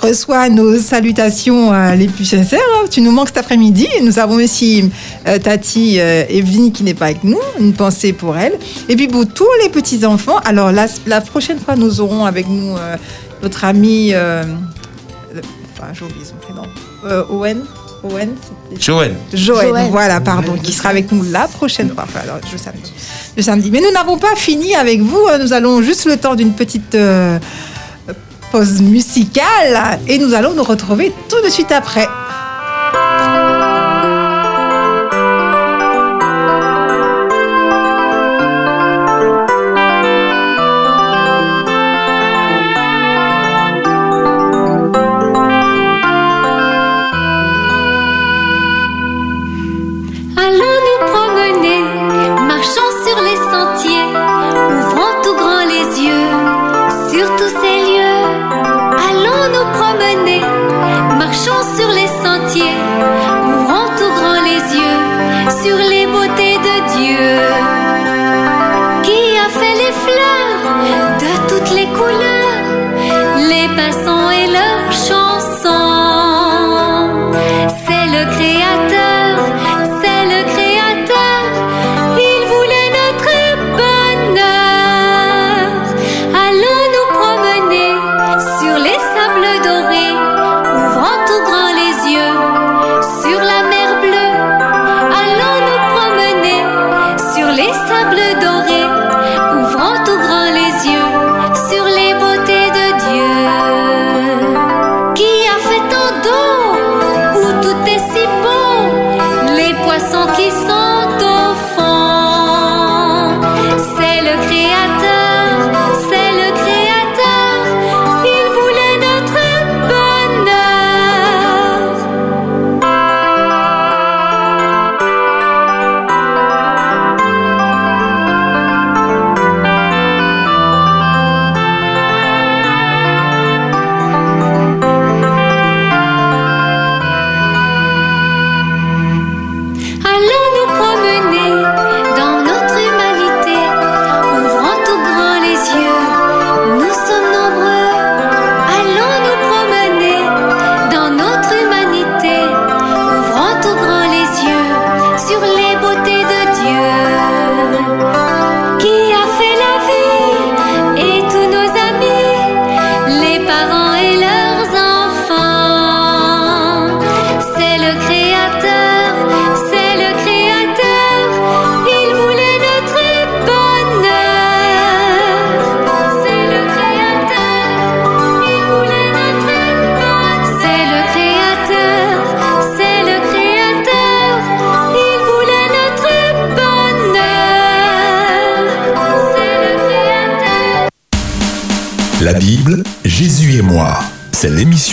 Reçoit 0.00 0.48
nos 0.48 0.78
salutations 0.78 1.72
euh, 1.72 1.94
les 1.94 2.06
plus 2.08 2.24
sincères. 2.24 2.60
hein. 2.76 2.86
Tu 2.90 3.00
nous 3.00 3.10
manques 3.10 3.28
cet 3.28 3.38
après-midi. 3.38 3.88
Nous 4.02 4.18
avons 4.18 4.36
aussi 4.36 4.90
euh, 5.26 5.38
Tati 5.38 5.98
euh, 5.98 6.24
Evelyne 6.28 6.72
qui 6.72 6.82
n'est 6.82 6.94
pas 6.94 7.06
avec 7.06 7.24
nous. 7.24 7.38
Une 7.58 7.72
pensée 7.72 8.12
pour 8.12 8.36
elle. 8.36 8.54
Et 8.88 8.96
puis 8.96 9.08
pour 9.08 9.26
tous 9.26 9.48
les 9.62 9.68
petits-enfants. 9.68 10.38
Alors, 10.44 10.72
la, 10.72 10.86
la 11.06 11.20
prochaine 11.20 11.58
fois, 11.58 11.76
nous 11.76 12.00
aurons 12.00 12.24
avec 12.24 12.48
nous 12.48 12.74
notre 13.42 13.64
ami. 13.64 14.12
enfin, 14.14 15.86
j'ai 15.92 16.04
oublié 16.04 16.24
son 16.24 16.36
prénom. 16.36 16.62
Owen. 17.30 17.62
Owen. 18.04 18.34
Joël, 18.80 19.14
Joël. 19.32 19.88
voilà, 19.90 20.20
pardon, 20.20 20.54
qui 20.62 20.72
sera 20.72 20.88
avec 20.88 21.12
nous 21.12 21.22
la 21.30 21.46
prochaine 21.48 21.90
fois, 21.90 22.04
enfin, 22.04 22.20
alors, 22.24 22.38
je 22.50 22.56
samedi. 22.56 22.92
Le 23.36 23.42
samedi. 23.42 23.70
Mais 23.70 23.80
nous 23.80 23.92
n'avons 23.92 24.18
pas 24.18 24.34
fini 24.36 24.74
avec 24.74 25.00
vous. 25.00 25.20
hein. 25.30 25.38
Nous 25.38 25.52
allons 25.52 25.82
juste 25.82 26.04
le 26.06 26.16
temps 26.16 26.34
d'une 26.34 26.52
petite 26.52 26.94
euh, 26.94 27.38
pause 28.50 28.80
musicale 28.82 29.98
et 30.08 30.18
nous 30.18 30.34
allons 30.34 30.52
nous 30.54 30.62
retrouver 30.64 31.12
tout 31.28 31.40
de 31.44 31.48
suite 31.48 31.70
après. 31.72 32.08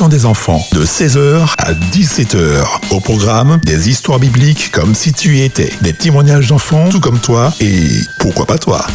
Des 0.07 0.25
enfants 0.25 0.65
de 0.71 0.85
16h 0.85 1.55
à 1.57 1.73
17h. 1.73 2.63
Au 2.91 3.01
programme, 3.01 3.59
des 3.65 3.89
histoires 3.89 4.19
bibliques 4.19 4.71
comme 4.71 4.95
si 4.95 5.11
tu 5.11 5.37
y 5.37 5.41
étais, 5.41 5.73
des 5.81 5.91
témoignages 5.91 6.47
d'enfants 6.47 6.87
tout 6.89 7.01
comme 7.01 7.19
toi 7.19 7.51
et 7.59 7.83
pourquoi 8.19 8.45
pas 8.45 8.57
toi. 8.57 8.85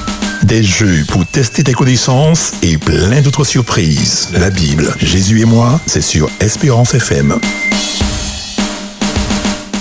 Des 0.44 0.62
jeux 0.62 1.05
pour 1.09 1.26
tester 1.26 1.62
tes 1.62 1.74
connaissances 1.74 2.52
et 2.62 2.78
plein 2.78 3.20
d'autres 3.20 3.44
surprises. 3.44 4.30
La 4.34 4.48
Bible, 4.48 4.94
Jésus 4.98 5.42
et 5.42 5.44
moi, 5.44 5.78
c'est 5.86 6.00
sur 6.00 6.30
Espérance 6.40 6.94
FM. 6.94 7.38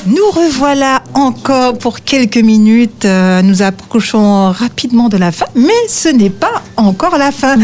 Nous 0.06 0.32
revoilà 0.32 1.02
encore 1.14 1.78
pour 1.78 2.02
quelques 2.02 2.38
minutes. 2.38 3.06
Euh, 3.06 3.42
nous 3.42 3.62
approchons 3.62 4.52
rapidement 4.52 5.08
de 5.08 5.16
la 5.16 5.32
fin, 5.32 5.46
mais 5.56 5.70
ce 5.88 6.10
n'est 6.10 6.30
pas 6.30 6.62
encore 6.76 7.18
la 7.18 7.32
fin. 7.32 7.56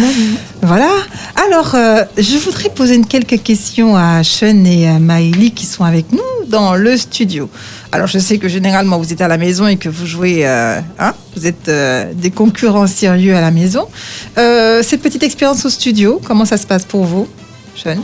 Voilà. 0.61 0.91
Alors, 1.35 1.73
euh, 1.73 2.03
je 2.17 2.37
voudrais 2.37 2.69
poser 2.69 3.01
quelques 3.01 3.41
questions 3.41 3.95
à 3.95 4.23
Sean 4.23 4.65
et 4.65 4.87
à 4.87 4.99
Maëlie 4.99 5.51
qui 5.51 5.65
sont 5.65 5.83
avec 5.83 6.11
nous 6.11 6.19
dans 6.47 6.75
le 6.75 6.97
studio. 6.97 7.49
Alors, 7.91 8.07
je 8.07 8.19
sais 8.19 8.37
que 8.37 8.49
généralement 8.49 8.97
vous 8.97 9.13
êtes 9.13 9.21
à 9.21 9.27
la 9.27 9.37
maison 9.37 9.67
et 9.67 9.77
que 9.77 9.87
vous 9.87 10.05
jouez, 10.05 10.45
euh, 10.45 10.79
hein, 10.99 11.13
vous 11.35 11.47
êtes 11.47 11.69
euh, 11.69 12.11
des 12.13 12.31
concurrents 12.31 12.87
sérieux 12.87 13.35
à 13.35 13.41
la 13.41 13.51
maison. 13.51 13.87
Cette 14.35 15.01
petite 15.01 15.23
expérience 15.23 15.65
au 15.65 15.69
studio, 15.69 16.21
comment 16.25 16.45
ça 16.45 16.57
se 16.57 16.67
passe 16.67 16.85
pour 16.85 17.05
vous, 17.05 17.27
Sean? 17.75 17.97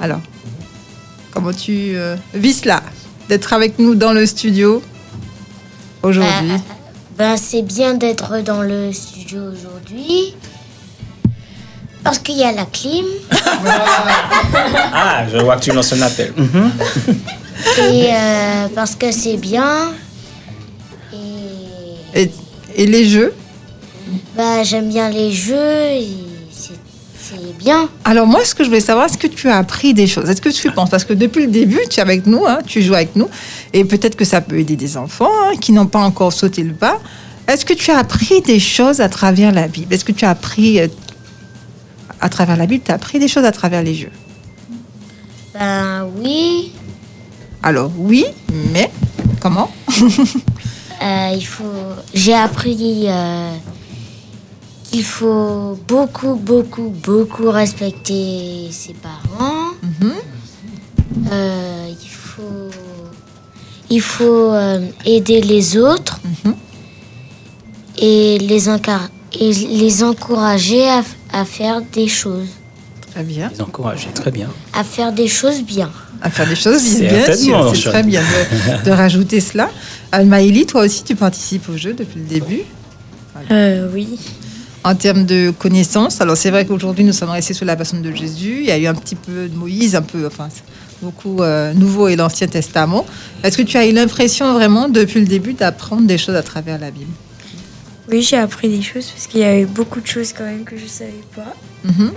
Alors, 0.00 0.20
comment 1.32 1.52
tu 1.52 1.94
vis 2.34 2.54
cela 2.54 2.82
d'être 3.28 3.52
avec 3.52 3.78
nous 3.78 3.94
dans 3.94 4.12
le 4.12 4.26
studio 4.26 4.82
aujourd'hui? 6.02 6.52
Ben, 7.18 7.36
c'est 7.36 7.62
bien 7.62 7.94
d'être 7.94 8.42
dans 8.42 8.62
le 8.62 8.92
studio 8.92 9.42
aujourd'hui. 9.52 10.34
Parce 12.02 12.18
qu'il 12.18 12.36
y 12.38 12.44
a 12.44 12.52
la 12.52 12.64
clim. 12.66 13.04
Ah, 14.92 15.24
je 15.32 15.38
vois 15.38 15.56
que 15.56 15.62
tu 15.62 15.72
lances 15.72 15.92
un 15.92 16.02
appel. 16.02 16.32
Mhm. 16.36 16.70
et 17.78 18.08
euh, 18.12 18.66
parce 18.74 18.94
que 18.96 19.12
c'est 19.12 19.36
bien. 19.36 19.92
Et 21.12 22.22
et, 22.22 22.30
et 22.76 22.86
les 22.86 23.04
jeux 23.06 23.32
bah, 24.36 24.62
j'aime 24.64 24.88
bien 24.88 25.08
les 25.10 25.30
jeux. 25.32 25.54
et 25.56 26.08
c'est- 26.50 26.72
C'est 27.22 27.56
bien. 27.58 27.88
Alors 28.04 28.26
moi, 28.26 28.44
ce 28.44 28.54
que 28.56 28.64
je 28.64 28.68
voulais 28.68 28.80
savoir, 28.80 29.06
est-ce 29.06 29.18
que 29.18 29.28
tu 29.28 29.48
as 29.48 29.56
appris 29.58 29.94
des 29.94 30.08
choses? 30.08 30.28
Est-ce 30.28 30.40
que 30.42 30.48
tu 30.48 30.68
penses? 30.72 30.90
Parce 30.90 31.04
que 31.04 31.12
depuis 31.12 31.42
le 31.46 31.50
début, 31.52 31.78
tu 31.88 31.98
es 31.98 32.02
avec 32.02 32.26
nous, 32.26 32.44
hein, 32.46 32.58
tu 32.66 32.82
joues 32.82 32.94
avec 32.94 33.14
nous, 33.14 33.28
et 33.72 33.84
peut-être 33.84 34.16
que 34.16 34.24
ça 34.24 34.40
peut 34.40 34.58
aider 34.58 34.74
des 34.76 34.96
enfants 34.96 35.30
hein, 35.44 35.52
qui 35.60 35.70
n'ont 35.72 35.86
pas 35.86 36.00
encore 36.00 36.32
sauté 36.32 36.62
le 36.64 36.72
pas. 36.74 36.98
Est-ce 37.46 37.64
que 37.64 37.74
tu 37.74 37.90
as 37.92 37.98
appris 37.98 38.40
des 38.42 38.58
choses 38.58 39.00
à 39.00 39.08
travers 39.08 39.52
la 39.52 39.68
Bible? 39.68 39.92
Est-ce 39.94 40.04
que 40.04 40.12
tu 40.12 40.24
as 40.24 40.30
appris 40.30 40.80
euh, 40.80 40.88
à 42.20 42.28
travers 42.28 42.56
la 42.56 42.66
Bible 42.66 42.82
Tu 42.84 42.90
as 42.92 42.94
appris 42.94 43.18
des 43.18 43.28
choses 43.28 43.44
à 43.44 43.52
travers 43.52 43.82
les 43.82 43.94
jeux 43.94 44.12
Ben 45.54 46.06
oui. 46.18 46.72
Alors 47.62 47.90
oui, 47.96 48.24
mais 48.72 48.90
comment? 49.40 49.70
Euh, 51.02 51.32
il 51.34 51.46
faut. 51.46 51.64
J'ai 52.12 52.34
appris 52.34 53.04
euh, 53.06 53.54
qu'il 54.84 55.02
faut 55.02 55.78
beaucoup, 55.88 56.34
beaucoup, 56.34 56.90
beaucoup 57.02 57.50
respecter 57.50 58.68
ses 58.70 58.92
parents. 58.92 59.70
Mhm. 59.82 60.12
Euh, 61.32 61.86
il 61.88 62.08
faut. 62.10 62.70
Il 63.88 64.02
faut 64.02 64.52
aider 65.06 65.40
les 65.40 65.78
autres 65.78 66.20
Mhm. 66.44 66.54
et, 67.96 68.38
les 68.38 68.68
encar- 68.68 69.08
et 69.38 69.52
les 69.52 70.02
encourager 70.02 70.88
à, 71.32 71.44
faire 71.44 71.82
des 71.92 72.08
choses. 72.08 72.48
Très 73.12 73.22
bien. 73.22 73.50
Les 73.52 73.60
encourager, 73.60 74.08
très 74.14 74.30
bien. 74.30 74.48
À 74.72 74.84
faire 74.84 75.12
des 75.12 75.28
choses 75.28 75.62
bien. 75.62 75.90
À 76.22 76.30
faire 76.30 76.48
des 76.48 76.54
choses 76.54 76.82
bien, 76.98 77.24
bien 77.24 77.36
sûr. 77.36 77.72
C'est 77.74 77.90
très 77.90 78.02
bien 78.02 78.22
de, 78.22 78.84
de 78.84 78.90
rajouter 78.90 79.40
cela. 79.40 79.70
Almaïli, 80.12 80.66
toi 80.66 80.82
aussi, 80.82 81.04
tu 81.04 81.16
participes 81.16 81.68
au 81.68 81.76
jeu 81.76 81.92
depuis 81.92 82.20
le 82.20 82.26
début. 82.26 82.62
Euh, 83.50 83.88
oui. 83.92 84.18
En 84.82 84.94
termes 84.94 85.26
de 85.26 85.52
connaissances, 85.56 86.20
alors 86.20 86.36
c'est 86.36 86.50
vrai 86.50 86.64
qu'aujourd'hui 86.64 87.04
nous 87.04 87.12
sommes 87.12 87.30
restés 87.30 87.52
sur 87.52 87.66
la 87.66 87.76
personne 87.76 88.00
de 88.00 88.12
Jésus. 88.12 88.60
Il 88.60 88.66
y 88.66 88.70
a 88.70 88.78
eu 88.78 88.86
un 88.86 88.94
petit 88.94 89.14
peu 89.14 89.48
de 89.48 89.54
Moïse, 89.54 89.94
un 89.94 90.02
peu, 90.02 90.26
enfin, 90.26 90.48
beaucoup 91.02 91.42
euh, 91.42 91.74
Nouveau 91.74 92.08
et 92.08 92.16
l'Ancien 92.16 92.46
Testament. 92.46 93.04
Est-ce 93.42 93.58
que 93.58 93.62
tu 93.62 93.76
as 93.76 93.86
eu 93.86 93.92
l'impression 93.92 94.54
vraiment 94.54 94.88
depuis 94.88 95.20
le 95.20 95.26
début 95.26 95.52
d'apprendre 95.52 96.06
des 96.06 96.16
choses 96.16 96.34
à 96.34 96.42
travers 96.42 96.78
la 96.78 96.90
Bible? 96.90 97.12
Oui, 98.10 98.22
j'ai 98.22 98.36
appris 98.36 98.68
des 98.68 98.82
choses 98.82 99.08
parce 99.10 99.26
qu'il 99.26 99.40
y 99.40 99.44
a 99.44 99.58
eu 99.58 99.66
beaucoup 99.66 100.00
de 100.00 100.06
choses 100.06 100.32
quand 100.32 100.44
même 100.44 100.64
que 100.64 100.76
je 100.76 100.86
savais 100.86 101.12
pas. 101.34 101.54
Mhm. 101.84 102.12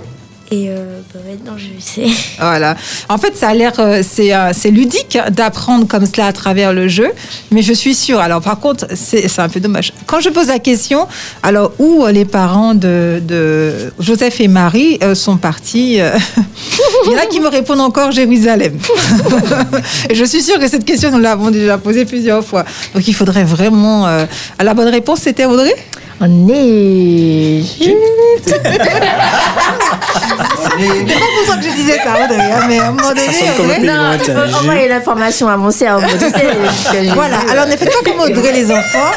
Et 0.54 0.70
euh, 0.70 1.00
bah, 1.12 1.20
maintenant. 1.28 1.58
Voilà. 2.40 2.76
En 3.10 3.18
fait, 3.18 3.36
ça 3.36 3.50
a 3.50 3.54
l'air, 3.54 3.74
euh, 3.80 4.04
c'est 4.08 4.36
euh, 4.36 4.52
c'est 4.54 4.70
ludique 4.70 5.18
d'apprendre 5.32 5.88
comme 5.88 6.06
cela 6.06 6.28
à 6.28 6.34
travers 6.34 6.74
le 6.74 6.88
jeu, 6.88 7.10
mais 7.52 7.64
je 7.64 7.74
suis 7.74 7.96
sûre. 7.96 8.20
Alors, 8.20 8.42
par 8.42 8.60
contre, 8.60 8.86
c'est 8.94 9.40
un 9.40 9.50
peu 9.50 9.60
dommage. 9.60 9.94
Quand 10.06 10.20
je 10.20 10.30
pose 10.30 10.48
la 10.48 10.60
question, 10.60 11.08
alors 11.42 11.72
où 11.80 12.04
euh, 12.04 12.12
les 12.12 12.26
parents 12.26 12.76
de, 12.76 13.20
de 13.24 13.92
Joseph 14.00 14.42
et 14.42 14.48
Marie 14.48 15.00
sont 15.16 15.38
partis 15.38 15.94
Il 17.06 17.12
y 17.12 17.16
en 17.16 17.18
a 17.18 17.26
qui 17.26 17.40
me 17.40 17.48
répondent 17.48 17.82
encore 17.82 18.12
Jérusalem. 18.12 18.78
et 20.10 20.16
je 20.16 20.24
suis 20.24 20.42
sûre 20.42 20.60
que 20.60 20.68
cette 20.68 20.86
question, 20.86 21.12
nous 21.12 21.20
l'avons 21.20 21.50
déjà 21.50 21.78
posée 21.80 22.06
plusieurs 22.06 22.46
fois. 22.46 22.64
Donc, 22.94 23.08
il 23.08 23.14
faudrait 23.14 23.44
vraiment. 23.44 24.08
La 24.60 24.74
bonne 24.74 24.90
réponse, 24.90 25.22
c'était 25.22 25.46
Audrey? 25.46 25.76
En 26.24 26.48
Égypte. 26.48 28.00
C'est 28.46 28.64
pas 28.64 28.72
pour 31.36 31.46
ça 31.48 31.58
que 31.58 31.64
je 31.64 31.70
disais 31.76 31.98
ça, 32.04 32.14
Audrey, 32.24 32.52
hein, 32.52 32.66
mais 32.68 32.80
à 32.80 32.88
un 32.88 32.92
moment 32.92 33.10
donné. 33.10 33.22
sonne 33.22 33.56
comme 33.58 33.70
un 33.70 33.76
Audrey- 33.76 33.86
Non, 33.86 34.18
il 34.26 34.32
faut 34.34 34.58
envoyer 34.60 34.88
l'information 34.88 35.48
à 35.50 35.58
mon 35.58 35.72
cerveau. 35.72 36.08
Tu 36.14 36.20
sais, 36.30 36.48
j'ai 36.94 37.10
Voilà, 37.10 37.38
alors 37.52 37.66
ne 37.68 37.72
faites 37.76 37.92
pas 37.92 38.10
comme 38.10 38.20
Audrey 38.22 38.52
les 38.54 38.72
enfants. 38.72 39.12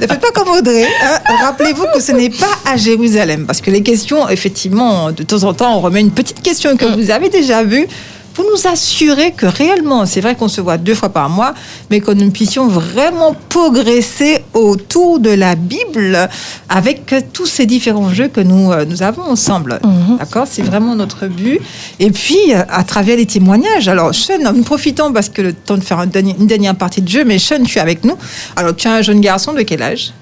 ne 0.00 0.06
faites 0.06 0.20
pas 0.20 0.30
comme 0.34 0.48
Audrey. 0.50 0.86
hein. 1.02 1.18
Rappelez-vous 1.42 1.86
que 1.94 2.00
ce 2.00 2.12
n'est 2.12 2.30
pas 2.30 2.46
à 2.70 2.76
Jérusalem. 2.76 3.46
Parce 3.46 3.60
que 3.60 3.70
les 3.70 3.82
questions, 3.82 4.28
effectivement, 4.28 5.12
de 5.12 5.22
temps 5.22 5.44
en 5.44 5.54
temps, 5.54 5.76
on 5.76 5.80
remet 5.80 6.00
une 6.00 6.10
petite 6.12 6.42
question 6.42 6.76
que 6.76 6.84
vous 6.84 7.10
avez 7.10 7.28
déjà 7.30 7.62
vue 7.62 7.86
pour 8.34 8.44
nous 8.44 8.66
assurer 8.66 9.32
que 9.32 9.46
réellement, 9.46 10.06
c'est 10.06 10.20
vrai 10.20 10.34
qu'on 10.34 10.48
se 10.48 10.60
voit 10.60 10.78
deux 10.78 10.94
fois 10.94 11.08
par 11.08 11.28
mois, 11.28 11.54
mais 11.90 12.00
que 12.00 12.10
nous 12.10 12.30
puissions 12.30 12.68
vraiment 12.68 13.34
progresser 13.48 14.44
autour 14.54 15.18
de 15.18 15.30
la 15.30 15.54
Bible 15.54 16.28
avec 16.68 17.14
tous 17.32 17.46
ces 17.46 17.66
différents 17.66 18.12
jeux 18.12 18.28
que 18.28 18.40
nous, 18.40 18.72
euh, 18.72 18.84
nous 18.84 19.02
avons 19.02 19.22
ensemble. 19.22 19.80
D'accord? 20.18 20.46
C'est 20.48 20.62
vraiment 20.62 20.94
notre 20.94 21.26
but. 21.26 21.60
Et 21.98 22.10
puis, 22.10 22.54
euh, 22.54 22.62
à 22.68 22.84
travers 22.84 23.16
les 23.16 23.26
témoignages. 23.26 23.88
Alors, 23.88 24.14
Sean, 24.14 24.52
nous 24.54 24.62
profitons 24.62 25.12
parce 25.12 25.28
que 25.28 25.42
le 25.42 25.52
temps 25.52 25.76
de 25.76 25.84
faire 25.84 26.00
une 26.00 26.46
dernière 26.46 26.76
partie 26.76 27.02
de 27.02 27.08
jeu, 27.08 27.24
mais 27.24 27.38
Sean, 27.38 27.62
tu 27.64 27.78
es 27.78 27.80
avec 27.80 28.04
nous. 28.04 28.16
Alors, 28.56 28.74
tu 28.74 28.88
as 28.88 28.94
un 28.94 29.02
jeune 29.02 29.20
garçon 29.20 29.52
de 29.52 29.62
quel 29.62 29.82
âge? 29.82 30.12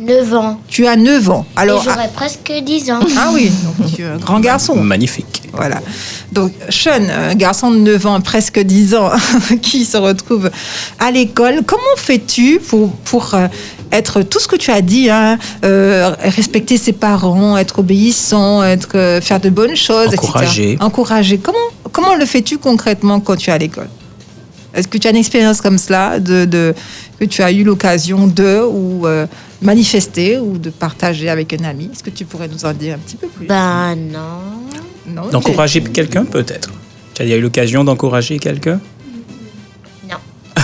9 0.00 0.34
ans. 0.34 0.60
Tu 0.68 0.86
as 0.86 0.96
9 0.96 1.30
ans. 1.30 1.44
Alors, 1.56 1.80
Et 1.82 1.84
j'aurai 1.84 2.08
presque 2.14 2.50
10 2.64 2.90
ans. 2.90 3.00
ah, 3.02 3.06
ah 3.26 3.30
oui, 3.34 3.50
donc 3.64 3.92
tu 3.94 4.02
es 4.02 4.06
un 4.06 4.16
grand 4.16 4.40
garçon. 4.40 4.76
Magnifique. 4.76 5.42
Voilà. 5.52 5.80
Donc, 6.32 6.52
Sean, 6.68 7.08
un 7.10 7.34
garçon 7.34 7.70
de 7.70 7.76
9 7.78 8.06
ans, 8.06 8.20
presque 8.20 8.58
10 8.60 8.94
ans, 8.94 9.10
qui 9.62 9.84
se 9.84 9.96
retrouve 9.96 10.50
à 10.98 11.10
l'école. 11.10 11.62
Comment 11.66 11.82
fais-tu 11.96 12.60
pour, 12.60 12.90
pour 12.92 13.34
euh, 13.34 13.48
être 13.92 14.22
tout 14.22 14.38
ce 14.38 14.46
que 14.48 14.56
tu 14.56 14.70
as 14.70 14.80
dit, 14.80 15.10
hein, 15.10 15.38
euh, 15.64 16.14
respecter 16.22 16.76
ses 16.78 16.92
parents, 16.92 17.56
être 17.58 17.80
obéissant, 17.80 18.62
être, 18.62 18.90
euh, 18.96 19.20
faire 19.20 19.40
de 19.40 19.50
bonnes 19.50 19.76
choses, 19.76 20.06
etc. 20.14 20.28
Encourager. 20.28 20.78
Encourager. 20.80 21.38
Comment, 21.38 21.58
comment 21.92 22.14
le 22.14 22.24
fais-tu 22.26 22.58
concrètement 22.58 23.20
quand 23.20 23.36
tu 23.36 23.50
es 23.50 23.52
à 23.52 23.58
l'école? 23.58 23.88
Est-ce 24.72 24.86
que 24.86 24.98
tu 24.98 25.08
as 25.08 25.10
une 25.10 25.16
expérience 25.16 25.60
comme 25.60 25.78
cela, 25.78 26.20
de, 26.20 26.44
de- 26.44 26.74
que 27.18 27.24
tu 27.24 27.42
as 27.42 27.50
eu 27.50 27.64
l'occasion 27.64 28.28
de 28.28 28.60
ou 28.64 29.04
euh, 29.04 29.26
manifester 29.62 30.38
ou 30.38 30.58
de 30.58 30.70
partager 30.70 31.28
avec 31.28 31.52
un 31.52 31.64
ami 31.64 31.90
Est-ce 31.92 32.02
que 32.02 32.10
tu 32.10 32.24
pourrais 32.24 32.48
nous 32.48 32.64
en 32.64 32.72
dire 32.72 32.94
un 32.94 32.98
petit 32.98 33.16
peu 33.16 33.28
plus? 33.28 33.46
Ben 33.46 33.94
non. 33.94 34.40
Non, 35.06 35.28
D'encourager 35.28 35.82
quelqu'un, 35.82 36.24
peut-être? 36.24 36.70
Tu 37.14 37.22
as 37.22 37.26
eu 37.36 37.40
l'occasion 37.40 37.84
d'encourager 37.84 38.38
quelqu'un? 38.38 38.80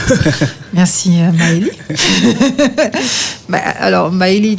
Merci 0.72 1.20
euh, 1.20 1.32
Maëlie. 1.32 1.70
Bah, 3.48 3.58
alors 3.78 4.10
Maëlie, 4.10 4.58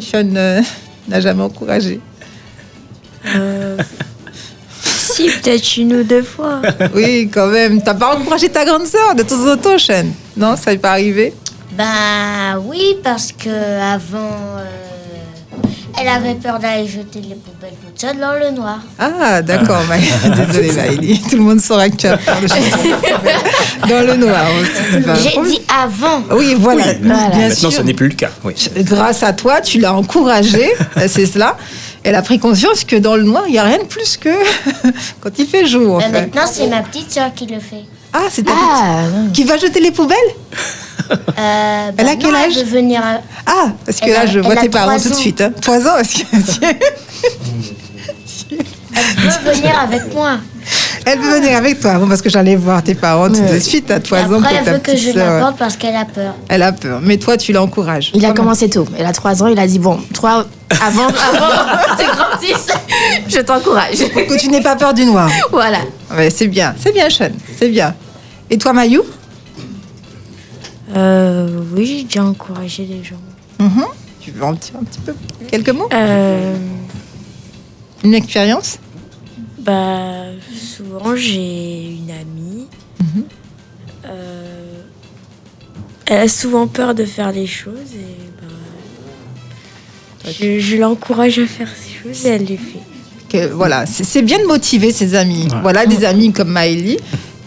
Sean 0.00 0.34
euh, 0.34 0.60
n'a 1.08 1.20
jamais 1.20 1.42
encouragé. 1.42 2.00
Euh, 3.36 3.76
si, 4.82 5.28
peut-être 5.28 5.76
une 5.76 5.94
ou 5.94 6.02
deux 6.02 6.22
fois. 6.22 6.60
Oui, 6.94 7.30
quand 7.32 7.46
même. 7.46 7.80
T'as 7.80 7.94
pas 7.94 8.16
encouragé 8.16 8.48
ta 8.48 8.64
grande 8.64 8.86
sœur 8.86 9.14
de 9.14 9.22
temps 9.22 9.52
en 9.52 9.56
temps, 9.56 9.78
Sean? 9.78 10.06
Non, 10.36 10.56
ça 10.56 10.72
n'est 10.72 10.78
pas 10.78 10.90
arrivé? 10.90 11.32
Ben 11.76 12.58
oui, 12.66 12.96
parce 13.02 13.32
que 13.32 13.48
avant, 13.50 14.18
euh, 14.58 14.64
elle 16.00 16.08
avait 16.08 16.34
peur 16.34 16.58
d'aller 16.60 16.86
jeter 16.86 17.20
les 17.20 17.34
poubelles 17.34 17.74
toute 17.84 18.00
seule 18.00 18.18
dans 18.18 18.32
le 18.38 18.50
noir. 18.52 18.78
Ah, 18.98 19.42
d'accord, 19.42 19.82
Maëlie. 19.88 20.06
Désolée 20.46 20.72
Maëlie. 20.72 21.20
Tout 21.28 21.36
le 21.36 21.42
monde 21.42 21.60
saura 21.60 21.88
que 21.88 21.96
tu 21.96 22.06
as 22.06 22.16
peur 22.16 22.36
de 22.40 22.46
jeter 22.46 22.94
dans 23.88 24.06
le 24.06 24.16
noir 24.16 24.44
J'ai 25.22 25.40
dit 25.50 25.60
avant. 25.68 26.22
Oui, 26.30 26.54
voilà. 26.58 26.84
Oui, 26.86 26.94
Bien 27.00 27.08
Maintenant, 27.16 27.54
sûr. 27.54 27.72
ce 27.72 27.82
n'est 27.82 27.94
plus 27.94 28.08
le 28.08 28.14
cas. 28.14 28.30
Oui. 28.44 28.54
Grâce 28.78 29.22
à 29.24 29.32
toi, 29.32 29.60
tu 29.60 29.80
l'as 29.80 29.94
encouragé, 29.94 30.72
euh, 30.96 31.04
c'est 31.08 31.26
cela. 31.26 31.56
Elle 32.04 32.14
a 32.14 32.22
pris 32.22 32.38
conscience 32.38 32.84
que 32.84 32.96
dans 32.96 33.16
le 33.16 33.22
noir, 33.24 33.44
il 33.48 33.52
n'y 33.52 33.58
a 33.58 33.64
rien 33.64 33.78
de 33.78 33.84
plus 33.84 34.16
que 34.16 34.28
quand 35.20 35.30
il 35.38 35.46
fait 35.46 35.66
jour. 35.66 35.94
en 35.94 35.98
Mais 35.98 36.04
fait. 36.04 36.12
maintenant, 36.12 36.42
c'est 36.50 36.68
ma 36.68 36.82
petite 36.82 37.10
soeur 37.12 37.32
qui 37.34 37.46
le 37.46 37.58
fait. 37.58 37.82
Ah, 38.12 38.26
c'est 38.30 38.44
ta 38.44 38.52
Ah, 38.54 39.04
petite- 39.22 39.32
Qui 39.32 39.44
va 39.44 39.56
jeter 39.56 39.80
les 39.80 39.90
poubelles? 39.90 40.18
Euh, 41.38 41.90
Elle 41.96 42.04
bah 42.06 42.12
a 42.12 42.16
quel 42.16 42.30
non, 42.32 42.36
âge 42.38 42.52
Elle 42.58 42.64
veut 42.64 42.70
venir. 42.78 43.00
à- 43.02 43.20
Ah, 43.46 43.68
parce 43.84 44.00
que 44.00 44.06
Elle 44.06 44.12
là, 44.12 44.20
a- 44.20 44.26
je 44.26 44.38
vois 44.40 44.52
elle 44.52 44.58
a 44.58 44.62
tes 44.62 44.68
parents 44.68 44.86
trois 44.88 45.00
tout 45.00 45.08
de 45.10 45.14
ans. 45.14 45.18
suite. 45.18 45.40
Hein. 45.40 45.52
Trois 45.60 45.86
ans, 45.88 45.96
est-ce 45.98 46.18
que... 46.60 46.66
Elle 48.96 49.44
veut 49.44 49.52
venir 49.60 49.78
avec 49.80 50.14
moi. 50.14 50.38
Elle 51.04 51.18
veut 51.18 51.40
venir 51.40 51.56
avec 51.56 51.80
toi, 51.80 51.94
bon, 51.94 52.08
parce 52.08 52.22
que 52.22 52.30
j'allais 52.30 52.54
voir 52.56 52.82
tes 52.82 52.94
parents 52.94 53.28
tout 53.28 53.40
de 53.42 53.58
suite 53.58 53.90
à 53.90 53.96
Et 53.96 54.00
trois 54.00 54.20
ans 54.20 54.34
après, 54.38 54.38
pour 54.38 54.48
elle 54.58 54.64
ta 54.64 54.72
veut 54.72 54.78
que 54.78 54.90
petite 54.92 55.08
je 55.08 55.12
sœur. 55.12 55.34
l'apporte 55.34 55.56
parce 55.58 55.76
qu'elle 55.76 55.96
a 55.96 56.04
peur. 56.04 56.34
Elle 56.48 56.62
a 56.62 56.72
peur, 56.72 57.00
mais 57.02 57.16
toi, 57.18 57.36
tu 57.36 57.52
l'encourages. 57.52 58.10
Il 58.14 58.24
a 58.24 58.32
commencé 58.32 58.70
tôt. 58.70 58.86
Elle 58.96 59.04
a 59.06 59.12
3 59.12 59.42
ans. 59.42 59.46
Il 59.48 59.58
a 59.58 59.66
dit 59.66 59.78
Bon, 59.78 59.98
toi, 60.14 60.46
avant, 60.80 61.06
avant 61.08 61.96
que 61.96 62.02
tu 62.02 62.08
grandisses, 62.16 62.68
je 63.28 63.40
t'encourage. 63.40 63.98
Pour 64.12 64.26
que 64.26 64.38
tu 64.38 64.48
n'aies 64.48 64.62
pas 64.62 64.76
peur 64.76 64.94
du 64.94 65.04
noir. 65.04 65.28
Voilà. 65.50 65.78
Ouais, 66.16 66.30
c'est 66.30 66.46
bien, 66.48 66.74
c'est 66.82 66.92
bien, 66.92 67.10
Sean, 67.10 67.28
c'est 67.58 67.68
bien. 67.68 67.94
Et 68.48 68.56
toi, 68.56 68.72
Mayou? 68.72 69.02
Euh, 70.94 71.62
oui, 71.74 71.86
j'ai 71.98 72.04
déjà 72.04 72.24
encouragé 72.24 72.84
les 72.84 73.02
gens. 73.02 73.20
Mhm. 73.58 73.84
Tu 74.20 74.30
veux 74.30 74.42
un 74.44 74.54
petit, 74.54 74.72
un 74.78 74.84
petit 74.84 75.00
peu 75.00 75.14
Quelques 75.48 75.70
mots 75.70 75.88
Euh, 75.92 76.56
Une 78.04 78.14
expérience 78.14 78.78
bah, 79.58 80.24
souvent, 80.54 81.16
j'ai 81.16 81.92
une 81.96 82.10
amie. 82.10 82.66
Mhm. 83.00 83.24
Euh, 84.04 84.82
elle 86.04 86.18
a 86.18 86.28
souvent 86.28 86.66
peur 86.66 86.94
de 86.94 87.06
faire 87.06 87.32
les 87.32 87.46
choses 87.46 87.94
et 87.94 88.42
bah, 88.42 90.30
je, 90.38 90.58
je 90.58 90.76
l'encourage 90.76 91.38
à 91.38 91.46
faire 91.46 91.68
ces 91.74 91.94
choses 91.94 92.26
et 92.26 92.28
elle 92.28 92.44
les 92.44 92.58
fait. 92.58 92.80
que, 93.30 93.46
voilà, 93.54 93.86
c'est 93.86 94.04
c'est 94.04 94.20
bien 94.20 94.38
de 94.38 94.44
motiver 94.44 94.92
ses 94.92 95.14
amis. 95.14 95.48
Voilà, 95.62 95.86
des 95.86 96.04
amis 96.04 96.30
comme 96.30 96.48
Maëlie 96.50 96.98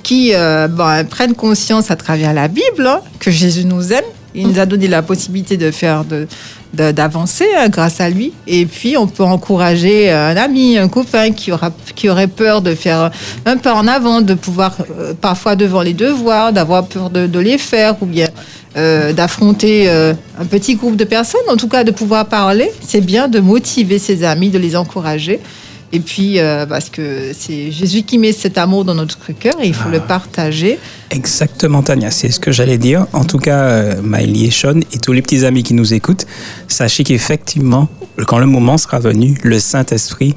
qui 0.08 0.32
euh, 0.34 0.70
bon, 0.70 1.06
prennent 1.06 1.36
conscience 1.36 1.92
à 1.92 1.98
travers 1.98 2.34
la 2.34 2.48
Bible 2.48 2.88
hein, 2.88 3.02
que 3.20 3.30
Jésus 3.30 3.66
nous 3.66 3.92
aime. 3.92 4.06
Il 4.34 4.48
nous 4.48 4.58
a 4.58 4.66
donné 4.66 4.88
la 4.88 5.02
possibilité 5.02 5.58
de 5.58 5.70
faire 5.70 6.06
de 6.06 6.28
d'avancer 6.74 7.48
hein, 7.58 7.70
grâce 7.70 8.00
à 8.02 8.10
lui. 8.10 8.34
Et 8.46 8.66
puis, 8.66 8.98
on 8.98 9.08
peut 9.08 9.24
encourager 9.24 10.12
un 10.12 10.36
ami, 10.38 10.78
un 10.78 10.90
copain 10.90 11.32
qui, 11.32 11.52
aura, 11.52 11.72
qui 11.96 12.10
aurait 12.10 12.28
peur 12.28 12.62
de 12.62 12.76
faire 12.76 13.10
un 13.46 13.58
pas 13.58 13.74
en 13.74 13.88
avant, 13.88 14.22
de 14.22 14.34
pouvoir 14.34 14.76
euh, 15.00 15.14
parfois 15.20 15.56
devant 15.56 15.82
les 15.82 15.94
devoirs, 15.94 16.54
d'avoir 16.54 16.86
peur 16.86 17.10
de, 17.10 17.40
les 17.40 17.58
faire 17.58 17.96
ou 18.02 18.06
bien 18.06 18.28
euh, 18.76 19.14
d'affronter 19.14 19.90
euh, 19.90 20.14
un 20.40 20.46
petit 20.46 20.76
groupe 20.76 20.98
de 20.98 21.06
personnes, 21.06 21.50
en 21.50 21.56
tout 21.56 21.70
cas 21.70 21.84
de 21.84 21.92
pouvoir 21.92 22.28
parler. 22.28 22.70
C'est 22.82 23.02
bien 23.02 23.28
de 23.28 23.40
motiver 23.40 23.98
ses 23.98 24.24
amis, 24.24 24.50
de 24.50 24.60
les 24.60 24.76
encourager. 24.76 25.40
Et 25.94 26.00
puis, 26.02 26.40
euh, 26.40 26.66
parce 26.66 26.90
que 26.90 27.32
c'est 27.38 27.72
Jésus 27.72 28.04
qui 28.04 28.18
met 28.18 28.34
cet 28.34 28.58
amour 28.58 28.84
dans 28.84 28.96
notre 28.96 29.32
cœur 29.32 29.56
et 29.62 29.68
il 29.68 29.74
faut 29.74 29.90
le 29.90 30.02
partager. 30.02 30.80
Exactement, 31.12 31.82
Tania, 31.82 32.12
c'est 32.12 32.30
ce 32.30 32.40
que 32.40 32.52
j'allais 32.52 32.78
dire. 32.78 33.08
En 33.14 33.24
tout 33.24 33.38
cas, 33.38 33.64
euh, 33.64 34.02
Miley 34.04 34.48
et 34.48 34.52
Sean 34.52 34.80
et 34.80 34.98
tous 34.98 35.14
les 35.14 35.22
petits 35.22 35.46
amis 35.46 35.64
qui 35.64 35.74
nous 35.74 35.94
écoutent, 35.94 36.26
sachez 36.68 37.06
qu'effectivement, 37.06 37.88
quand 38.28 38.40
le 38.40 38.48
moment 38.48 38.78
sera 38.78 39.00
venu, 39.00 39.38
le 39.44 39.60
Saint-Esprit 39.60 40.36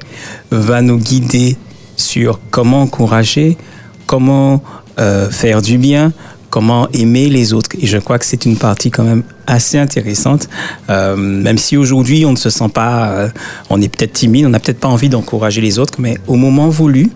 va 0.51 0.81
nous 0.81 0.97
guider 0.97 1.57
sur 1.97 2.39
comment 2.49 2.83
encourager, 2.83 3.57
comment 4.05 4.63
euh, 4.99 5.29
faire 5.29 5.61
du 5.61 5.77
bien, 5.77 6.13
comment 6.51 6.87
aimer 6.91 7.29
les 7.29 7.53
autres. 7.53 7.71
Et 7.81 7.87
je 7.87 7.97
crois 7.97 8.19
que 8.19 8.25
c'est 8.25 8.45
une 8.45 8.57
partie 8.57 8.91
quand 8.91 9.03
même 9.03 9.23
assez 9.47 9.79
intéressante, 9.79 10.47
Euh, 10.89 11.15
même 11.15 11.57
si 11.57 11.77
aujourd'hui 11.77 12.25
on 12.25 12.31
ne 12.31 12.37
se 12.37 12.49
sent 12.49 12.69
pas, 12.73 12.95
euh, 13.11 13.29
on 13.69 13.81
est 13.81 13.87
peut-être 13.87 14.13
timide, 14.13 14.45
on 14.45 14.49
n'a 14.49 14.59
peut-être 14.59 14.79
pas 14.79 14.89
envie 14.89 15.09
d'encourager 15.09 15.61
les 15.61 15.79
autres, 15.79 15.97
mais 15.99 16.17
au 16.27 16.35
moment 16.35 16.69
voulu, 16.69 17.09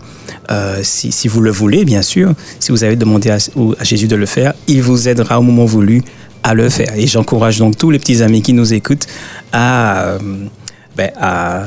euh, 0.50 0.80
si, 0.82 1.12
si 1.12 1.28
vous 1.28 1.42
le 1.42 1.52
voulez, 1.52 1.84
bien 1.86 2.02
sûr, 2.02 2.34
si 2.60 2.72
vous 2.72 2.84
avez 2.84 2.96
demandé 2.96 3.30
à, 3.30 3.38
à 3.80 3.84
Jésus 3.84 4.08
de 4.08 4.16
le 4.16 4.26
faire, 4.26 4.54
il 4.68 4.82
vous 4.82 5.08
aidera 5.08 5.40
au 5.40 5.44
moment 5.44 5.66
voulu 5.66 6.02
à 6.44 6.54
le 6.54 6.70
faire. 6.70 6.94
Et 6.96 7.08
j'encourage 7.08 7.58
donc 7.60 7.78
tous 7.78 7.92
les 7.92 8.00
petits 8.00 8.22
amis 8.24 8.42
qui 8.42 8.54
nous 8.54 8.74
écoutent 8.74 9.08
à, 9.52 10.18
ben, 10.96 11.12
à 11.20 11.64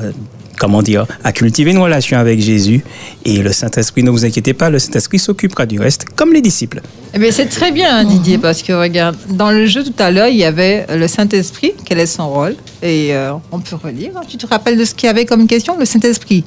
comment 0.58 0.82
dire, 0.82 1.06
à 1.24 1.32
cultiver 1.32 1.70
une 1.70 1.78
relation 1.78 2.18
avec 2.18 2.40
Jésus. 2.40 2.84
Et 3.24 3.38
le 3.42 3.52
Saint-Esprit, 3.52 4.02
ne 4.02 4.10
vous 4.10 4.24
inquiétez 4.24 4.54
pas, 4.54 4.70
le 4.70 4.78
Saint-Esprit 4.78 5.18
s'occupera 5.18 5.66
du 5.66 5.78
reste, 5.80 6.04
comme 6.16 6.32
les 6.32 6.40
disciples. 6.40 6.80
Eh 7.14 7.18
bien, 7.18 7.30
c'est 7.32 7.46
très 7.46 7.72
bien, 7.72 7.96
hein, 7.96 8.04
Didier, 8.04 8.38
parce 8.38 8.62
que 8.62 8.72
regarde, 8.72 9.16
dans 9.30 9.50
le 9.50 9.66
jeu 9.66 9.82
tout 9.82 9.94
à 9.98 10.10
l'heure, 10.10 10.28
il 10.28 10.36
y 10.36 10.44
avait 10.44 10.86
le 10.94 11.08
Saint-Esprit, 11.08 11.72
quel 11.84 11.98
est 11.98 12.06
son 12.06 12.28
rôle? 12.28 12.54
Et 12.82 13.14
euh, 13.14 13.32
on 13.50 13.60
peut 13.60 13.76
relire. 13.76 14.12
Tu 14.28 14.36
te 14.36 14.46
rappelles 14.46 14.76
de 14.78 14.84
ce 14.84 14.94
qu'il 14.94 15.06
y 15.06 15.10
avait 15.10 15.24
comme 15.24 15.46
question 15.46 15.76
Le 15.78 15.84
Saint-Esprit, 15.84 16.44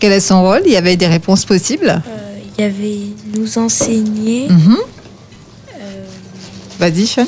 quel 0.00 0.12
est 0.12 0.20
son 0.20 0.42
rôle? 0.42 0.62
Il 0.64 0.72
y 0.72 0.76
avait 0.76 0.96
des 0.96 1.06
réponses 1.06 1.44
possibles? 1.44 2.02
Euh, 2.06 2.38
Il 2.58 2.62
y 2.62 2.64
avait 2.64 2.98
nous 3.38 3.58
enseigner. 3.58 4.48
Mhm. 4.48 4.76
Vas-y, 6.78 7.06
Sean. 7.06 7.26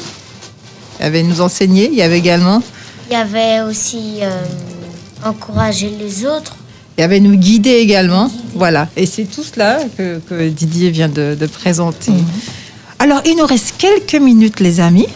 Il 0.98 1.02
y 1.02 1.06
avait 1.06 1.22
nous 1.22 1.40
enseigner. 1.40 1.88
Il 1.90 1.94
y 1.98 2.02
avait 2.02 2.18
également, 2.18 2.62
Il 3.10 3.14
y 3.14 3.16
avait 3.16 3.60
aussi 3.68 4.18
euh, 4.22 4.30
encourager 5.24 5.90
les 5.98 6.24
autres. 6.26 6.56
il 6.96 7.00
y 7.00 7.04
avait 7.04 7.20
nous 7.20 7.36
guider 7.36 7.74
également. 7.74 8.30
Voilà. 8.54 8.88
Et 8.96 9.06
c'est 9.06 9.24
tout 9.24 9.42
cela 9.42 9.80
que, 9.96 10.18
que 10.28 10.48
Didier 10.48 10.90
vient 10.90 11.08
de, 11.08 11.36
de 11.38 11.46
présenter. 11.46 12.12
Alors, 12.98 13.22
il 13.24 13.36
nous 13.36 13.46
reste 13.46 13.74
quelques 13.78 14.20
minutes, 14.20 14.60
les 14.60 14.80
amis. 14.80 15.08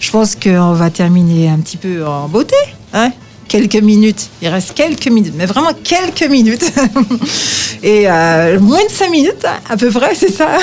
Je 0.00 0.10
pense 0.10 0.36
qu'on 0.36 0.72
va 0.72 0.90
terminer 0.90 1.48
un 1.48 1.58
petit 1.58 1.76
peu 1.76 2.06
en 2.06 2.28
beauté. 2.28 2.56
Hein 2.92 3.12
quelques 3.48 3.76
minutes. 3.82 4.28
Il 4.42 4.48
reste 4.48 4.74
quelques 4.74 5.08
minutes, 5.08 5.34
mais 5.36 5.46
vraiment 5.46 5.72
quelques 5.82 6.30
minutes. 6.30 6.70
Et 7.82 8.08
euh, 8.08 8.60
moins 8.60 8.84
de 8.84 8.90
cinq 8.90 9.10
minutes, 9.10 9.44
hein, 9.44 9.58
à 9.68 9.76
peu 9.76 9.90
près, 9.90 10.14
c'est 10.14 10.30
ça. 10.30 10.58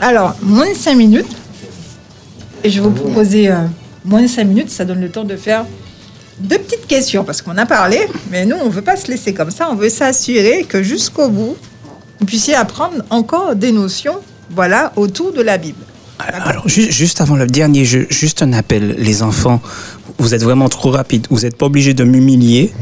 Alors, 0.00 0.34
moins 0.42 0.70
de 0.70 0.76
cinq 0.76 0.96
minutes. 0.96 1.26
Et 2.62 2.70
je 2.70 2.80
vais 2.80 2.88
vous 2.88 2.94
proposer 2.94 3.50
euh, 3.50 3.66
moins 4.04 4.22
de 4.22 4.26
cinq 4.26 4.44
minutes. 4.44 4.70
Ça 4.70 4.84
donne 4.84 5.00
le 5.00 5.10
temps 5.10 5.24
de 5.24 5.36
faire 5.36 5.64
deux 6.38 6.58
petites 6.58 6.86
questions, 6.86 7.24
parce 7.24 7.42
qu'on 7.42 7.56
a 7.58 7.66
parlé, 7.66 8.00
mais 8.30 8.44
nous, 8.46 8.56
on 8.56 8.66
ne 8.66 8.70
veut 8.70 8.82
pas 8.82 8.96
se 8.96 9.08
laisser 9.08 9.32
comme 9.34 9.50
ça. 9.50 9.68
On 9.70 9.76
veut 9.76 9.88
s'assurer 9.88 10.64
que 10.68 10.82
jusqu'au 10.82 11.28
bout, 11.28 11.56
vous 12.20 12.26
puissiez 12.26 12.54
apprendre 12.54 12.96
encore 13.10 13.54
des 13.54 13.72
notions 13.72 14.16
voilà, 14.50 14.92
autour 14.96 15.32
de 15.32 15.42
la 15.42 15.58
Bible. 15.58 15.78
Alors, 16.18 16.68
ju- 16.68 16.90
juste 16.92 17.20
avant 17.20 17.34
le 17.36 17.46
dernier 17.46 17.84
jeu, 17.84 18.06
juste 18.10 18.42
un 18.42 18.52
appel, 18.52 18.94
les 18.98 19.22
enfants, 19.22 19.60
vous 20.18 20.32
êtes 20.34 20.42
vraiment 20.42 20.68
trop 20.68 20.90
rapides. 20.90 21.26
Vous 21.30 21.40
n'êtes 21.40 21.56
pas 21.56 21.66
obligés 21.66 21.92
de 21.94 22.04
m'humilier, 22.04 22.72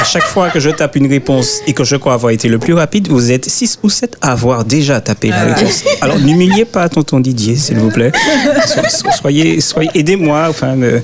À 0.00 0.04
chaque 0.04 0.24
fois 0.24 0.48
que 0.50 0.58
je 0.60 0.70
tape 0.70 0.96
une 0.96 1.06
réponse 1.08 1.60
et 1.66 1.72
que 1.74 1.84
je 1.84 1.94
crois 1.96 2.14
avoir 2.14 2.32
été 2.32 2.48
le 2.48 2.58
plus 2.58 2.72
rapide, 2.74 3.08
vous 3.08 3.30
êtes 3.30 3.44
6 3.48 3.78
ou 3.82 3.90
7 3.90 4.16
à 4.22 4.32
avoir 4.32 4.64
déjà 4.64 5.00
tapé 5.00 5.28
la 5.28 5.54
réponse. 5.54 5.84
Alors, 6.00 6.18
n'humiliez 6.18 6.64
pas 6.64 6.88
tonton 6.88 7.20
Didier, 7.20 7.54
s'il 7.56 7.78
vous 7.78 7.90
plaît. 7.90 8.10
So- 8.66 8.80
so- 8.88 9.10
Soyez, 9.20 9.60
soyez 9.60 9.90
aidez-moi, 9.94 10.46
enfin, 10.48 10.74
me- 10.74 11.02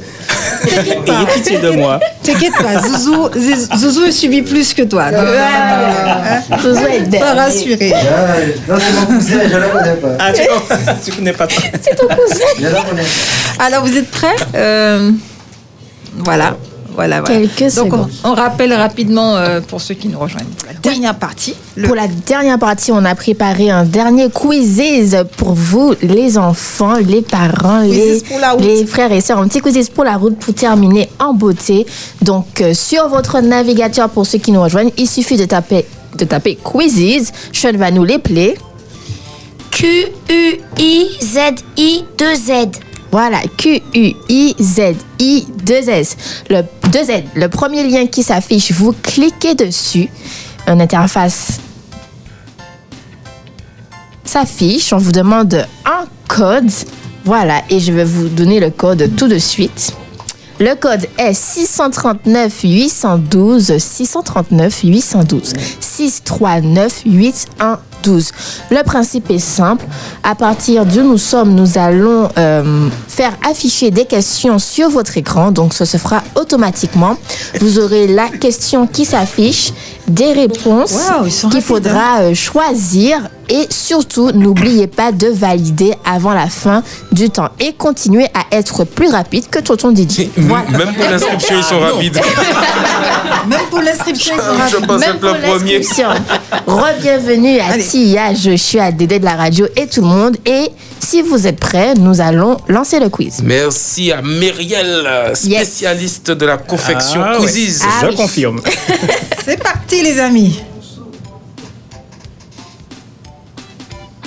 ayez 0.67 1.27
pitié 1.35 1.59
de 1.59 1.71
moi. 1.71 2.01
T'inquiète 2.23 2.55
pas, 2.55 2.81
Zouzou, 2.83 3.29
Zouzou 3.77 4.11
subit 4.11 4.43
plus 4.43 4.73
que 4.73 4.83
toi. 4.83 5.11
Donc, 5.11 5.21
euh, 5.27 6.59
Zouzou 6.63 6.87
est 6.87 7.19
Pas 7.19 7.35
rassuré. 7.35 7.93
Non, 8.69 8.77
c'est 8.79 8.93
mon 8.95 9.07
cousin, 9.19 9.41
je 9.51 9.57
la 9.57 9.69
connais 9.69 9.95
pas. 9.97 10.09
Ah, 10.19 10.33
tu, 10.33 10.43
tu 11.11 11.13
connais 11.17 11.33
pas 11.33 11.47
toi. 11.47 11.63
Je 12.59 12.63
la 12.65 12.83
connais. 12.83 13.03
Alors, 13.59 13.85
vous 13.85 13.97
êtes 13.97 14.11
prêts? 14.11 14.37
Euh, 14.55 15.11
Voilà. 16.19 16.57
Voilà, 16.97 17.21
voilà. 17.21 17.47
Quelques 17.47 17.77
Donc, 17.77 17.93
on, 18.25 18.33
rappelle 18.35 18.73
rapidement 18.73 19.37
euh, 19.37 19.61
pour 19.61 19.81
ceux 19.81 19.95
qui 19.95 20.09
nous 20.09 20.19
rejoignent. 20.19 20.47
La 20.67 20.73
dernière 20.81 21.15
partie. 21.15 21.55
le- 21.77 21.87
Pour 21.87 21.95
la 21.95 22.09
dernière 22.09 22.59
partie, 22.59 22.91
on 22.91 23.05
a 23.05 23.15
préparé 23.15 23.71
un 23.71 23.85
dernier 23.85 24.31
quiz 24.31 25.15
pour 25.37 25.53
vous, 25.53 25.95
les 26.03 26.39
enfants, 26.39 26.95
les 26.97 27.21
parents, 27.23 27.81
les, 27.81 27.91
Quizzes 27.91 28.23
pour 28.25 28.39
la 28.41 28.53
route. 28.53 28.63
les 28.65 28.87
frères 28.87 29.13
et 29.13 29.21
sœurs. 29.21 29.39
Un 29.39 29.47
petit 29.49 29.61
quiz 29.61 29.91
pour 29.91 30.05
la 30.05 30.17
route 30.17 30.39
pour 30.39 30.55
terminer 30.55 31.11
en 31.21 31.35
beauté. 31.35 31.87
Donc, 32.23 32.61
euh, 32.63 32.73
sur 32.73 33.09
votre 33.09 33.41
navigateur, 33.41 34.09
pour 34.09 34.27
ceux 34.27 34.39
qui 34.39 34.51
nous 34.51 34.63
rejoignent, 34.63 34.91
il 34.97 35.07
suffit 35.07 35.37
de 35.37 35.45
taper, 35.45 35.85
de 36.17 36.25
taper 36.25 36.57
quizzes. 36.57 37.31
Sean 37.53 37.77
va 37.77 37.91
nous 37.91 38.05
les 38.05 38.19
plaire. 38.19 38.55
Q-U-I-Z-I-2-Z. 41.47 42.81
Voilà, 43.11 43.41
Q-U-I-Z-I-2-S. 43.57 44.17
Le 46.51 46.63
2Z, 46.91 47.25
le 47.35 47.49
premier 47.49 47.85
lien 47.85 48.07
qui 48.07 48.23
s'affiche, 48.23 48.73
vous 48.73 48.93
cliquez 49.03 49.55
dessus. 49.55 50.09
Une 50.67 50.81
interface 50.81 51.61
s'affiche. 54.25 54.93
On 54.93 54.99
vous 54.99 55.13
demande 55.13 55.67
un 55.85 56.05
code. 56.29 56.71
Voilà, 57.25 57.63
et 57.71 57.81
je 57.81 57.93
vais 57.93 58.05
vous 58.05 58.29
donner 58.29 58.61
le 58.61 58.71
code 58.71 59.11
tout 59.17 59.29
de 59.29 59.39
suite. 59.39 59.95
Le 60.59 60.75
code 60.75 61.07
est 61.19 61.35
639 61.35 62.63
812 62.63 63.77
639 63.79 64.81
812 64.85 65.53
639 65.81 67.03
812. 67.05 67.79
12. 68.03 68.31
Le 68.71 68.83
principe 68.83 69.31
est 69.31 69.39
simple. 69.39 69.85
À 70.23 70.35
partir 70.35 70.85
d'où 70.87 71.03
nous 71.03 71.19
sommes, 71.19 71.55
nous 71.55 71.79
allons 71.79 72.29
euh, 72.39 72.89
faire 73.09 73.33
afficher 73.49 73.91
des 73.91 74.05
questions 74.05 74.59
sur 74.59 74.89
votre 74.91 75.17
écran. 75.19 75.51
Donc, 75.51 75.75
ça 75.75 75.87
se 75.87 75.97
fera 75.97 76.23
automatiquement. 76.35 77.17
Vous 77.61 77.79
aurez 77.79 78.07
la 78.07 78.29
question 78.29 78.87
qui 78.87 79.05
s'affiche, 79.05 79.73
des 80.09 80.33
réponses 80.33 80.93
Wow, 80.93 81.49
qu'il 81.51 81.63
faudra 81.63 82.21
euh, 82.21 82.35
choisir. 82.35 83.19
Et 83.49 83.67
surtout, 83.71 84.33
n'oubliez 84.33 84.89
pas 84.89 85.13
de 85.13 85.29
valider 85.29 85.95
avant 86.05 86.33
la 86.35 86.49
fin 86.49 86.83
du 87.13 87.31
temps 87.31 87.49
et 87.61 87.73
continuez 87.75 88.27
à 88.35 88.57
être 88.57 88.83
plus 88.83 89.09
rapide 89.09 89.49
que 89.49 89.61
Tonton 89.61 89.93
Didier. 89.93 90.33
Voilà. 90.37 90.69
Même 90.77 90.93
pour 90.95 91.05
l'inscription, 91.09 91.55
ils 91.57 91.63
sont 91.63 91.79
rapides. 91.79 92.21
Même 93.47 93.61
pour 93.71 93.81
l'inscription, 93.83 94.35
ils 94.37 94.41
sont 94.41 94.53
Je 94.69 94.75
rapides. 94.77 94.87
pense 94.89 95.01
Même 95.01 95.11
être 95.15 95.21
pour 95.21 95.29
le 95.35 95.41
premier. 95.41 95.79
l'inscription. 95.79 96.09
Re-bienvenue 96.67 97.61
à 97.61 97.67
Allez. 97.67 97.83
Tia, 97.91 98.35
je 98.35 98.57
suis 98.57 98.81
à 98.81 98.91
Dédé 98.91 99.19
de 99.21 99.25
la 99.25 99.35
radio 99.37 99.67
et 99.77 99.87
tout 99.87 100.01
le 100.01 100.09
monde. 100.09 100.37
Et 100.45 100.71
si 100.99 101.23
vous 101.23 101.47
êtes 101.47 101.61
prêts, 101.61 101.95
nous 101.95 102.21
allons 102.21 102.57
lancer 102.69 102.99
le 102.99 103.09
quiz. 103.09 103.41
Merci 103.45 104.11
à 104.11 104.23
Myriel, 104.23 105.07
spécialiste 105.35 106.33
de 106.33 106.47
la 106.47 106.57
confection 106.57 107.21
Ah, 107.25 107.39
ouais. 107.41 107.47
Ah 107.85 108.01
Je 108.03 108.07
oui. 108.09 108.15
confirme. 108.17 108.61
C'est 109.45 109.63
parti, 109.63 110.03
les 110.03 110.19
amis. 110.19 110.61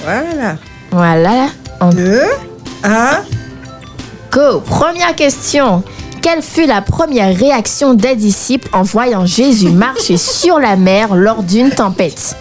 Voilà. 0.04 0.56
Voilà. 0.92 1.48
En 1.82 1.90
Deux, 1.90 2.22
un. 2.84 3.20
go. 4.32 4.62
Première 4.62 5.16
question. 5.16 5.84
Quelle 6.22 6.42
fut 6.42 6.66
la 6.66 6.82
première 6.82 7.36
réaction 7.38 7.94
des 7.94 8.16
disciples 8.16 8.70
en 8.74 8.84
voyant 8.84 9.26
Jésus 9.26 9.70
marcher 9.70 10.18
sur 10.18 10.60
la 10.60 10.76
mer 10.76 11.16
lors 11.16 11.44
d'une 11.44 11.70
tempête? 11.72 12.36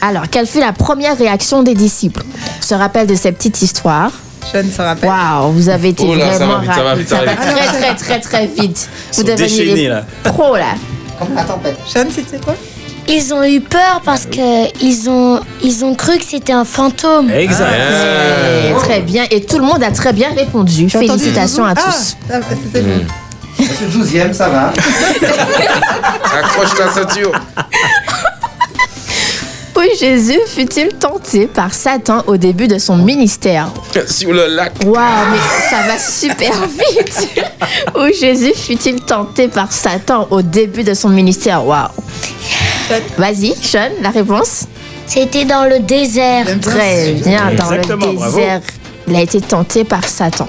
Alors, 0.00 0.24
quelle 0.30 0.46
fut 0.46 0.60
la 0.60 0.72
première 0.72 1.16
réaction 1.16 1.62
des 1.62 1.74
disciples? 1.74 2.22
On 2.60 2.62
se 2.64 2.74
rappelle 2.74 3.06
de 3.06 3.14
cette 3.14 3.36
petite 3.36 3.60
histoire. 3.62 4.10
Je 4.52 4.58
ne 4.60 4.70
se 4.70 4.80
rappelle. 4.80 5.08
Waouh, 5.08 5.52
vous 5.52 5.68
avez 5.68 5.88
été 5.88 6.04
Oh 6.06 6.14
là, 6.14 6.32
ça 6.32 6.46
vraiment 6.46 6.60
va 6.60 6.60
vite, 6.60 6.72
ça 6.74 6.82
va 6.82 6.90
rapide. 6.90 7.00
vite, 7.00 7.08
ça 7.08 7.16
va 7.24 7.32
vite. 7.32 7.70
très, 7.80 7.94
très, 7.94 7.94
très, 7.94 8.20
très 8.20 8.46
vite. 8.46 8.88
Vous 9.14 9.22
devenez 9.24 9.88
là. 9.88 10.04
pros, 10.24 10.56
là. 10.56 10.74
Comme 11.18 11.34
la 11.34 11.42
tempête? 11.44 11.76
Sean, 11.86 12.04
c'était 12.14 12.38
quoi? 12.44 12.54
Ils 13.08 13.32
ont 13.32 13.42
eu 13.44 13.60
peur 13.60 14.00
parce 14.04 14.26
que 14.26 14.82
ils 14.84 15.08
ont, 15.08 15.40
ils 15.62 15.84
ont 15.84 15.94
cru 15.94 16.18
que 16.18 16.24
c'était 16.24 16.52
un 16.52 16.64
fantôme. 16.64 17.30
Exact. 17.30 17.70
Ouais, 17.70 18.74
très 18.80 19.00
bien. 19.00 19.24
Et 19.30 19.42
tout 19.42 19.58
le 19.58 19.64
monde 19.64 19.82
a 19.82 19.90
très 19.92 20.12
bien 20.12 20.28
répondu. 20.36 20.88
Félicitations 20.90 21.64
à 21.64 21.74
Ah, 21.76 21.82
tous. 21.82 22.16
ah, 22.32 22.38
c'était 22.64 22.82
le 22.84 23.06
12e, 24.04 24.32
ça 24.32 24.48
va. 24.48 24.72
Accroche 26.38 26.74
ta 26.76 26.90
ceinture. 26.92 27.32
Où 29.86 29.96
Jésus 29.98 30.38
fut-il 30.48 30.88
tenté 30.88 31.46
par 31.46 31.72
Satan 31.72 32.22
au 32.26 32.36
début 32.36 32.66
de 32.66 32.78
son 32.78 32.96
ministère? 32.96 33.68
Sur 34.08 34.32
le 34.32 34.46
lac. 34.48 34.72
Waouh, 34.84 34.94
mais 35.30 35.38
ça 35.70 35.82
va 35.86 35.96
super 35.98 36.52
vite. 36.68 37.28
Où 37.94 38.12
Jésus 38.18 38.52
fut-il 38.54 39.00
tenté 39.02 39.46
par 39.48 39.70
Satan 39.72 40.26
au 40.30 40.42
début 40.42 40.82
de 40.82 40.92
son 40.94 41.08
ministère? 41.10 41.64
Waouh. 41.64 41.88
Vas-y, 43.16 43.54
Sean, 43.62 43.90
la 44.02 44.10
réponse? 44.10 44.64
C'était 45.06 45.44
dans 45.44 45.68
le 45.68 45.78
désert. 45.80 46.46
Très 46.60 47.12
bien, 47.12 47.52
dans 47.56 47.70
Exactement, 47.70 48.06
le 48.06 48.12
bravo. 48.14 48.36
désert. 48.38 48.60
Il 49.06 49.14
a 49.14 49.20
été 49.20 49.40
tenté 49.40 49.84
par 49.84 50.04
Satan. 50.08 50.48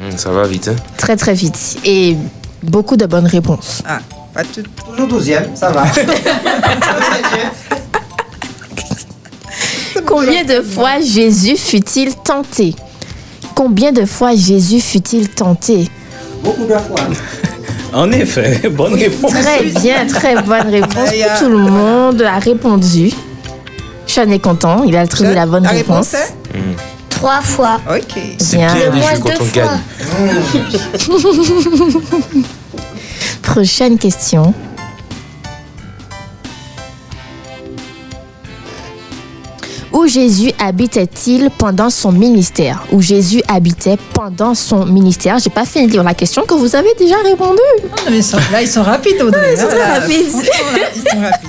Hum, 0.00 0.16
Ça 0.16 0.30
va 0.30 0.44
vite, 0.46 0.68
hein? 0.68 0.76
Très 0.96 1.16
très 1.16 1.34
vite. 1.34 1.76
Et 1.84 2.16
beaucoup 2.62 2.96
de 2.96 3.06
bonnes 3.06 3.26
réponses. 3.26 3.82
Ah, 3.86 3.98
pas 4.32 4.44
tout. 4.44 4.62
Toujours 4.96 5.20
12e, 5.20 5.56
ça 5.56 5.70
va. 5.72 5.84
Combien 10.12 10.44
de 10.44 10.60
fois 10.62 11.00
Jésus 11.00 11.56
fut-il 11.56 12.14
tenté? 12.14 12.74
Combien 13.54 13.92
de 13.92 14.04
fois 14.04 14.34
Jésus 14.36 14.78
fut-il 14.80 15.30
tenté? 15.30 15.88
Beaucoup 16.44 16.64
de 16.64 16.74
fois. 16.74 16.80
En 17.94 18.10
effet, 18.10 18.68
bonne 18.70 18.94
réponse. 18.94 19.32
Très 19.32 19.64
bien, 19.64 20.06
très 20.06 20.40
bonne 20.42 20.66
réponse. 20.70 21.10
Tout 21.38 21.48
le 21.50 21.58
monde 21.58 22.22
a 22.22 22.38
répondu. 22.38 23.10
Sean 24.06 24.30
est 24.30 24.38
content, 24.38 24.82
il 24.84 24.96
a 24.96 25.06
trouvé 25.06 25.28
Sean, 25.30 25.34
la 25.34 25.44
bonne 25.46 25.64
la 25.64 25.70
réponse. 25.72 26.12
réponse 26.14 26.32
Trois 27.10 27.42
fois. 27.42 27.80
Ok. 27.90 28.18
C'est 28.38 28.56
Bien. 28.56 28.74
bien 28.74 28.90
les 28.92 28.98
Moi, 28.98 29.10
jeux 29.14 29.20
quand 29.20 29.28
deux 29.28 29.36
on 29.40 29.44
fois. 29.44 29.62
gagne. 31.12 31.22
Prochaine 33.42 33.98
question. 33.98 34.54
Où 39.92 40.06
Jésus 40.06 40.52
habitait-il 40.58 41.50
pendant 41.50 41.90
son 41.90 42.12
ministère? 42.12 42.82
Où 42.92 43.02
Jésus 43.02 43.42
habitait 43.46 43.98
pendant 44.14 44.54
son 44.54 44.86
ministère? 44.86 45.38
J'ai 45.38 45.50
pas 45.50 45.64
fini 45.66 45.86
de 45.86 45.92
lire 45.92 46.02
la 46.04 46.14
question 46.14 46.42
que 46.46 46.54
vous 46.54 46.74
avez 46.74 46.94
déjà 46.98 47.16
répondu. 47.22 47.60
Non, 47.84 48.10
mais 48.10 48.22
sont- 48.22 48.38
là, 48.50 48.62
ils 48.62 48.68
sont 48.68 48.82
rapides, 48.82 49.20
Audrey. 49.20 49.52
ils 49.54 49.58
sont 49.60 49.66
Là, 49.68 50.00
rapides. 50.00 50.32
là, 50.32 50.88
Ils 50.94 51.00
sont 51.10 51.20
rapides. 51.20 51.48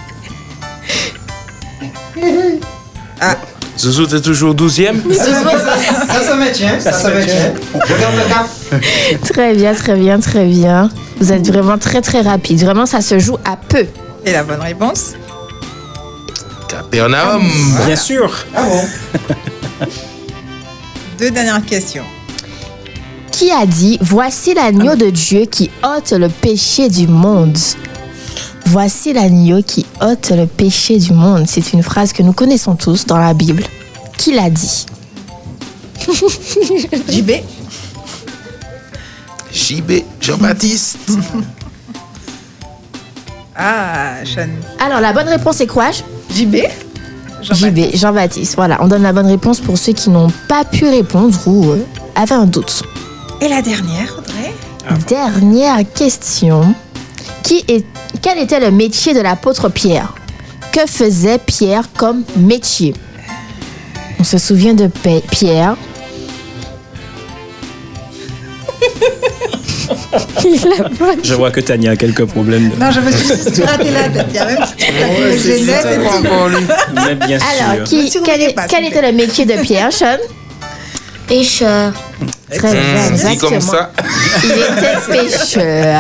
Ah, 3.22 3.38
Zouzou, 3.78 4.06
t'es 4.06 4.22
toujours 4.22 4.54
12e 4.54 5.02
Ça, 5.14 5.24
ça 6.22 6.36
me 6.36 6.52
tient, 6.52 6.80
ça, 6.80 6.92
ça 6.92 7.10
me 7.10 7.24
tient. 7.24 7.54
Je 7.88 7.94
garde 8.00 8.16
le 8.16 8.30
cap. 8.30 9.22
Très 9.34 9.56
bien, 9.56 9.74
très 9.74 9.96
bien, 9.96 10.20
très 10.20 10.46
bien. 10.46 10.90
Vous 11.20 11.32
êtes 11.32 11.48
vraiment 11.48 11.78
très 11.78 12.02
très 12.02 12.22
rapide. 12.22 12.60
Vraiment, 12.64 12.86
ça 12.86 13.02
se 13.02 13.18
joue 13.20 13.38
à 13.46 13.56
peu. 13.56 13.86
et 14.26 14.32
la 14.32 14.44
bonne 14.44 14.62
réponse? 14.62 15.14
Capernaum. 16.74 17.44
Bien 17.86 17.96
sûr. 17.96 18.34
Ah 18.56 18.64
bon 18.64 18.84
Deux 21.20 21.30
dernières 21.30 21.64
questions. 21.64 22.04
Qui 23.32 23.52
a 23.52 23.68
dit 23.68 24.00
Voici 24.02 24.56
l'agneau 24.56 24.96
de 24.96 25.12
Dieu 25.12 25.46
qui 25.46 25.70
ôte 25.84 26.14
le 26.14 26.30
péché 26.30 26.90
du 26.90 27.08
monde 27.08 27.58
Voici 28.66 29.14
l'agneau 29.14 29.62
qui 29.62 29.86
ôte 30.02 30.32
le 30.32 30.48
péché 30.48 30.98
du 30.98 31.14
monde. 31.14 31.46
C'est 31.48 31.74
une 31.74 31.84
phrase 31.84 32.12
que 32.12 32.24
nous 32.24 32.34
connaissons 32.34 32.76
tous 32.76 33.06
dans 33.06 33.20
la 33.20 33.36
Bible. 33.36 33.64
Qui 34.18 34.34
l'a 34.34 34.50
dit? 34.50 34.88
JB 37.10 37.32
JB, 39.52 39.92
Jean-Baptiste. 40.20 40.98
Ah, 43.56 44.16
Sean. 44.26 44.50
Alors, 44.80 45.00
la 45.00 45.14
bonne 45.14 45.28
réponse 45.30 45.62
est 45.62 45.68
quoi? 45.68 45.92
JB 46.34 46.58
JB, 47.44 47.96
Jean-Baptiste. 47.96 48.56
Voilà, 48.56 48.78
on 48.82 48.88
donne 48.88 49.04
la 49.04 49.14
bonne 49.14 49.28
réponse 49.28 49.60
pour 49.60 49.78
ceux 49.78 49.94
qui 49.94 50.10
n'ont 50.10 50.32
pas 50.48 50.64
pu 50.64 50.86
répondre 50.86 51.38
ou 51.46 51.72
euh, 51.72 51.86
avaient 52.16 52.36
un 52.36 52.46
doute. 52.46 52.84
Et 53.42 53.50
la 53.50 53.62
dernière, 53.62 54.18
Audrey 54.18 54.54
Dernière 55.08 55.80
question. 55.94 56.74
Qui 57.44 57.64
est, 57.68 57.86
quel 58.22 58.40
était 58.40 58.60
le 58.60 58.72
métier 58.72 59.14
de 59.14 59.20
l'apôtre 59.20 59.70
Pierre? 59.70 60.16
Que 60.72 60.88
faisait 60.88 61.38
Pierre 61.38 61.90
comme 61.96 62.24
métier? 62.38 62.94
On 64.20 64.24
se 64.24 64.38
souvient 64.38 64.74
de 64.74 64.90
Pierre. 65.30 65.76
Je 71.24 71.34
vois 71.34 71.52
que 71.52 71.60
Tania 71.60 71.92
a 71.92 71.96
quelques 71.96 72.26
problèmes. 72.26 72.70
De... 72.70 72.76
Non, 72.78 72.92
je 72.92 73.00
me 73.00 73.12
suis 73.12 73.28
juste 73.28 73.62
raté 73.66 73.92
la 73.92 74.10
tête. 74.10 74.26
Il 74.30 74.36
y 74.36 74.40
a 74.40 74.46
même. 74.46 74.60
Mais 76.94 77.16
bien 77.16 77.38
Alors, 77.38 77.76
sûr. 77.76 77.84
qui, 77.86 78.10
Si 78.10 78.18
vous 78.18 78.24
quel, 78.24 78.42
est- 78.42 78.54
pas, 78.54 78.68
quel 78.68 78.86
était 78.86 79.02
le 79.02 79.12
métier 79.16 79.46
de 79.46 79.54
Pierre, 79.62 79.92
Sean? 79.92 80.18
Pêcheur. 81.28 81.94
Très 82.54 82.72
bien, 82.72 83.08
exactement. 83.12 83.52
comme 83.52 83.62
ça. 83.62 83.92
Il 84.44 84.52
était 84.52 85.30
pêcheur. 85.30 85.96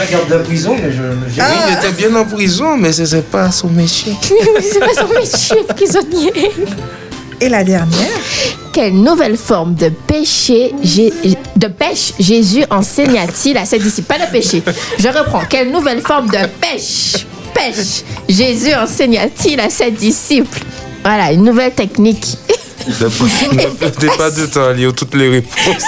Regarde 0.00 0.42
prison, 0.44 0.76
mais 0.80 0.92
je. 0.92 1.02
Oui, 1.02 1.44
il 1.68 1.74
était 1.74 1.92
bien 1.92 2.14
en 2.14 2.24
prison, 2.24 2.76
mais 2.76 2.92
ce 2.92 3.16
n'est 3.16 3.22
pas 3.22 3.50
son 3.50 3.68
métier. 3.68 4.14
C'est 4.62 4.78
pas 4.80 4.94
son 4.94 5.08
métier, 5.08 5.56
prisonnier. 5.74 6.32
Et 7.40 7.48
la 7.48 7.64
dernière 7.64 8.08
Quelle 8.72 8.94
nouvelle 8.94 9.36
forme 9.36 9.74
de 9.74 9.88
péché, 10.06 10.74
Jé- 10.82 11.12
de 11.56 11.66
pêche 11.68 12.12
Jésus 12.18 12.64
enseigna-t-il 12.70 13.56
à 13.58 13.64
ses 13.64 13.78
disciples? 13.78 14.08
Pas 14.08 14.24
de 14.26 14.30
péché. 14.30 14.62
Je 14.98 15.08
reprends. 15.08 15.42
Quelle 15.48 15.70
nouvelle 15.70 16.00
forme 16.00 16.28
de 16.28 16.38
pêche, 16.60 17.26
pêche 17.54 18.02
Jésus 18.28 18.74
enseigna-t-il 18.74 19.60
à 19.60 19.68
ses 19.70 19.90
disciples? 19.90 20.60
Voilà, 21.04 21.32
une 21.32 21.44
nouvelle 21.44 21.72
technique. 21.72 22.36
Ne 22.86 23.64
perdez 23.80 24.06
pas 24.16 24.30
de 24.30 24.46
temps 24.46 24.66
à 24.68 24.72
lire 24.72 24.94
toutes 24.94 25.14
les 25.16 25.28
réponses. 25.28 25.82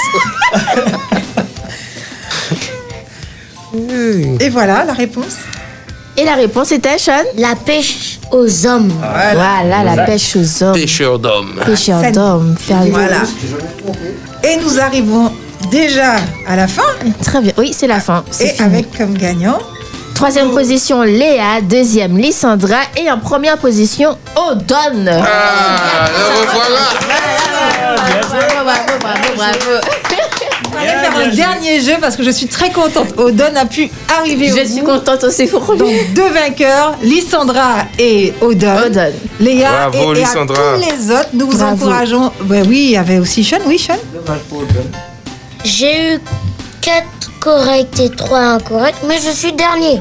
Et 4.41 4.49
voilà 4.49 4.85
la 4.85 4.95
réponse. 4.95 5.37
Et 6.17 6.25
la 6.25 6.35
réponse 6.35 6.73
était, 6.73 6.99
Sean? 6.99 7.23
La 7.37 7.55
pêche 7.55 8.18
aux 8.31 8.67
hommes. 8.67 8.93
Voilà, 8.99 9.95
la 9.97 10.05
pêche 10.05 10.37
aux 10.37 10.63
hommes. 10.65 10.75
Pêcheur 10.75 11.19
d'hommes. 11.19 11.55
Pêcheur 11.65 12.01
Scène. 12.01 12.13
d'hommes. 12.13 12.57
Faire 12.59 12.83
les- 12.83 12.91
Voilà. 12.91 13.17
Et 14.45 14.57
nous 14.63 14.79
arrivons 14.81 15.33
déjà 15.71 16.17
à 16.47 16.57
la 16.57 16.69
fin. 16.69 16.83
Très 17.25 17.41
bien. 17.41 17.53
Oui, 17.59 17.73
c'est 17.77 17.87
la 17.87 18.01
fin. 18.01 18.25
C'est 18.31 18.45
Et 18.47 18.49
fini. 18.51 18.67
avec 18.69 18.97
comme 18.97 19.15
gagnant 19.17 19.59
Troisième 20.15 20.51
position, 20.51 21.03
Léa. 21.03 21.61
Deuxième, 21.63 22.19
Lysandra. 22.19 22.79
Et 22.97 23.09
en 23.09 23.19
première 23.21 23.57
position, 23.57 24.17
Odon. 24.35 24.75
Ah, 24.75 26.09
le 26.11 26.41
revoilà. 26.41 26.87
Bravo, 28.27 28.65
bravo, 28.65 28.99
bravo, 29.01 29.37
bravo. 29.37 29.81
Va 30.87 30.91
aller 30.93 31.01
faire 31.01 31.17
un 31.19 31.29
dernier 31.35 31.81
jeu 31.81 31.95
parce 32.01 32.17
que 32.17 32.23
je 32.23 32.31
suis 32.31 32.47
très 32.47 32.71
contente. 32.71 33.09
Odon 33.17 33.45
a 33.57 33.65
pu 33.67 33.91
arriver 34.19 34.53
au 34.53 34.57
Je 34.57 34.65
suis 34.65 34.81
bout. 34.81 34.87
contente 34.87 35.25
aussi 35.25 35.47
pour 35.47 35.71
lui. 35.73 35.79
Donc 35.79 35.95
deux 36.15 36.29
vainqueurs, 36.31 36.97
Lysandra 37.03 37.85
et 37.99 38.33
Odon. 38.41 38.77
Odon. 38.87 39.13
Léa 39.41 39.89
Bravo, 39.91 40.15
et, 40.15 40.19
et 40.21 40.25
à 40.25 40.29
tous 40.47 40.81
les 40.81 41.11
autres, 41.13 41.29
nous 41.35 41.47
vous 41.51 41.59
Bravo. 41.59 41.75
encourageons. 41.87 42.33
Oui, 42.49 42.67
il 42.71 42.91
y 42.91 42.97
avait 42.97 43.19
aussi 43.19 43.45
Sean. 43.45 43.59
Oui, 43.67 43.79
Sean. 43.79 43.95
J'ai 45.65 46.15
eu 46.15 46.19
4 46.81 47.05
corrects 47.41 48.01
et 48.01 48.11
3 48.11 48.39
incorrects, 48.39 48.97
mais 49.07 49.17
je 49.25 49.31
suis 49.31 49.53
dernier. 49.53 50.01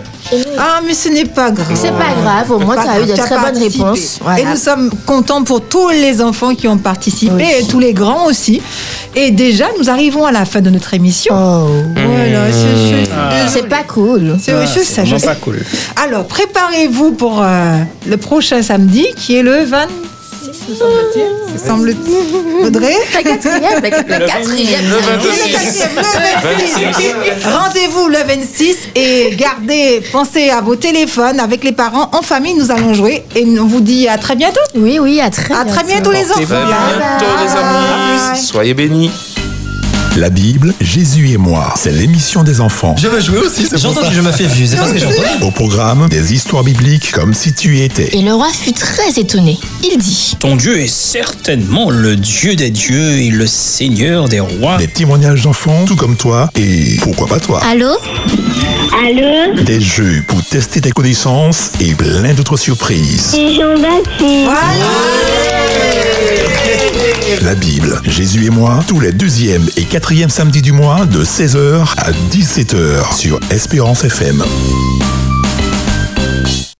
Ah, 0.58 0.82
mais 0.86 0.94
ce 0.94 1.10
n'est 1.10 1.26
pas 1.26 1.52
grave. 1.52 1.72
C'est 1.76 1.92
pas 1.92 2.14
grave, 2.22 2.52
au 2.52 2.60
moins, 2.60 2.76
tu 2.82 2.88
as 2.88 3.00
eu 3.02 3.06
de 3.06 3.12
as 3.14 3.18
très 3.18 3.38
bonnes 3.40 3.58
réponses. 3.64 4.20
Voilà. 4.22 4.40
Et 4.40 4.46
nous 4.46 4.56
sommes 4.58 4.90
contents 5.06 5.44
pour 5.44 5.62
tous 5.62 5.90
les 5.90 6.22
enfants 6.22 6.54
qui 6.56 6.68
ont 6.68 6.78
participé 6.78 7.34
Oui. 7.36 7.46
et 7.62 7.64
tous 7.68 7.80
les 7.80 7.94
grands 7.94 8.26
aussi. 8.26 8.62
Et 9.16 9.32
déjà, 9.32 9.66
nous 9.80 9.90
arrivons 9.90 10.26
à 10.26 10.32
la 10.32 10.46
fin 10.46 10.62
de 10.62 10.70
notre 10.70 10.94
émission. 10.94 11.34
Oh. 11.36 11.68
Voilà, 11.96 12.52
c'est- 12.52 13.06
c'est- 13.06 13.12
Ah. 13.16 13.48
C'est 13.48 13.68
pas 13.70 13.84
cool. 13.84 14.36
c'est- 14.42 14.52
sais, 14.68 14.84
C'est 14.84 15.06
je 15.06 15.16
pas 15.26 15.36
cool. 15.36 15.60
Alors, 16.04 16.26
préparez-vous 16.26 17.12
pour 17.12 17.42
euh, 17.42 17.78
le 18.08 18.18
prochain 18.18 18.62
samedi 18.62 19.06
qui 19.16 19.38
est 19.38 19.42
le 19.44 19.64
26, 19.64 19.92
me 20.70 21.58
semble-t-il. 21.58 22.66
Audrey 22.66 22.96
La 23.14 23.24
quatrième, 23.24 23.62
la, 23.62 23.80
la 23.80 23.90
quatrième. 23.90 24.86
Le 24.86 24.96
Le 24.96 25.02
26. 25.02 25.52
quatrième, 25.52 25.96
le 25.96 26.02
26. 26.58 26.74
26. 26.84 27.46
Rendez-vous 27.46 28.08
le 28.10 28.18
26 28.18 28.78
et 28.96 29.36
gardez, 29.36 30.02
pensez 30.12 30.50
à 30.50 30.62
vos 30.62 30.76
téléphones 30.76 31.40
avec 31.40 31.64
les 31.64 31.72
parents 31.72 32.10
en 32.14 32.22
famille. 32.22 32.54
Nous 32.56 32.72
allons 32.72 32.94
jouer 32.94 33.24
et 33.36 33.46
on 33.60 33.66
vous 33.66 33.82
dit 33.82 34.08
à 34.08 34.18
très 34.18 34.36
bientôt. 34.36 34.60
Oui, 34.76 35.00
oui, 35.00 35.22
à 35.22 35.30
très 35.30 35.54
À 35.54 35.66
très 35.66 35.84
bientôt 35.84 36.12
les 36.12 36.24
Très 36.24 36.32
enfants. 36.32 36.40
bientôt, 36.46 37.26
les 37.44 37.52
amis. 37.52 38.40
Soyez 38.42 38.74
bénis. 38.74 39.12
La 40.18 40.32
Bible, 40.32 40.74
Jésus 40.82 41.30
et 41.30 41.38
moi, 41.38 41.72
c'est 41.78 41.92
l'émission 41.92 42.44
des 42.44 42.60
enfants. 42.60 42.96
Je 42.98 43.08
veux 43.08 43.20
jouer 43.22 43.38
aussi, 43.38 43.62
c'est 43.62 43.70
pour 43.70 43.78
J'entends 43.78 44.02
ça. 44.02 44.10
que 44.10 44.16
je 44.16 44.22
me 44.22 44.32
fais 44.32 44.48
vieux, 44.48 44.66
c'est 44.66 44.76
pas 44.76 44.88
ce 44.88 44.94
que 44.94 44.98
j'entends. 45.00 45.46
Au 45.46 45.52
programme, 45.52 46.10
des 46.10 46.34
histoires 46.34 46.64
bibliques 46.64 47.12
comme 47.12 47.36
si 47.36 47.54
tu 47.54 47.78
y 47.78 47.84
étais. 47.84 48.10
Et 48.18 48.24
le 48.24 48.34
roi 48.34 48.48
fut 48.52 48.74
très 48.74 49.12
étonné. 49.20 49.60
Il 49.84 49.96
dit 50.00 50.36
Ton 50.40 50.56
Dieu 50.56 50.80
est 50.80 50.88
certainement 50.92 51.92
le 51.92 52.16
Dieu 52.16 52.56
des 52.56 52.72
dieux 52.72 53.20
et 53.20 53.30
le 53.30 53.46
Seigneur 53.46 54.28
des 54.28 54.40
rois. 54.40 54.78
Des 54.78 54.88
témoignages 54.88 55.44
d'enfants, 55.44 55.86
tout 55.86 55.96
comme 55.96 56.18
toi, 56.18 56.50
et 56.56 56.98
pourquoi 57.04 57.28
pas 57.28 57.40
toi. 57.40 57.62
Allô? 57.70 57.96
Allô? 59.06 59.62
Des 59.66 59.80
jeux 59.80 60.24
pour 60.28 60.44
tester 60.44 60.82
tes 60.82 60.92
connaissances 60.92 61.74
et 61.80 61.94
plein 61.94 62.34
d'autres 62.34 62.58
surprises. 62.58 63.28
C'est 63.36 63.54
Jean-Baptiste. 63.54 64.50
La 67.42 67.56
Bible, 67.56 68.00
Jésus 68.06 68.46
et 68.46 68.50
moi, 68.50 68.80
tous 68.88 69.02
les 69.02 69.12
deuxième 69.12 69.68
et 69.76 69.84
quatrième 69.84 70.30
samedis 70.30 70.62
du 70.62 70.72
mois 70.72 71.06
de 71.06 71.26
16h 71.26 71.94
à 71.98 72.12
17h 72.32 73.18
sur 73.18 73.40
Espérance 73.52 74.06
FM. 74.06 74.42